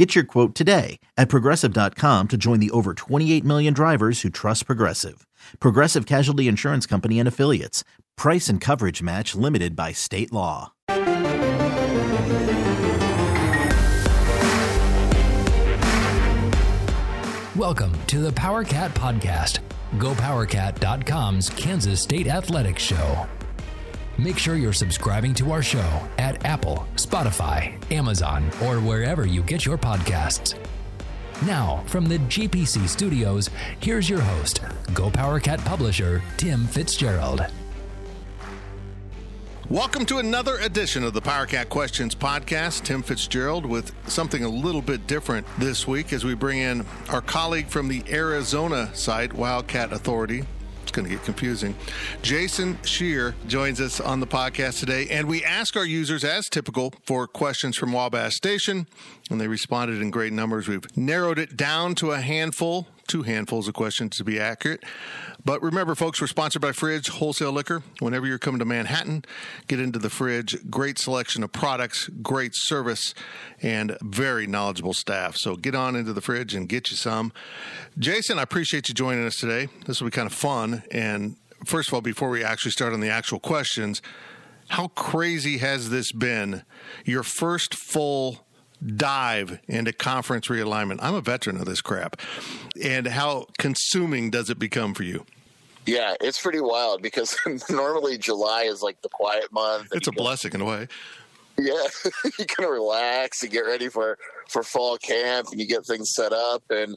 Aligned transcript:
Get 0.00 0.14
your 0.14 0.24
quote 0.24 0.54
today 0.54 0.98
at 1.18 1.28
progressive.com 1.28 2.28
to 2.28 2.38
join 2.38 2.58
the 2.58 2.70
over 2.70 2.94
28 2.94 3.44
million 3.44 3.74
drivers 3.74 4.22
who 4.22 4.30
trust 4.30 4.64
Progressive. 4.64 5.26
Progressive 5.60 6.06
Casualty 6.06 6.48
Insurance 6.48 6.86
Company 6.86 7.18
and 7.18 7.28
Affiliates. 7.28 7.84
Price 8.16 8.48
and 8.48 8.62
coverage 8.62 9.02
match 9.02 9.34
limited 9.34 9.76
by 9.76 9.92
state 9.92 10.32
law. 10.32 10.72
Welcome 17.54 17.92
to 18.06 18.20
the 18.20 18.32
PowerCat 18.34 18.94
Podcast, 18.94 19.58
GoPowerCat.com's 19.98 21.50
Kansas 21.50 22.00
State 22.00 22.26
Athletics 22.26 22.82
Show. 22.82 23.26
Make 24.20 24.36
sure 24.36 24.56
you're 24.56 24.74
subscribing 24.74 25.32
to 25.34 25.50
our 25.50 25.62
show 25.62 26.02
at 26.18 26.44
Apple, 26.44 26.86
Spotify, 26.96 27.72
Amazon, 27.90 28.50
or 28.62 28.78
wherever 28.78 29.24
you 29.24 29.42
get 29.42 29.64
your 29.64 29.78
podcasts. 29.78 30.58
Now, 31.46 31.82
from 31.86 32.04
the 32.04 32.18
GPC 32.18 32.86
studios, 32.86 33.48
here's 33.78 34.10
your 34.10 34.20
host, 34.20 34.60
Go 34.92 35.08
PowerCat 35.10 35.64
publisher, 35.64 36.22
Tim 36.36 36.66
Fitzgerald. 36.66 37.46
Welcome 39.70 40.04
to 40.04 40.18
another 40.18 40.58
edition 40.58 41.02
of 41.02 41.14
the 41.14 41.22
PowerCat 41.22 41.70
Questions 41.70 42.14
podcast. 42.14 42.82
Tim 42.82 43.02
Fitzgerald 43.02 43.64
with 43.64 43.94
something 44.06 44.44
a 44.44 44.50
little 44.50 44.82
bit 44.82 45.06
different 45.06 45.46
this 45.58 45.88
week 45.88 46.12
as 46.12 46.26
we 46.26 46.34
bring 46.34 46.58
in 46.58 46.84
our 47.08 47.22
colleague 47.22 47.68
from 47.68 47.88
the 47.88 48.04
Arizona 48.10 48.94
site, 48.94 49.32
Wildcat 49.32 49.94
Authority. 49.94 50.44
It's 50.90 50.96
going 50.96 51.08
to 51.08 51.14
get 51.14 51.24
confusing. 51.24 51.76
Jason 52.20 52.76
Scheer 52.82 53.36
joins 53.46 53.80
us 53.80 54.00
on 54.00 54.18
the 54.18 54.26
podcast 54.26 54.80
today, 54.80 55.06
and 55.08 55.28
we 55.28 55.44
ask 55.44 55.76
our 55.76 55.84
users, 55.84 56.24
as 56.24 56.48
typical, 56.48 56.92
for 57.04 57.28
questions 57.28 57.76
from 57.76 57.92
Wabash 57.92 58.34
Station, 58.34 58.88
and 59.30 59.40
they 59.40 59.46
responded 59.46 60.02
in 60.02 60.10
great 60.10 60.32
numbers. 60.32 60.66
We've 60.66 60.84
narrowed 60.96 61.38
it 61.38 61.56
down 61.56 61.94
to 61.94 62.10
a 62.10 62.20
handful, 62.20 62.88
two 63.10 63.22
handfuls 63.22 63.66
of 63.66 63.74
questions 63.74 64.16
to 64.16 64.22
be 64.22 64.38
accurate. 64.38 64.84
But 65.44 65.60
remember, 65.62 65.96
folks, 65.96 66.20
we're 66.20 66.28
sponsored 66.28 66.62
by 66.62 66.70
Fridge 66.70 67.08
Wholesale 67.08 67.50
Liquor. 67.50 67.82
Whenever 67.98 68.24
you're 68.24 68.38
coming 68.38 68.60
to 68.60 68.64
Manhattan, 68.64 69.24
get 69.66 69.80
into 69.80 69.98
the 69.98 70.08
Fridge. 70.08 70.56
Great 70.70 70.96
selection 70.96 71.42
of 71.42 71.50
products, 71.50 72.08
great 72.22 72.52
service, 72.54 73.12
and 73.62 73.98
very 74.00 74.46
knowledgeable 74.46 74.94
staff. 74.94 75.36
So 75.36 75.56
get 75.56 75.74
on 75.74 75.96
into 75.96 76.12
the 76.12 76.20
Fridge 76.20 76.54
and 76.54 76.68
get 76.68 76.92
you 76.92 76.96
some. 76.96 77.32
Jason, 77.98 78.38
I 78.38 78.42
appreciate 78.42 78.88
you 78.88 78.94
joining 78.94 79.26
us 79.26 79.36
today. 79.36 79.66
This 79.86 80.00
will 80.00 80.06
be 80.06 80.12
kind 80.12 80.26
of 80.26 80.32
fun. 80.32 80.84
And 80.92 81.36
first 81.66 81.88
of 81.88 81.94
all, 81.94 82.02
before 82.02 82.30
we 82.30 82.44
actually 82.44 82.70
start 82.70 82.92
on 82.92 83.00
the 83.00 83.10
actual 83.10 83.40
questions, 83.40 84.00
how 84.68 84.86
crazy 84.88 85.58
has 85.58 85.90
this 85.90 86.12
been? 86.12 86.62
Your 87.04 87.24
first 87.24 87.74
full 87.74 88.46
dive 88.84 89.60
into 89.68 89.92
conference 89.92 90.48
realignment. 90.48 90.98
I'm 91.00 91.14
a 91.14 91.20
veteran 91.20 91.56
of 91.56 91.66
this 91.66 91.80
crap. 91.80 92.20
And 92.82 93.06
how 93.06 93.46
consuming 93.58 94.30
does 94.30 94.50
it 94.50 94.58
become 94.58 94.94
for 94.94 95.02
you? 95.02 95.24
Yeah, 95.86 96.14
it's 96.20 96.40
pretty 96.40 96.60
wild 96.60 97.02
because 97.02 97.36
normally 97.70 98.18
July 98.18 98.62
is 98.62 98.82
like 98.82 99.00
the 99.02 99.08
quiet 99.08 99.52
month. 99.52 99.88
It's 99.92 100.08
a 100.08 100.12
blessing 100.12 100.52
in 100.52 100.60
a 100.60 100.64
way. 100.64 100.88
Yeah, 101.58 101.74
you 102.38 102.46
kind 102.46 102.66
of 102.66 102.70
relax 102.70 103.42
and 103.42 103.50
get 103.50 103.60
ready 103.60 103.88
for 103.88 104.18
for 104.48 104.62
fall 104.62 104.96
camp, 104.98 105.48
and 105.50 105.60
you 105.60 105.66
get 105.66 105.84
things 105.84 106.12
set 106.14 106.32
up. 106.32 106.62
And 106.70 106.96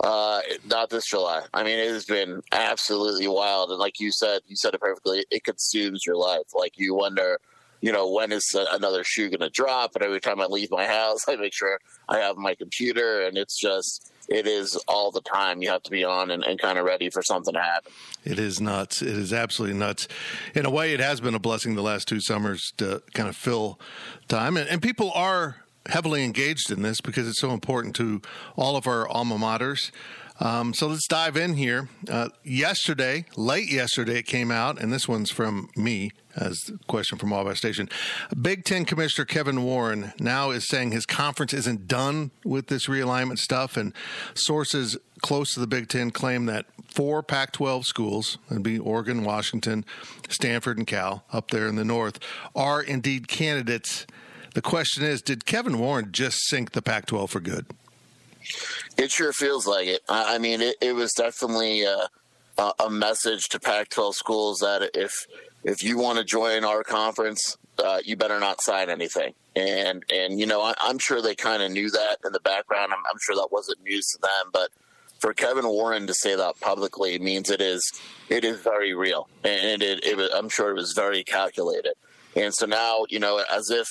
uh, 0.00 0.40
not 0.66 0.90
this 0.90 1.06
July. 1.06 1.42
I 1.54 1.62
mean, 1.62 1.78
it 1.78 1.88
has 1.88 2.04
been 2.04 2.42
absolutely 2.52 3.28
wild. 3.28 3.70
And 3.70 3.78
like 3.78 4.00
you 4.00 4.12
said, 4.12 4.42
you 4.46 4.56
said 4.56 4.74
it 4.74 4.80
perfectly. 4.80 5.24
It 5.30 5.44
consumes 5.44 6.04
your 6.06 6.16
life. 6.16 6.42
Like 6.54 6.72
you 6.76 6.94
wonder, 6.94 7.38
you 7.84 7.92
know, 7.92 8.10
when 8.10 8.32
is 8.32 8.56
another 8.72 9.04
shoe 9.04 9.28
going 9.28 9.40
to 9.40 9.50
drop? 9.50 9.94
And 9.94 10.02
every 10.02 10.18
time 10.18 10.40
I 10.40 10.46
leave 10.46 10.70
my 10.70 10.86
house, 10.86 11.24
I 11.28 11.36
make 11.36 11.52
sure 11.52 11.78
I 12.08 12.16
have 12.16 12.38
my 12.38 12.54
computer, 12.54 13.26
and 13.26 13.36
it's 13.36 13.60
just 13.60 14.10
it 14.26 14.46
is 14.46 14.74
all 14.88 15.10
the 15.10 15.20
time. 15.20 15.60
You 15.60 15.68
have 15.68 15.82
to 15.82 15.90
be 15.90 16.02
on 16.02 16.30
and, 16.30 16.42
and 16.44 16.58
kind 16.58 16.78
of 16.78 16.86
ready 16.86 17.10
for 17.10 17.22
something 17.22 17.52
to 17.52 17.60
happen. 17.60 17.92
It 18.24 18.38
is 18.38 18.58
nuts. 18.58 19.02
It 19.02 19.18
is 19.18 19.34
absolutely 19.34 19.78
nuts. 19.78 20.08
In 20.54 20.64
a 20.64 20.70
way, 20.70 20.94
it 20.94 21.00
has 21.00 21.20
been 21.20 21.34
a 21.34 21.38
blessing 21.38 21.74
the 21.74 21.82
last 21.82 22.08
two 22.08 22.20
summers 22.20 22.72
to 22.78 23.02
kind 23.12 23.28
of 23.28 23.36
fill 23.36 23.78
time, 24.28 24.56
and, 24.56 24.66
and 24.70 24.80
people 24.80 25.12
are 25.12 25.56
heavily 25.86 26.24
engaged 26.24 26.70
in 26.70 26.80
this 26.80 27.02
because 27.02 27.28
it's 27.28 27.40
so 27.40 27.50
important 27.50 27.94
to 27.96 28.22
all 28.56 28.78
of 28.78 28.86
our 28.86 29.06
alma 29.06 29.36
maters. 29.36 29.90
Um, 30.40 30.72
so 30.72 30.86
let's 30.86 31.06
dive 31.06 31.36
in 31.36 31.54
here. 31.54 31.90
Uh, 32.10 32.30
yesterday, 32.42 33.26
late 33.36 33.70
yesterday, 33.70 34.20
it 34.20 34.26
came 34.26 34.50
out, 34.50 34.80
and 34.80 34.90
this 34.90 35.06
one's 35.06 35.30
from 35.30 35.68
me 35.76 36.12
as 36.36 36.70
a 36.70 36.78
question 36.86 37.18
from 37.18 37.30
Wabash 37.30 37.58
Station. 37.58 37.88
Big 38.40 38.64
Ten 38.64 38.84
Commissioner 38.84 39.24
Kevin 39.24 39.62
Warren 39.62 40.12
now 40.18 40.50
is 40.50 40.66
saying 40.68 40.92
his 40.92 41.06
conference 41.06 41.52
isn't 41.52 41.88
done 41.88 42.30
with 42.44 42.68
this 42.68 42.86
realignment 42.86 43.38
stuff, 43.38 43.76
and 43.76 43.92
sources 44.34 44.96
close 45.22 45.54
to 45.54 45.60
the 45.60 45.66
Big 45.66 45.88
Ten 45.88 46.10
claim 46.10 46.46
that 46.46 46.66
four 46.86 47.22
Pac 47.22 47.52
12 47.52 47.86
schools, 47.86 48.38
that'd 48.48 48.62
be 48.62 48.78
Oregon, 48.78 49.24
Washington, 49.24 49.84
Stanford, 50.28 50.78
and 50.78 50.86
Cal, 50.86 51.24
up 51.32 51.50
there 51.50 51.66
in 51.66 51.76
the 51.76 51.84
north, 51.84 52.18
are 52.54 52.82
indeed 52.82 53.28
candidates. 53.28 54.06
The 54.54 54.62
question 54.62 55.04
is 55.04 55.22
Did 55.22 55.46
Kevin 55.46 55.78
Warren 55.78 56.12
just 56.12 56.46
sink 56.48 56.72
the 56.72 56.82
Pac 56.82 57.06
12 57.06 57.30
for 57.30 57.40
good? 57.40 57.66
It 58.96 59.10
sure 59.10 59.32
feels 59.32 59.66
like 59.66 59.86
it. 59.86 60.02
I 60.08 60.38
mean, 60.38 60.60
it, 60.60 60.76
it 60.80 60.92
was 60.94 61.12
definitely 61.12 61.86
uh, 61.86 62.08
a 62.78 62.90
message 62.90 63.48
to 63.50 63.60
Pac-12 63.60 64.14
schools 64.14 64.58
that 64.58 64.90
if 64.94 65.26
if 65.64 65.82
you 65.82 65.98
want 65.98 66.18
to 66.18 66.24
join 66.24 66.64
our 66.64 66.84
conference, 66.84 67.56
uh, 67.78 67.98
you 68.04 68.16
better 68.16 68.38
not 68.38 68.60
sign 68.62 68.90
anything. 68.90 69.34
And 69.56 70.04
and 70.12 70.38
you 70.38 70.46
know, 70.46 70.60
I, 70.62 70.74
am 70.82 70.98
sure 70.98 71.22
they 71.22 71.34
kind 71.34 71.62
of 71.62 71.72
knew 71.72 71.90
that 71.90 72.18
in 72.24 72.32
the 72.32 72.40
background. 72.40 72.92
I'm, 72.92 73.02
I'm, 73.10 73.18
sure 73.22 73.36
that 73.36 73.48
wasn't 73.50 73.82
news 73.82 74.06
to 74.08 74.18
them, 74.20 74.50
but 74.52 74.70
for 75.20 75.32
Kevin 75.32 75.66
Warren 75.66 76.06
to 76.06 76.14
say 76.14 76.34
that 76.36 76.60
publicly 76.60 77.18
means 77.18 77.50
it 77.50 77.60
is 77.60 77.82
it 78.28 78.44
is 78.44 78.60
very 78.60 78.94
real, 78.94 79.28
and 79.42 79.82
it, 79.82 80.04
it, 80.04 80.30
I'm 80.34 80.48
sure 80.48 80.70
it 80.70 80.74
was 80.74 80.92
very 80.94 81.24
calculated. 81.24 81.94
And 82.36 82.52
so 82.52 82.66
now, 82.66 83.06
you 83.08 83.20
know, 83.20 83.42
as 83.50 83.70
if 83.70 83.86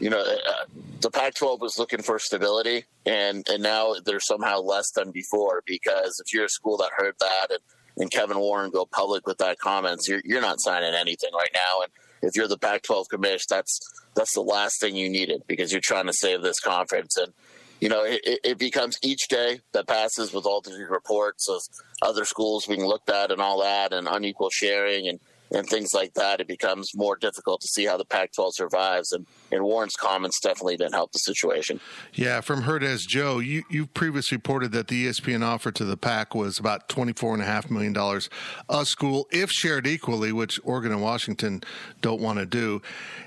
you 0.00 0.10
know, 0.10 0.20
uh, 0.20 0.64
the 1.00 1.10
Pac-12 1.10 1.60
was 1.60 1.78
looking 1.78 2.02
for 2.02 2.18
stability, 2.18 2.84
and 3.04 3.46
and 3.48 3.62
now 3.62 3.94
they're 4.04 4.20
somehow 4.20 4.60
less 4.60 4.90
than 4.94 5.10
before 5.10 5.62
because 5.66 6.20
if 6.24 6.32
you're 6.32 6.46
a 6.46 6.48
school 6.48 6.76
that 6.78 6.90
heard 6.96 7.14
that 7.18 7.46
and, 7.50 7.60
and 7.96 8.10
Kevin 8.10 8.38
Warren 8.38 8.70
go 8.70 8.86
public 8.86 9.26
with 9.26 9.38
that 9.38 9.58
comments, 9.58 10.08
you're 10.08 10.22
you're 10.24 10.40
not 10.40 10.60
signing 10.60 10.94
anything 10.94 11.30
right 11.32 11.50
now. 11.54 11.82
And 11.82 11.90
if 12.22 12.36
you're 12.36 12.48
the 12.48 12.58
Pac-12 12.58 13.08
commission, 13.08 13.46
that's 13.48 13.78
that's 14.14 14.34
the 14.34 14.40
last 14.40 14.80
thing 14.80 14.96
you 14.96 15.08
needed 15.08 15.42
because 15.46 15.72
you're 15.72 15.80
trying 15.82 16.06
to 16.06 16.12
save 16.12 16.42
this 16.42 16.60
conference. 16.60 17.16
And 17.16 17.32
you 17.80 17.88
know, 17.88 18.04
it, 18.04 18.20
it 18.24 18.58
becomes 18.58 18.98
each 19.02 19.28
day 19.28 19.60
that 19.72 19.86
passes 19.86 20.32
with 20.32 20.46
all 20.46 20.60
these 20.60 20.78
reports 20.88 21.48
of 21.48 21.60
other 22.02 22.24
schools 22.24 22.66
being 22.66 22.84
looked 22.84 23.10
at 23.10 23.30
and 23.30 23.40
all 23.40 23.62
that, 23.62 23.92
and 23.92 24.08
unequal 24.08 24.50
sharing 24.50 25.08
and 25.08 25.20
and 25.50 25.66
things 25.68 25.94
like 25.94 26.14
that, 26.14 26.40
it 26.40 26.48
becomes 26.48 26.90
more 26.94 27.16
difficult 27.16 27.60
to 27.60 27.68
see 27.68 27.84
how 27.84 27.96
the 27.96 28.04
Pac-12 28.04 28.54
survives. 28.54 29.12
And, 29.12 29.26
and 29.52 29.62
Warren's 29.62 29.94
comments 29.94 30.40
definitely 30.40 30.76
didn't 30.76 30.94
help 30.94 31.12
the 31.12 31.18
situation. 31.18 31.80
Yeah, 32.12 32.40
from 32.40 32.62
Herdez 32.62 33.06
Joe, 33.06 33.38
you 33.38 33.62
you 33.70 33.86
previously 33.86 34.36
reported 34.36 34.72
that 34.72 34.88
the 34.88 35.06
ESPN 35.06 35.44
offer 35.44 35.70
to 35.72 35.84
the 35.84 35.96
Pac 35.96 36.34
was 36.34 36.58
about 36.58 36.88
twenty 36.88 37.12
four 37.12 37.34
and 37.34 37.42
a 37.42 37.46
half 37.46 37.70
million 37.70 37.92
dollars 37.92 38.28
a 38.68 38.84
school, 38.84 39.26
if 39.30 39.50
shared 39.50 39.86
equally, 39.86 40.32
which 40.32 40.58
Oregon 40.64 40.92
and 40.92 41.02
Washington 41.02 41.62
don't 42.00 42.20
want 42.20 42.38
to 42.38 42.46
do. 42.46 42.82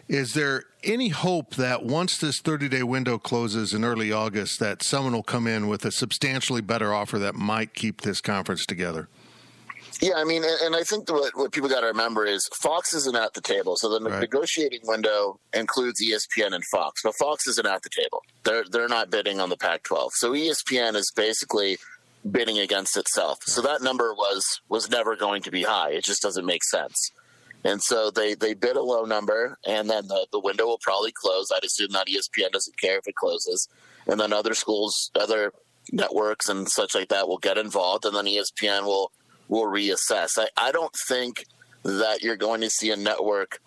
Is 0.07 0.33
there 0.33 0.63
any 0.83 1.09
hope 1.09 1.55
that 1.55 1.83
once 1.83 2.17
this 2.17 2.39
30 2.39 2.69
day 2.69 2.83
window 2.83 3.17
closes 3.17 3.73
in 3.73 3.83
early 3.83 4.11
August, 4.11 4.59
that 4.59 4.83
someone 4.83 5.13
will 5.13 5.23
come 5.23 5.47
in 5.47 5.67
with 5.67 5.83
a 5.85 5.91
substantially 5.91 6.61
better 6.61 6.93
offer 6.93 7.19
that 7.19 7.35
might 7.35 7.73
keep 7.73 8.01
this 8.01 8.21
conference 8.21 8.65
together? 8.65 9.09
Yeah, 9.99 10.13
I 10.15 10.25
mean, 10.25 10.43
and 10.45 10.75
I 10.75 10.83
think 10.83 11.09
what, 11.09 11.35
what 11.35 11.51
people 11.51 11.69
got 11.69 11.81
to 11.81 11.87
remember 11.87 12.25
is 12.25 12.47
Fox 12.61 12.93
isn't 12.93 13.15
at 13.15 13.33
the 13.33 13.41
table. 13.41 13.75
So 13.77 13.89
the 13.89 14.09
right. 14.09 14.19
negotiating 14.19 14.81
window 14.83 15.39
includes 15.53 16.01
ESPN 16.01 16.53
and 16.53 16.63
Fox, 16.71 17.01
but 17.03 17.15
Fox 17.19 17.47
isn't 17.47 17.65
at 17.65 17.81
the 17.81 17.89
table. 17.89 18.21
They're 18.43 18.63
they're 18.69 18.87
not 18.87 19.09
bidding 19.09 19.39
on 19.39 19.49
the 19.49 19.57
Pac-12. 19.57 20.09
So 20.13 20.33
ESPN 20.33 20.95
is 20.95 21.11
basically 21.15 21.77
bidding 22.29 22.59
against 22.59 22.95
itself. 22.95 23.39
So 23.45 23.61
that 23.61 23.81
number 23.81 24.13
was 24.13 24.61
was 24.69 24.89
never 24.89 25.15
going 25.15 25.41
to 25.43 25.51
be 25.51 25.63
high. 25.63 25.91
It 25.91 26.03
just 26.03 26.21
doesn't 26.21 26.45
make 26.45 26.63
sense. 26.63 27.11
And 27.63 27.81
so 27.81 28.11
they, 28.11 28.35
they 28.35 28.53
bid 28.53 28.77
a 28.77 28.81
low 28.81 29.03
number, 29.03 29.57
and 29.65 29.89
then 29.89 30.07
the, 30.07 30.27
the 30.31 30.39
window 30.39 30.67
will 30.67 30.79
probably 30.81 31.11
close. 31.11 31.49
I'd 31.51 31.65
assume 31.65 31.91
that 31.93 32.07
ESPN 32.07 32.51
doesn't 32.51 32.79
care 32.79 32.99
if 32.99 33.07
it 33.07 33.15
closes. 33.15 33.67
And 34.05 34.19
then 34.19 34.31
other 34.31 34.53
schools, 34.53 35.11
other 35.19 35.51
networks, 35.91 36.47
and 36.49 36.69
such 36.69 36.95
like 36.95 37.09
that 37.09 37.27
will 37.27 37.39
get 37.39 37.57
involved, 37.57 38.05
and 38.05 38.15
then 38.15 38.25
ESPN 38.25 38.83
will 38.83 39.11
will 39.47 39.65
reassess. 39.65 40.37
I, 40.37 40.47
I 40.57 40.71
don't 40.71 40.93
think 41.07 41.45
that 41.83 42.21
you're 42.21 42.35
going 42.35 42.61
to 42.61 42.69
see 42.69 42.91
a 42.91 42.97
network 42.97 43.59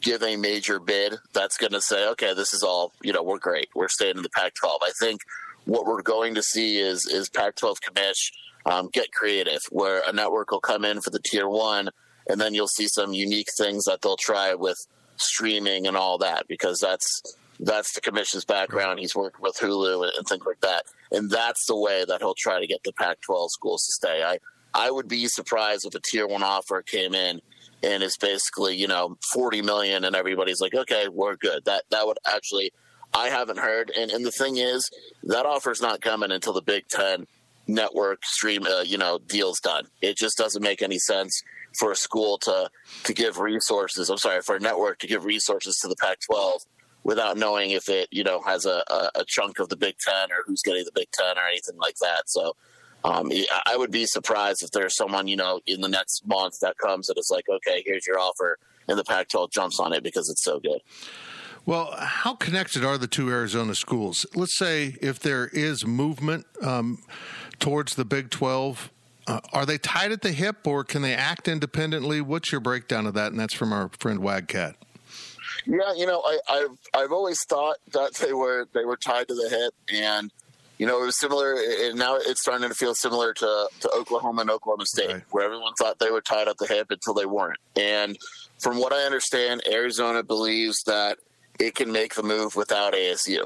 give 0.00 0.22
a 0.22 0.36
major 0.36 0.78
bid 0.78 1.16
that's 1.32 1.56
going 1.56 1.72
to 1.72 1.80
say, 1.80 2.08
okay, 2.08 2.34
this 2.34 2.54
is 2.54 2.62
all, 2.62 2.92
you 3.02 3.12
know, 3.12 3.22
we're 3.22 3.38
great. 3.38 3.68
We're 3.74 3.88
staying 3.88 4.16
in 4.16 4.22
the 4.22 4.30
Pac 4.30 4.54
12. 4.54 4.80
I 4.82 4.90
think 4.98 5.20
what 5.64 5.86
we're 5.86 6.02
going 6.02 6.34
to 6.34 6.42
see 6.42 6.78
is, 6.78 7.06
is 7.06 7.28
Pac 7.28 7.56
12 7.56 7.78
commish 7.80 8.32
um, 8.64 8.88
get 8.92 9.12
creative, 9.12 9.60
where 9.70 10.02
a 10.06 10.12
network 10.12 10.50
will 10.50 10.60
come 10.60 10.84
in 10.84 11.00
for 11.00 11.10
the 11.10 11.18
tier 11.18 11.48
one, 11.48 11.90
and 12.28 12.40
then 12.40 12.54
you'll 12.54 12.68
see 12.68 12.86
some 12.88 13.12
unique 13.12 13.48
things 13.58 13.84
that 13.84 14.00
they'll 14.02 14.16
try 14.16 14.54
with 14.54 14.78
streaming 15.16 15.86
and 15.86 15.96
all 15.96 16.18
that, 16.18 16.46
because 16.48 16.78
that's 16.78 17.22
that's 17.60 17.94
the 17.94 18.00
commission's 18.00 18.44
background. 18.44 18.98
He's 18.98 19.14
worked 19.14 19.40
with 19.40 19.56
Hulu 19.56 20.10
and, 20.16 20.26
things 20.26 20.44
like 20.46 20.60
that, 20.60 20.84
and 21.10 21.30
that's 21.30 21.66
the 21.66 21.76
way 21.76 22.04
that 22.06 22.20
he'll 22.20 22.34
try 22.36 22.60
to 22.60 22.66
get 22.66 22.82
the 22.84 22.92
Pac-12 22.92 23.50
schools 23.50 23.84
to 23.84 23.92
stay. 23.92 24.22
I 24.22 24.38
I 24.74 24.90
would 24.90 25.08
be 25.08 25.26
surprised 25.26 25.86
if 25.86 25.94
a 25.94 26.00
tier 26.00 26.26
one 26.26 26.42
offer 26.42 26.82
came 26.82 27.14
in 27.14 27.40
and 27.82 28.02
it's 28.02 28.16
basically 28.16 28.76
you 28.76 28.86
know 28.86 29.16
40 29.32 29.62
million 29.62 30.04
and 30.04 30.14
everybody's 30.14 30.60
like 30.60 30.74
okay 30.74 31.08
we're 31.08 31.36
good. 31.36 31.64
That 31.64 31.84
that 31.90 32.06
would 32.06 32.18
actually 32.26 32.72
i 33.14 33.28
haven't 33.28 33.58
heard. 33.58 33.92
And 33.96 34.10
and 34.10 34.24
the 34.24 34.32
thing 34.32 34.56
is 34.56 34.88
that 35.24 35.46
offer's 35.46 35.82
not 35.82 36.00
coming 36.00 36.30
until 36.30 36.52
the 36.52 36.62
big 36.62 36.88
10 36.88 37.26
network 37.66 38.24
stream 38.24 38.66
uh, 38.66 38.82
you 38.82 38.98
know 38.98 39.18
deals 39.26 39.60
done. 39.60 39.86
It 40.00 40.16
just 40.16 40.36
doesn't 40.36 40.62
make 40.62 40.82
any 40.82 40.98
sense 40.98 41.42
for 41.78 41.92
a 41.92 41.96
school 41.96 42.36
to 42.36 42.70
to 43.02 43.14
give 43.14 43.38
resources 43.38 44.10
i'm 44.10 44.18
sorry 44.18 44.42
for 44.42 44.56
a 44.56 44.60
network 44.60 44.98
to 44.98 45.06
give 45.06 45.24
resources 45.24 45.74
to 45.76 45.88
the 45.88 45.96
pac 45.96 46.18
12 46.30 46.60
without 47.04 47.36
knowing 47.36 47.70
if 47.70 47.88
it 47.88 48.08
you 48.10 48.24
know 48.24 48.40
has 48.42 48.64
a, 48.66 48.84
a, 48.88 49.10
a 49.20 49.24
chunk 49.26 49.58
of 49.58 49.68
the 49.68 49.76
big 49.76 49.96
10 49.98 50.30
or 50.30 50.44
who's 50.46 50.62
getting 50.62 50.84
the 50.84 50.92
big 50.94 51.10
10 51.12 51.38
or 51.38 51.46
anything 51.48 51.76
like 51.78 51.96
that. 52.00 52.22
So 52.26 52.56
um, 53.04 53.30
I 53.66 53.76
would 53.76 53.90
be 53.90 54.06
surprised 54.06 54.62
if 54.62 54.70
there's 54.70 54.96
someone, 54.96 55.26
you 55.26 55.36
know, 55.36 55.60
in 55.66 55.80
the 55.80 55.88
next 55.88 56.26
month 56.26 56.54
that 56.60 56.78
comes 56.78 57.08
that 57.08 57.18
is 57.18 57.30
like, 57.30 57.48
okay, 57.48 57.82
here's 57.84 58.06
your 58.06 58.18
offer, 58.18 58.58
and 58.88 58.98
the 58.98 59.04
Pac 59.04 59.28
12 59.28 59.50
jumps 59.50 59.80
on 59.80 59.92
it 59.92 60.02
because 60.02 60.28
it's 60.28 60.44
so 60.44 60.60
good. 60.60 60.80
Well, 61.64 61.94
how 61.96 62.34
connected 62.34 62.84
are 62.84 62.98
the 62.98 63.06
two 63.06 63.30
Arizona 63.30 63.74
schools? 63.74 64.26
Let's 64.34 64.58
say 64.58 64.96
if 65.00 65.20
there 65.20 65.46
is 65.46 65.86
movement 65.86 66.46
um, 66.60 66.98
towards 67.60 67.94
the 67.94 68.04
Big 68.04 68.30
12, 68.30 68.90
uh, 69.28 69.40
are 69.52 69.64
they 69.64 69.78
tied 69.78 70.10
at 70.10 70.22
the 70.22 70.32
hip 70.32 70.66
or 70.66 70.82
can 70.82 71.02
they 71.02 71.14
act 71.14 71.46
independently? 71.46 72.20
What's 72.20 72.50
your 72.50 72.60
breakdown 72.60 73.06
of 73.06 73.14
that? 73.14 73.30
And 73.30 73.38
that's 73.38 73.54
from 73.54 73.72
our 73.72 73.90
friend 73.98 74.20
Wagcat. 74.20 74.74
Yeah, 75.64 75.94
you 75.94 76.06
know, 76.06 76.22
I, 76.48 76.56
have 76.56 76.78
I've 76.94 77.12
always 77.12 77.38
thought 77.48 77.76
that 77.92 78.14
they 78.14 78.32
were 78.32 78.66
they 78.74 78.84
were 78.84 78.96
tied 78.96 79.28
to 79.28 79.34
the 79.34 79.48
hip, 79.48 79.74
and 79.92 80.32
you 80.82 80.88
know, 80.88 81.00
it 81.00 81.06
was 81.06 81.16
similar. 81.20 81.54
And 81.54 81.96
now 81.96 82.16
it's 82.16 82.40
starting 82.40 82.68
to 82.68 82.74
feel 82.74 82.92
similar 82.92 83.32
to, 83.34 83.68
to 83.82 83.90
Oklahoma 83.92 84.40
and 84.40 84.50
Oklahoma 84.50 84.84
State, 84.84 85.12
right. 85.12 85.22
where 85.30 85.44
everyone 85.44 85.74
thought 85.74 86.00
they 86.00 86.10
were 86.10 86.20
tied 86.20 86.48
at 86.48 86.58
the 86.58 86.66
hip 86.66 86.90
until 86.90 87.14
they 87.14 87.24
weren't. 87.24 87.60
And 87.76 88.18
from 88.58 88.80
what 88.80 88.92
I 88.92 89.04
understand, 89.04 89.62
Arizona 89.70 90.24
believes 90.24 90.82
that 90.86 91.18
it 91.60 91.76
can 91.76 91.92
make 91.92 92.16
the 92.16 92.24
move 92.24 92.56
without 92.56 92.94
ASU 92.94 93.44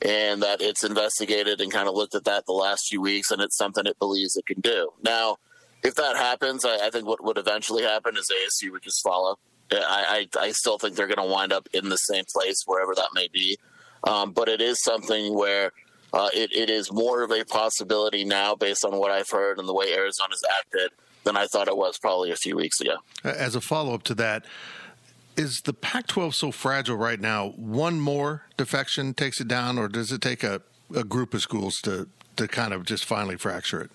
and 0.00 0.40
that 0.44 0.60
it's 0.60 0.84
investigated 0.84 1.60
and 1.60 1.72
kind 1.72 1.88
of 1.88 1.96
looked 1.96 2.14
at 2.14 2.22
that 2.26 2.46
the 2.46 2.52
last 2.52 2.86
few 2.88 3.00
weeks, 3.00 3.32
and 3.32 3.42
it's 3.42 3.56
something 3.56 3.84
it 3.84 3.98
believes 3.98 4.36
it 4.36 4.46
can 4.46 4.60
do. 4.60 4.90
Now, 5.02 5.38
if 5.82 5.96
that 5.96 6.16
happens, 6.16 6.64
I, 6.64 6.86
I 6.86 6.90
think 6.90 7.08
what 7.08 7.24
would 7.24 7.36
eventually 7.36 7.82
happen 7.82 8.16
is 8.16 8.30
ASU 8.30 8.70
would 8.70 8.82
just 8.82 9.02
follow. 9.02 9.40
I, 9.72 10.28
I, 10.36 10.40
I 10.40 10.52
still 10.52 10.78
think 10.78 10.94
they're 10.94 11.08
going 11.08 11.26
to 11.26 11.34
wind 11.34 11.52
up 11.52 11.66
in 11.74 11.88
the 11.88 11.96
same 11.96 12.26
place, 12.32 12.62
wherever 12.64 12.94
that 12.94 13.08
may 13.12 13.26
be. 13.32 13.58
Um, 14.04 14.30
but 14.30 14.48
it 14.48 14.60
is 14.60 14.80
something 14.84 15.34
where– 15.34 15.72
uh, 16.16 16.30
it, 16.32 16.50
it 16.50 16.70
is 16.70 16.90
more 16.90 17.22
of 17.22 17.30
a 17.30 17.44
possibility 17.44 18.24
now 18.24 18.54
based 18.54 18.86
on 18.86 18.96
what 18.96 19.10
I've 19.10 19.28
heard 19.28 19.58
and 19.58 19.68
the 19.68 19.74
way 19.74 19.92
Arizona's 19.92 20.42
acted 20.58 20.90
than 21.24 21.36
I 21.36 21.46
thought 21.46 21.68
it 21.68 21.76
was 21.76 21.98
probably 21.98 22.30
a 22.30 22.36
few 22.36 22.56
weeks 22.56 22.80
ago. 22.80 22.96
As 23.22 23.54
a 23.54 23.60
follow 23.60 23.92
up 23.92 24.02
to 24.04 24.14
that, 24.14 24.46
is 25.36 25.60
the 25.60 25.74
Pac 25.74 26.06
12 26.06 26.34
so 26.34 26.50
fragile 26.50 26.96
right 26.96 27.20
now? 27.20 27.50
One 27.56 28.00
more 28.00 28.44
defection 28.56 29.12
takes 29.12 29.42
it 29.42 29.48
down, 29.48 29.76
or 29.76 29.88
does 29.88 30.10
it 30.10 30.22
take 30.22 30.42
a, 30.42 30.62
a 30.94 31.04
group 31.04 31.34
of 31.34 31.42
schools 31.42 31.76
to, 31.82 32.08
to 32.36 32.48
kind 32.48 32.72
of 32.72 32.86
just 32.86 33.04
finally 33.04 33.36
fracture 33.36 33.82
it? 33.82 33.90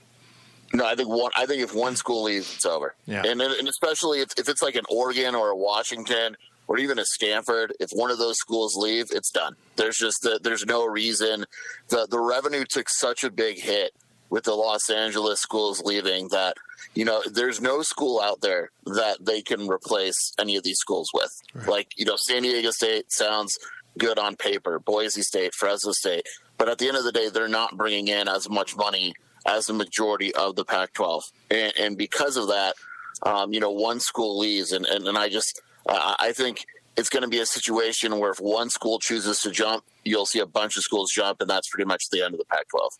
No, 0.73 0.85
I 0.85 0.93
think 0.93 1.09
one. 1.09 1.31
I 1.35 1.47
think 1.47 1.63
if 1.63 1.73
one 1.73 1.95
school 1.95 2.23
leaves, 2.23 2.53
it's 2.53 2.65
over. 2.65 2.93
Yeah. 3.07 3.23
And, 3.25 3.41
and 3.41 3.67
especially 3.67 4.19
if, 4.19 4.29
if 4.37 4.47
it's 4.47 4.61
like 4.61 4.75
an 4.75 4.85
Oregon 4.89 5.33
or 5.33 5.49
a 5.49 5.55
Washington 5.55 6.37
or 6.67 6.77
even 6.77 6.99
a 6.99 7.05
Stanford, 7.05 7.73
if 7.79 7.89
one 7.91 8.11
of 8.11 8.17
those 8.17 8.37
schools 8.37 8.75
leave, 8.75 9.07
it's 9.11 9.31
done. 9.31 9.55
There's 9.75 9.97
just 9.97 10.21
the, 10.21 10.39
there's 10.41 10.65
no 10.65 10.85
reason. 10.85 11.45
The 11.89 12.07
the 12.09 12.19
revenue 12.19 12.65
took 12.67 12.89
such 12.89 13.23
a 13.23 13.31
big 13.31 13.59
hit 13.59 13.91
with 14.29 14.45
the 14.45 14.55
Los 14.55 14.89
Angeles 14.89 15.41
schools 15.41 15.81
leaving 15.83 16.29
that 16.29 16.55
you 16.95 17.05
know 17.05 17.21
there's 17.29 17.61
no 17.61 17.81
school 17.81 18.21
out 18.21 18.41
there 18.41 18.71
that 18.85 19.17
they 19.21 19.41
can 19.41 19.67
replace 19.67 20.33
any 20.39 20.55
of 20.55 20.63
these 20.63 20.79
schools 20.79 21.09
with. 21.13 21.31
Right. 21.53 21.67
Like 21.67 21.87
you 21.97 22.05
know, 22.05 22.15
San 22.17 22.43
Diego 22.43 22.71
State 22.71 23.11
sounds 23.11 23.57
good 23.97 24.17
on 24.17 24.35
paper, 24.37 24.79
Boise 24.79 25.21
State, 25.21 25.53
Fresno 25.53 25.91
State, 25.91 26.25
but 26.57 26.69
at 26.69 26.77
the 26.77 26.87
end 26.87 26.95
of 26.95 27.03
the 27.03 27.11
day, 27.11 27.29
they're 27.29 27.49
not 27.49 27.77
bringing 27.77 28.07
in 28.07 28.27
as 28.29 28.49
much 28.49 28.77
money 28.77 29.13
as 29.45 29.65
the 29.65 29.73
majority 29.73 30.33
of 30.35 30.55
the 30.55 30.63
Pac-12, 30.63 31.23
and, 31.49 31.73
and 31.77 31.97
because 31.97 32.37
of 32.37 32.47
that, 32.47 32.75
um, 33.23 33.51
you 33.51 33.59
know, 33.59 33.71
one 33.71 33.99
school 33.99 34.37
leaves, 34.37 34.71
and, 34.71 34.85
and, 34.85 35.07
and 35.07 35.17
I 35.17 35.27
just 35.27 35.61
uh, 35.87 36.15
I 36.19 36.31
think 36.31 36.65
it's 36.97 37.09
going 37.09 37.23
to 37.23 37.29
be 37.29 37.39
a 37.39 37.45
situation 37.45 38.19
where 38.19 38.31
if 38.31 38.39
one 38.39 38.69
school 38.69 38.99
chooses 38.99 39.39
to 39.39 39.51
jump, 39.51 39.83
you'll 40.03 40.25
see 40.25 40.39
a 40.39 40.45
bunch 40.45 40.77
of 40.77 40.83
schools 40.83 41.11
jump, 41.11 41.41
and 41.41 41.49
that's 41.49 41.69
pretty 41.69 41.87
much 41.87 42.03
the 42.11 42.21
end 42.21 42.33
of 42.33 42.39
the 42.39 42.45
Pac 42.45 42.67
12. 42.69 42.91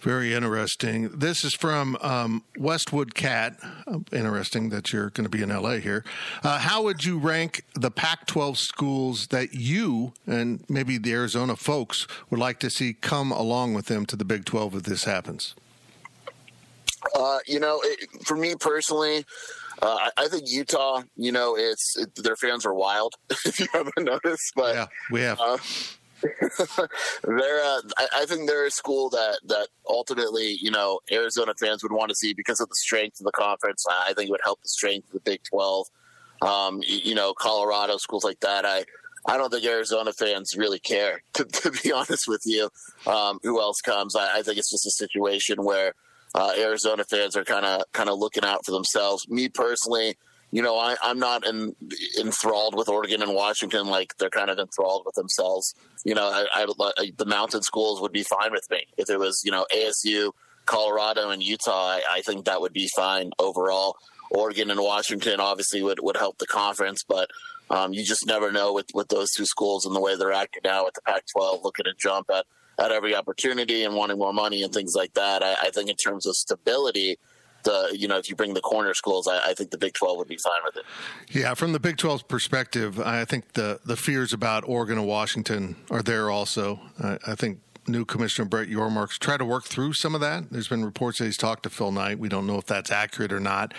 Very 0.00 0.34
interesting. 0.34 1.08
This 1.08 1.44
is 1.44 1.54
from 1.54 1.96
um, 2.02 2.44
Westwood 2.58 3.14
Cat. 3.14 3.56
Uh, 3.86 4.00
interesting 4.12 4.68
that 4.68 4.92
you're 4.92 5.08
going 5.08 5.24
to 5.24 5.30
be 5.30 5.42
in 5.42 5.48
LA 5.48 5.76
here. 5.76 6.04
Uh, 6.42 6.58
how 6.58 6.82
would 6.82 7.06
you 7.06 7.18
rank 7.18 7.64
the 7.74 7.90
Pac 7.90 8.26
12 8.26 8.58
schools 8.58 9.28
that 9.28 9.54
you 9.54 10.12
and 10.26 10.62
maybe 10.68 10.98
the 10.98 11.12
Arizona 11.12 11.56
folks 11.56 12.06
would 12.28 12.38
like 12.38 12.60
to 12.60 12.68
see 12.68 12.92
come 12.92 13.32
along 13.32 13.72
with 13.72 13.86
them 13.86 14.04
to 14.06 14.14
the 14.14 14.26
Big 14.26 14.44
12 14.44 14.74
if 14.74 14.82
this 14.82 15.04
happens? 15.04 15.54
Uh, 17.14 17.38
you 17.46 17.58
know, 17.58 17.80
it, 17.82 18.26
for 18.26 18.36
me 18.36 18.54
personally, 18.56 19.24
uh, 19.82 19.96
I, 20.00 20.24
I, 20.24 20.28
think 20.28 20.44
Utah, 20.46 21.02
you 21.16 21.32
know, 21.32 21.56
it's 21.56 21.96
it, 21.96 22.14
their 22.16 22.36
fans 22.36 22.64
are 22.66 22.74
wild. 22.74 23.14
if 23.44 23.58
you 23.60 23.66
haven't 23.72 23.92
noticed, 23.98 24.52
but 24.56 24.74
yeah, 24.74 24.86
we 25.10 25.20
have. 25.20 25.40
Uh, 25.40 25.58
they're, 27.22 27.62
uh, 27.62 27.80
I, 27.98 28.08
I, 28.14 28.24
think 28.26 28.48
they're 28.48 28.66
a 28.66 28.70
school 28.70 29.10
that 29.10 29.40
that 29.46 29.68
ultimately, 29.88 30.58
you 30.60 30.70
know, 30.70 31.00
Arizona 31.12 31.52
fans 31.58 31.82
would 31.82 31.92
want 31.92 32.08
to 32.08 32.14
see 32.14 32.32
because 32.32 32.60
of 32.60 32.68
the 32.68 32.74
strength 32.76 33.20
of 33.20 33.24
the 33.24 33.32
conference. 33.32 33.84
I 33.90 34.14
think 34.14 34.28
it 34.28 34.30
would 34.30 34.40
help 34.42 34.62
the 34.62 34.68
strength 34.68 35.08
of 35.08 35.12
the 35.12 35.20
Big 35.20 35.40
Twelve. 35.42 35.86
Um, 36.40 36.80
you, 36.82 37.00
you 37.10 37.14
know, 37.14 37.34
Colorado 37.34 37.98
schools 37.98 38.24
like 38.24 38.40
that. 38.40 38.64
I 38.64 38.84
I 39.26 39.36
don't 39.36 39.50
think 39.50 39.64
Arizona 39.64 40.12
fans 40.12 40.56
really 40.56 40.78
care, 40.78 41.22
to, 41.34 41.44
to 41.44 41.70
be 41.70 41.92
honest 41.92 42.28
with 42.28 42.42
you. 42.44 42.70
Um, 43.06 43.40
who 43.42 43.60
else 43.60 43.80
comes? 43.80 44.14
I, 44.16 44.38
I, 44.38 44.42
think 44.42 44.58
it's 44.58 44.70
just 44.70 44.86
a 44.86 44.90
situation 44.90 45.64
where 45.64 45.94
uh, 46.34 46.52
Arizona 46.58 47.04
fans 47.04 47.36
are 47.36 47.44
kind 47.44 47.64
of 47.64 47.82
kind 47.92 48.08
of 48.08 48.18
looking 48.18 48.44
out 48.44 48.64
for 48.64 48.72
themselves. 48.72 49.28
Me 49.28 49.48
personally, 49.48 50.16
you 50.50 50.62
know, 50.62 50.78
I, 50.78 50.96
am 51.02 51.18
not 51.18 51.46
in, 51.46 51.74
enthralled 52.20 52.76
with 52.76 52.88
Oregon 52.88 53.22
and 53.22 53.34
Washington 53.34 53.86
like 53.86 54.16
they're 54.18 54.30
kind 54.30 54.50
of 54.50 54.58
enthralled 54.58 55.02
with 55.06 55.14
themselves. 55.14 55.74
You 56.04 56.14
know, 56.14 56.26
I, 56.26 56.66
I, 56.98 57.12
the 57.16 57.26
mountain 57.26 57.62
schools 57.62 58.00
would 58.00 58.12
be 58.12 58.22
fine 58.22 58.52
with 58.52 58.68
me 58.70 58.86
if 58.96 59.10
it 59.10 59.18
was 59.18 59.42
you 59.44 59.50
know 59.50 59.66
ASU, 59.74 60.32
Colorado, 60.66 61.30
and 61.30 61.42
Utah. 61.42 61.72
I, 61.72 62.02
I 62.10 62.20
think 62.22 62.44
that 62.44 62.60
would 62.60 62.72
be 62.72 62.88
fine 62.94 63.30
overall. 63.38 63.96
Oregon 64.30 64.70
and 64.70 64.80
Washington 64.80 65.38
obviously 65.38 65.82
would, 65.82 66.00
would 66.02 66.16
help 66.16 66.38
the 66.38 66.46
conference, 66.46 67.04
but 67.06 67.30
um, 67.70 67.92
you 67.92 68.04
just 68.04 68.26
never 68.26 68.50
know 68.50 68.72
with, 68.72 68.86
with 68.94 69.08
those 69.08 69.30
two 69.32 69.46
schools 69.46 69.86
and 69.86 69.94
the 69.94 70.00
way 70.00 70.16
they're 70.16 70.32
acting 70.32 70.62
now 70.64 70.84
with 70.84 70.94
the 70.94 71.02
Pac-12 71.02 71.62
looking 71.62 71.84
to 71.84 71.94
jump 71.98 72.30
at 72.32 72.46
at 72.78 72.90
every 72.90 73.14
opportunity 73.14 73.84
and 73.84 73.94
wanting 73.94 74.18
more 74.18 74.32
money 74.32 74.62
and 74.62 74.72
things 74.72 74.94
like 74.94 75.14
that. 75.14 75.42
I, 75.42 75.54
I 75.64 75.70
think 75.70 75.90
in 75.90 75.96
terms 75.96 76.26
of 76.26 76.36
stability, 76.36 77.18
the 77.64 77.96
you 77.98 78.06
know 78.08 78.18
if 78.18 78.28
you 78.28 78.36
bring 78.36 78.54
the 78.54 78.60
corner 78.60 78.94
schools, 78.94 79.26
I, 79.26 79.50
I, 79.50 79.54
think 79.54 79.70
the 79.70 79.78
Big 79.78 79.94
Twelve 79.94 80.18
would 80.18 80.28
be 80.28 80.36
fine 80.36 80.60
with 80.64 80.76
it. 80.76 80.84
Yeah, 81.30 81.54
from 81.54 81.72
the 81.72 81.80
Big 81.80 81.96
12's 81.96 82.22
perspective, 82.22 83.00
I 83.00 83.24
think 83.24 83.54
the 83.54 83.80
the 83.84 83.96
fears 83.96 84.32
about 84.32 84.64
Oregon 84.68 84.98
and 84.98 85.06
Washington 85.06 85.76
are 85.90 86.02
there 86.02 86.30
also. 86.30 86.80
I, 87.02 87.18
I 87.26 87.34
think 87.34 87.60
new 87.86 88.04
commissioner 88.04 88.48
Brett 88.48 88.68
Yormark's 88.68 89.18
try 89.18 89.36
to 89.36 89.44
work 89.44 89.64
through 89.64 89.92
some 89.92 90.14
of 90.14 90.20
that. 90.20 90.50
There's 90.50 90.68
been 90.68 90.84
reports 90.84 91.18
that 91.18 91.26
he's 91.26 91.36
talked 91.36 91.64
to 91.64 91.70
Phil 91.70 91.92
Knight. 91.92 92.18
We 92.18 92.28
don't 92.28 92.46
know 92.46 92.56
if 92.56 92.66
that's 92.66 92.90
accurate 92.90 93.32
or 93.32 93.40
not, 93.40 93.74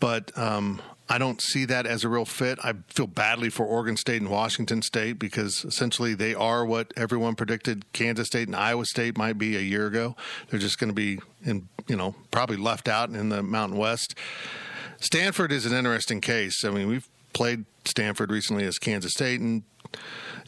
but 0.00 0.36
um, 0.38 0.80
I 1.08 1.18
don't 1.18 1.40
see 1.40 1.64
that 1.66 1.86
as 1.86 2.04
a 2.04 2.08
real 2.08 2.24
fit. 2.24 2.58
I 2.62 2.74
feel 2.88 3.06
badly 3.06 3.50
for 3.50 3.66
Oregon 3.66 3.96
State 3.96 4.22
and 4.22 4.30
Washington 4.30 4.82
State 4.82 5.18
because 5.18 5.64
essentially 5.64 6.14
they 6.14 6.34
are 6.34 6.64
what 6.64 6.92
everyone 6.96 7.34
predicted 7.34 7.84
Kansas 7.92 8.28
State 8.28 8.48
and 8.48 8.56
Iowa 8.56 8.86
State 8.86 9.18
might 9.18 9.36
be 9.36 9.56
a 9.56 9.60
year 9.60 9.86
ago. 9.86 10.16
They're 10.48 10.60
just 10.60 10.78
going 10.78 10.90
to 10.90 10.94
be 10.94 11.18
in, 11.44 11.68
you 11.88 11.96
know, 11.96 12.14
probably 12.30 12.56
left 12.56 12.88
out 12.88 13.10
in 13.10 13.28
the 13.28 13.42
Mountain 13.42 13.78
West. 13.78 14.14
Stanford 15.00 15.52
is 15.52 15.66
an 15.66 15.76
interesting 15.76 16.20
case. 16.20 16.64
I 16.64 16.70
mean, 16.70 16.88
we've 16.88 17.08
played 17.32 17.64
Stanford 17.84 18.30
recently 18.30 18.64
as 18.64 18.78
Kansas 18.78 19.12
State 19.12 19.40
and 19.40 19.64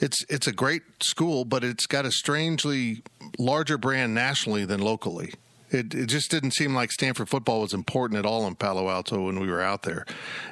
it's 0.00 0.24
it's 0.28 0.46
a 0.46 0.52
great 0.52 0.82
school, 1.02 1.44
but 1.44 1.62
it's 1.62 1.86
got 1.86 2.04
a 2.04 2.10
strangely 2.10 3.02
larger 3.38 3.78
brand 3.78 4.14
nationally 4.14 4.64
than 4.64 4.80
locally 4.80 5.34
It, 5.74 5.92
it 5.92 6.06
just 6.06 6.30
didn't 6.30 6.52
seem 6.52 6.72
like 6.72 6.92
Stanford 6.92 7.28
football 7.28 7.62
was 7.62 7.74
important 7.74 8.18
at 8.18 8.24
all 8.24 8.46
in 8.46 8.54
Palo 8.54 8.88
Alto 8.88 9.26
when 9.26 9.40
we 9.40 9.48
were 9.48 9.60
out 9.60 9.82
there. 9.82 10.06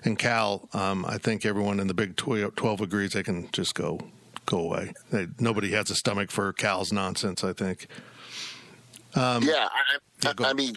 And 0.04 0.18
Cal, 0.18 0.68
um, 0.72 1.06
I 1.06 1.16
think 1.18 1.46
everyone 1.46 1.78
in 1.78 1.86
the 1.86 1.94
Big 1.94 2.16
12 2.16 2.80
agrees 2.80 3.12
they 3.12 3.22
can 3.22 3.48
just 3.52 3.76
go 3.76 4.00
go 4.46 4.58
away. 4.58 4.92
They, 5.12 5.28
nobody 5.38 5.70
has 5.70 5.90
a 5.90 5.94
stomach 5.94 6.32
for 6.32 6.52
Cal's 6.52 6.92
nonsense. 6.92 7.44
I 7.44 7.52
think. 7.52 7.86
Um, 9.14 9.44
yeah, 9.44 9.68
I, 10.24 10.28
I, 10.28 10.48
I, 10.48 10.52
mean, 10.54 10.74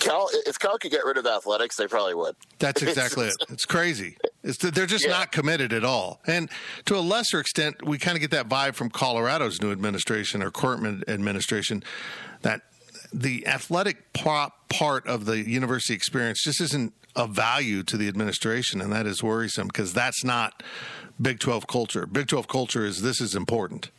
Cal. 0.00 0.28
If 0.46 0.58
Cal 0.58 0.76
could 0.78 0.90
get 0.90 1.04
rid 1.04 1.16
of 1.16 1.26
athletics, 1.26 1.76
they 1.76 1.86
probably 1.86 2.14
would. 2.14 2.34
That's 2.58 2.82
exactly 2.82 3.26
it. 3.26 3.34
It's 3.50 3.66
crazy. 3.66 4.16
It's 4.42 4.56
they're 4.56 4.86
just 4.86 5.06
yeah. 5.06 5.12
not 5.12 5.30
committed 5.30 5.72
at 5.72 5.84
all. 5.84 6.20
And 6.26 6.50
to 6.86 6.96
a 6.96 7.00
lesser 7.00 7.38
extent, 7.38 7.86
we 7.86 7.98
kind 7.98 8.16
of 8.16 8.20
get 8.20 8.32
that 8.32 8.48
vibe 8.48 8.74
from 8.74 8.90
Colorado's 8.90 9.62
new 9.62 9.70
administration 9.70 10.42
or 10.42 10.50
current 10.50 11.04
administration 11.08 11.84
that 12.42 12.62
the 13.14 13.46
athletic 13.46 14.12
part 14.12 15.06
of 15.06 15.24
the 15.24 15.48
university 15.48 15.94
experience 15.94 16.42
just 16.42 16.60
isn't 16.60 16.92
of 17.14 17.30
value 17.30 17.84
to 17.84 17.96
the 17.96 18.08
administration, 18.08 18.80
and 18.80 18.92
that 18.92 19.06
is 19.06 19.22
worrisome 19.22 19.68
because 19.68 19.92
that's 19.92 20.24
not 20.24 20.62
Big 21.20 21.38
12 21.38 21.68
culture. 21.68 22.06
Big 22.06 22.26
12 22.26 22.48
culture 22.48 22.84
is 22.84 23.02
this 23.02 23.20
is 23.20 23.36
important. 23.36 23.90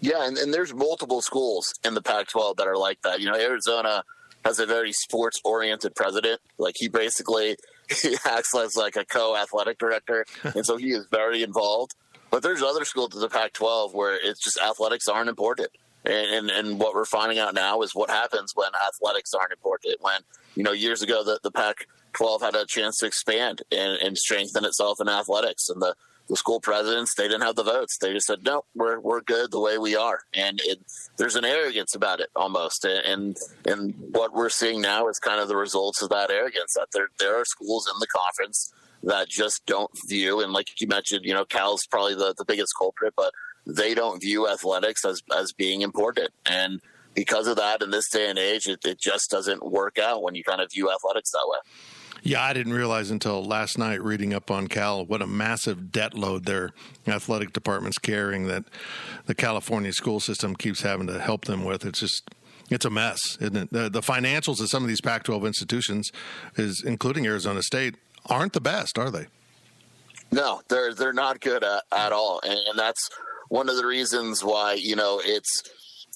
Yeah, 0.00 0.26
and, 0.26 0.36
and 0.36 0.52
there's 0.52 0.74
multiple 0.74 1.22
schools 1.22 1.72
in 1.84 1.94
the 1.94 2.02
Pac 2.02 2.28
12 2.28 2.56
that 2.56 2.66
are 2.66 2.76
like 2.76 3.00
that. 3.02 3.20
You 3.20 3.26
know, 3.26 3.36
Arizona 3.36 4.02
has 4.44 4.58
a 4.58 4.66
very 4.66 4.92
sports 4.92 5.40
oriented 5.44 5.94
president. 5.94 6.40
Like 6.58 6.74
he 6.78 6.88
basically 6.88 7.56
he 8.02 8.16
acts 8.24 8.54
as 8.56 8.76
like 8.76 8.96
a 8.96 9.04
co 9.04 9.36
athletic 9.36 9.78
director, 9.78 10.24
and 10.42 10.66
so 10.66 10.76
he 10.76 10.90
is 10.90 11.06
very 11.10 11.44
involved. 11.44 11.94
But 12.30 12.42
there's 12.42 12.62
other 12.62 12.84
schools 12.84 13.14
in 13.14 13.20
the 13.20 13.28
Pac 13.28 13.52
12 13.52 13.94
where 13.94 14.14
it's 14.14 14.40
just 14.40 14.58
athletics 14.58 15.06
aren't 15.08 15.28
important. 15.28 15.70
And, 16.08 16.34
and, 16.34 16.50
and 16.50 16.80
what 16.80 16.94
we're 16.94 17.04
finding 17.04 17.38
out 17.38 17.54
now 17.54 17.82
is 17.82 17.94
what 17.94 18.10
happens 18.10 18.52
when 18.54 18.70
athletics 18.74 19.34
aren't 19.34 19.52
important. 19.52 19.96
When 20.00 20.20
you 20.56 20.62
know 20.62 20.72
years 20.72 21.02
ago 21.02 21.22
the 21.22 21.38
the 21.42 21.50
Pac 21.50 21.86
12 22.14 22.42
had 22.42 22.54
a 22.54 22.66
chance 22.66 22.98
to 22.98 23.06
expand 23.06 23.62
and, 23.70 23.98
and 24.00 24.16
strengthen 24.16 24.64
itself 24.64 24.98
in 25.00 25.08
athletics, 25.08 25.68
and 25.68 25.80
the 25.80 25.94
the 26.28 26.36
school 26.36 26.60
presidents 26.60 27.14
they 27.14 27.26
didn't 27.26 27.42
have 27.42 27.56
the 27.56 27.62
votes. 27.62 27.98
They 27.98 28.12
just 28.12 28.26
said 28.26 28.44
no 28.44 28.64
we're 28.74 29.00
we're 29.00 29.20
good 29.20 29.50
the 29.50 29.60
way 29.60 29.78
we 29.78 29.96
are. 29.96 30.20
And 30.34 30.60
it, 30.64 30.78
there's 31.16 31.36
an 31.36 31.44
arrogance 31.44 31.94
about 31.94 32.20
it 32.20 32.30
almost. 32.34 32.84
And 32.84 33.36
and 33.66 33.94
what 34.10 34.34
we're 34.34 34.50
seeing 34.50 34.80
now 34.80 35.08
is 35.08 35.18
kind 35.18 35.40
of 35.40 35.48
the 35.48 35.56
results 35.56 36.02
of 36.02 36.08
that 36.10 36.30
arrogance 36.30 36.74
that 36.74 36.88
there 36.92 37.08
there 37.18 37.38
are 37.38 37.44
schools 37.44 37.88
in 37.92 37.98
the 38.00 38.06
conference 38.06 38.72
that 39.02 39.28
just 39.28 39.64
don't 39.66 39.90
view 40.08 40.40
and 40.40 40.52
like 40.52 40.68
you 40.80 40.88
mentioned 40.88 41.24
you 41.24 41.32
know 41.32 41.44
Cal's 41.44 41.86
probably 41.86 42.16
the, 42.16 42.34
the 42.36 42.44
biggest 42.44 42.72
culprit 42.76 43.14
but 43.16 43.32
they 43.68 43.94
don't 43.94 44.20
view 44.20 44.48
athletics 44.48 45.04
as 45.04 45.22
as 45.36 45.52
being 45.52 45.82
important 45.82 46.30
and 46.46 46.80
because 47.14 47.46
of 47.46 47.56
that 47.56 47.82
in 47.82 47.90
this 47.90 48.08
day 48.08 48.28
and 48.28 48.38
age 48.38 48.66
it, 48.66 48.84
it 48.84 48.98
just 48.98 49.30
doesn't 49.30 49.64
work 49.64 49.98
out 49.98 50.22
when 50.22 50.34
you 50.34 50.42
kind 50.42 50.60
of 50.60 50.70
view 50.72 50.90
athletics 50.90 51.30
that 51.30 51.44
way 51.46 51.58
yeah, 52.22 52.42
I 52.42 52.52
didn't 52.52 52.72
realize 52.72 53.10
until 53.10 53.44
last 53.44 53.78
night 53.78 54.02
reading 54.02 54.34
up 54.34 54.50
on 54.50 54.66
Cal 54.66 55.04
what 55.04 55.22
a 55.22 55.26
massive 55.26 55.92
debt 55.92 56.14
load 56.14 56.44
their 56.44 56.70
athletic 57.06 57.52
department's 57.52 57.98
carrying 57.98 58.46
that 58.48 58.64
the 59.26 59.34
California 59.34 59.92
school 59.92 60.20
system 60.20 60.56
keeps 60.56 60.82
having 60.82 61.06
to 61.06 61.20
help 61.20 61.44
them 61.44 61.64
with. 61.64 61.84
It's 61.84 62.00
just 62.00 62.28
it's 62.70 62.84
a 62.84 62.90
mess, 62.90 63.38
isn't 63.40 63.56
it? 63.56 63.72
The, 63.72 63.88
the 63.88 64.00
financials 64.00 64.60
of 64.60 64.68
some 64.68 64.82
of 64.82 64.88
these 64.88 65.00
Pac-12 65.00 65.46
institutions, 65.46 66.10
is 66.56 66.82
including 66.84 67.26
Arizona 67.26 67.62
State, 67.62 67.94
aren't 68.26 68.52
the 68.52 68.60
best, 68.60 68.98
are 68.98 69.10
they? 69.10 69.26
No, 70.30 70.60
they're 70.68 70.92
they're 70.92 71.14
not 71.14 71.40
good 71.40 71.64
at, 71.64 71.84
at 71.90 72.12
all, 72.12 72.40
and, 72.44 72.58
and 72.68 72.78
that's 72.78 73.08
one 73.48 73.68
of 73.68 73.76
the 73.76 73.86
reasons 73.86 74.44
why 74.44 74.74
you 74.74 74.96
know 74.96 75.20
it's 75.24 75.62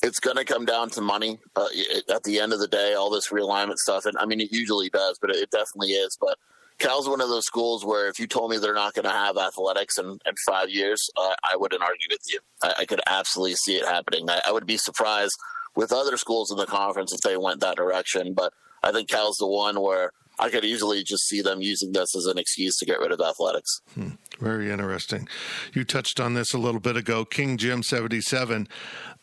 it's 0.02 0.18
going 0.18 0.36
to 0.36 0.44
come 0.44 0.64
down 0.64 0.90
to 0.90 1.00
money 1.00 1.38
uh, 1.54 1.68
at 2.08 2.24
the 2.24 2.40
end 2.40 2.52
of 2.52 2.58
the 2.58 2.68
day. 2.68 2.94
All 2.94 3.10
this 3.10 3.28
realignment 3.28 3.76
stuff, 3.76 4.04
and 4.04 4.16
I 4.18 4.26
mean, 4.26 4.40
it 4.40 4.52
usually 4.52 4.90
does, 4.90 5.18
but 5.20 5.30
it 5.30 5.50
definitely 5.50 5.92
is. 5.92 6.16
But 6.20 6.38
Cal's 6.78 7.08
one 7.08 7.20
of 7.20 7.28
those 7.28 7.46
schools 7.46 7.84
where 7.84 8.08
if 8.08 8.18
you 8.18 8.26
told 8.26 8.50
me 8.50 8.58
they're 8.58 8.74
not 8.74 8.94
going 8.94 9.04
to 9.04 9.10
have 9.10 9.36
athletics 9.36 9.98
in, 9.98 10.06
in 10.06 10.34
five 10.46 10.68
years, 10.68 11.00
uh, 11.16 11.34
I 11.44 11.56
wouldn't 11.56 11.82
argue 11.82 12.08
with 12.10 12.22
you. 12.28 12.40
I, 12.62 12.74
I 12.80 12.84
could 12.84 13.00
absolutely 13.06 13.54
see 13.54 13.76
it 13.76 13.86
happening. 13.86 14.28
I, 14.28 14.40
I, 14.46 14.52
would 14.52 14.66
be 14.66 14.76
surprised 14.76 15.34
with 15.76 15.92
other 15.92 16.16
schools 16.16 16.50
in 16.50 16.56
the 16.56 16.66
conference 16.66 17.12
if 17.12 17.20
they 17.20 17.36
went 17.36 17.60
that 17.60 17.76
direction, 17.76 18.34
but 18.34 18.52
I 18.82 18.90
think 18.90 19.08
Cal's 19.08 19.36
the 19.36 19.46
one 19.46 19.80
where 19.80 20.12
I 20.38 20.50
could 20.50 20.64
easily 20.64 21.04
just 21.04 21.28
see 21.28 21.40
them 21.40 21.62
using 21.62 21.92
this 21.92 22.16
as 22.16 22.26
an 22.26 22.38
excuse 22.38 22.76
to 22.78 22.86
get 22.86 22.98
rid 22.98 23.12
of 23.12 23.20
athletics. 23.20 23.80
Hmm. 23.94 24.10
Very 24.42 24.72
interesting. 24.72 25.28
You 25.72 25.84
touched 25.84 26.18
on 26.18 26.34
this 26.34 26.52
a 26.52 26.58
little 26.58 26.80
bit 26.80 26.96
ago. 26.96 27.24
King 27.24 27.56
Jim 27.56 27.84
77. 27.84 28.66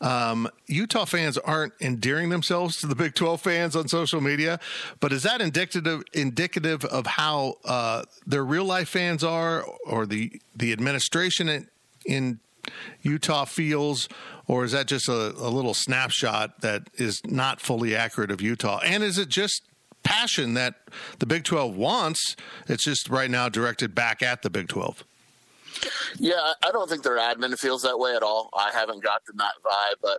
Um, 0.00 0.48
Utah 0.66 1.04
fans 1.04 1.36
aren't 1.36 1.74
endearing 1.78 2.30
themselves 2.30 2.78
to 2.78 2.86
the 2.86 2.94
Big 2.94 3.14
12 3.14 3.38
fans 3.38 3.76
on 3.76 3.86
social 3.86 4.22
media, 4.22 4.58
but 4.98 5.12
is 5.12 5.22
that 5.24 5.42
indicative 5.42 6.02
indicative 6.14 6.86
of 6.86 7.06
how 7.06 7.56
uh, 7.66 8.04
their 8.26 8.42
real 8.42 8.64
life 8.64 8.88
fans 8.88 9.22
are, 9.22 9.62
or 9.84 10.06
the 10.06 10.40
the 10.56 10.72
administration 10.72 11.50
in, 11.50 11.68
in 12.06 12.40
Utah 13.02 13.44
feels, 13.44 14.08
or 14.46 14.64
is 14.64 14.72
that 14.72 14.86
just 14.86 15.06
a, 15.06 15.34
a 15.36 15.50
little 15.50 15.74
snapshot 15.74 16.62
that 16.62 16.88
is 16.94 17.20
not 17.26 17.60
fully 17.60 17.94
accurate 17.94 18.30
of 18.30 18.40
Utah? 18.40 18.80
And 18.82 19.04
is 19.04 19.18
it 19.18 19.28
just 19.28 19.64
passion 20.02 20.54
that 20.54 20.74
the 21.18 21.26
Big 21.26 21.44
12 21.44 21.76
wants. 21.76 22.36
It's 22.68 22.84
just 22.84 23.08
right 23.08 23.30
now 23.30 23.48
directed 23.48 23.94
back 23.94 24.22
at 24.22 24.42
the 24.42 24.50
Big 24.50 24.68
12. 24.68 25.04
Yeah, 26.18 26.52
I 26.62 26.72
don't 26.72 26.88
think 26.88 27.02
their 27.02 27.18
admin 27.18 27.58
feels 27.58 27.82
that 27.82 27.98
way 27.98 28.14
at 28.14 28.22
all. 28.22 28.50
I 28.54 28.70
haven't 28.72 29.02
gotten 29.02 29.36
that 29.36 29.54
vibe, 29.64 29.96
but 30.02 30.18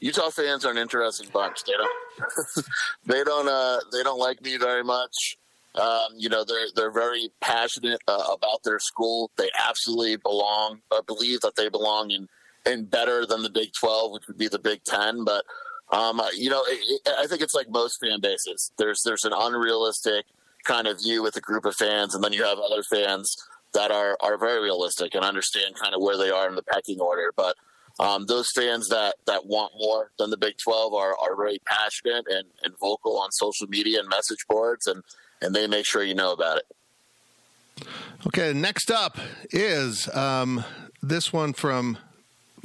Utah 0.00 0.30
fans 0.30 0.64
are 0.64 0.70
an 0.70 0.78
interesting 0.78 1.28
bunch. 1.32 1.64
They 1.64 1.72
don't, 1.72 2.66
they 3.06 3.24
don't, 3.24 3.48
uh, 3.48 3.80
they 3.92 4.02
don't 4.02 4.18
like 4.18 4.42
me 4.42 4.56
very 4.58 4.84
much. 4.84 5.36
Um, 5.74 6.08
you 6.16 6.28
know, 6.28 6.44
they're 6.44 6.66
they're 6.74 6.92
very 6.92 7.30
passionate 7.40 8.00
uh, 8.06 8.24
about 8.30 8.62
their 8.62 8.78
school. 8.78 9.30
They 9.38 9.48
absolutely 9.58 10.16
belong, 10.16 10.80
or 10.90 11.02
believe 11.02 11.40
that 11.40 11.56
they 11.56 11.70
belong 11.70 12.10
in 12.10 12.28
in 12.66 12.84
better 12.84 13.24
than 13.24 13.42
the 13.42 13.50
Big 13.50 13.70
Twelve, 13.72 14.12
which 14.12 14.26
would 14.28 14.36
be 14.36 14.48
the 14.48 14.58
Big 14.58 14.84
Ten. 14.84 15.24
But 15.24 15.44
um, 15.92 16.20
uh, 16.20 16.28
you 16.34 16.48
know, 16.48 16.64
it, 16.66 16.80
it, 17.06 17.12
I 17.18 17.26
think 17.26 17.42
it's 17.42 17.54
like 17.54 17.68
most 17.68 18.00
fan 18.00 18.20
bases. 18.20 18.72
There's 18.78 19.02
there's 19.04 19.24
an 19.24 19.32
unrealistic 19.34 20.24
kind 20.64 20.86
of 20.86 21.00
view 21.02 21.22
with 21.22 21.36
a 21.36 21.40
group 21.40 21.64
of 21.64 21.76
fans, 21.76 22.14
and 22.14 22.24
then 22.24 22.32
you 22.32 22.44
have 22.44 22.58
other 22.58 22.82
fans 22.82 23.36
that 23.74 23.90
are 23.90 24.16
are 24.20 24.38
very 24.38 24.62
realistic 24.62 25.14
and 25.14 25.24
understand 25.24 25.74
kind 25.80 25.94
of 25.94 26.00
where 26.00 26.16
they 26.16 26.30
are 26.30 26.48
in 26.48 26.54
the 26.54 26.62
pecking 26.62 26.98
order. 26.98 27.32
But 27.36 27.56
um, 28.00 28.24
those 28.26 28.50
fans 28.54 28.88
that 28.88 29.16
that 29.26 29.46
want 29.46 29.72
more 29.78 30.10
than 30.18 30.30
the 30.30 30.38
Big 30.38 30.54
Twelve 30.56 30.94
are 30.94 31.14
are 31.18 31.36
very 31.36 31.58
passionate 31.66 32.24
and, 32.28 32.46
and 32.62 32.74
vocal 32.80 33.18
on 33.18 33.30
social 33.30 33.66
media 33.66 34.00
and 34.00 34.08
message 34.08 34.46
boards, 34.48 34.86
and 34.86 35.02
and 35.42 35.54
they 35.54 35.66
make 35.66 35.84
sure 35.84 36.02
you 36.02 36.14
know 36.14 36.32
about 36.32 36.58
it. 36.58 37.86
Okay, 38.26 38.52
next 38.54 38.90
up 38.90 39.18
is 39.50 40.08
um, 40.14 40.64
this 41.02 41.32
one 41.32 41.52
from 41.52 41.98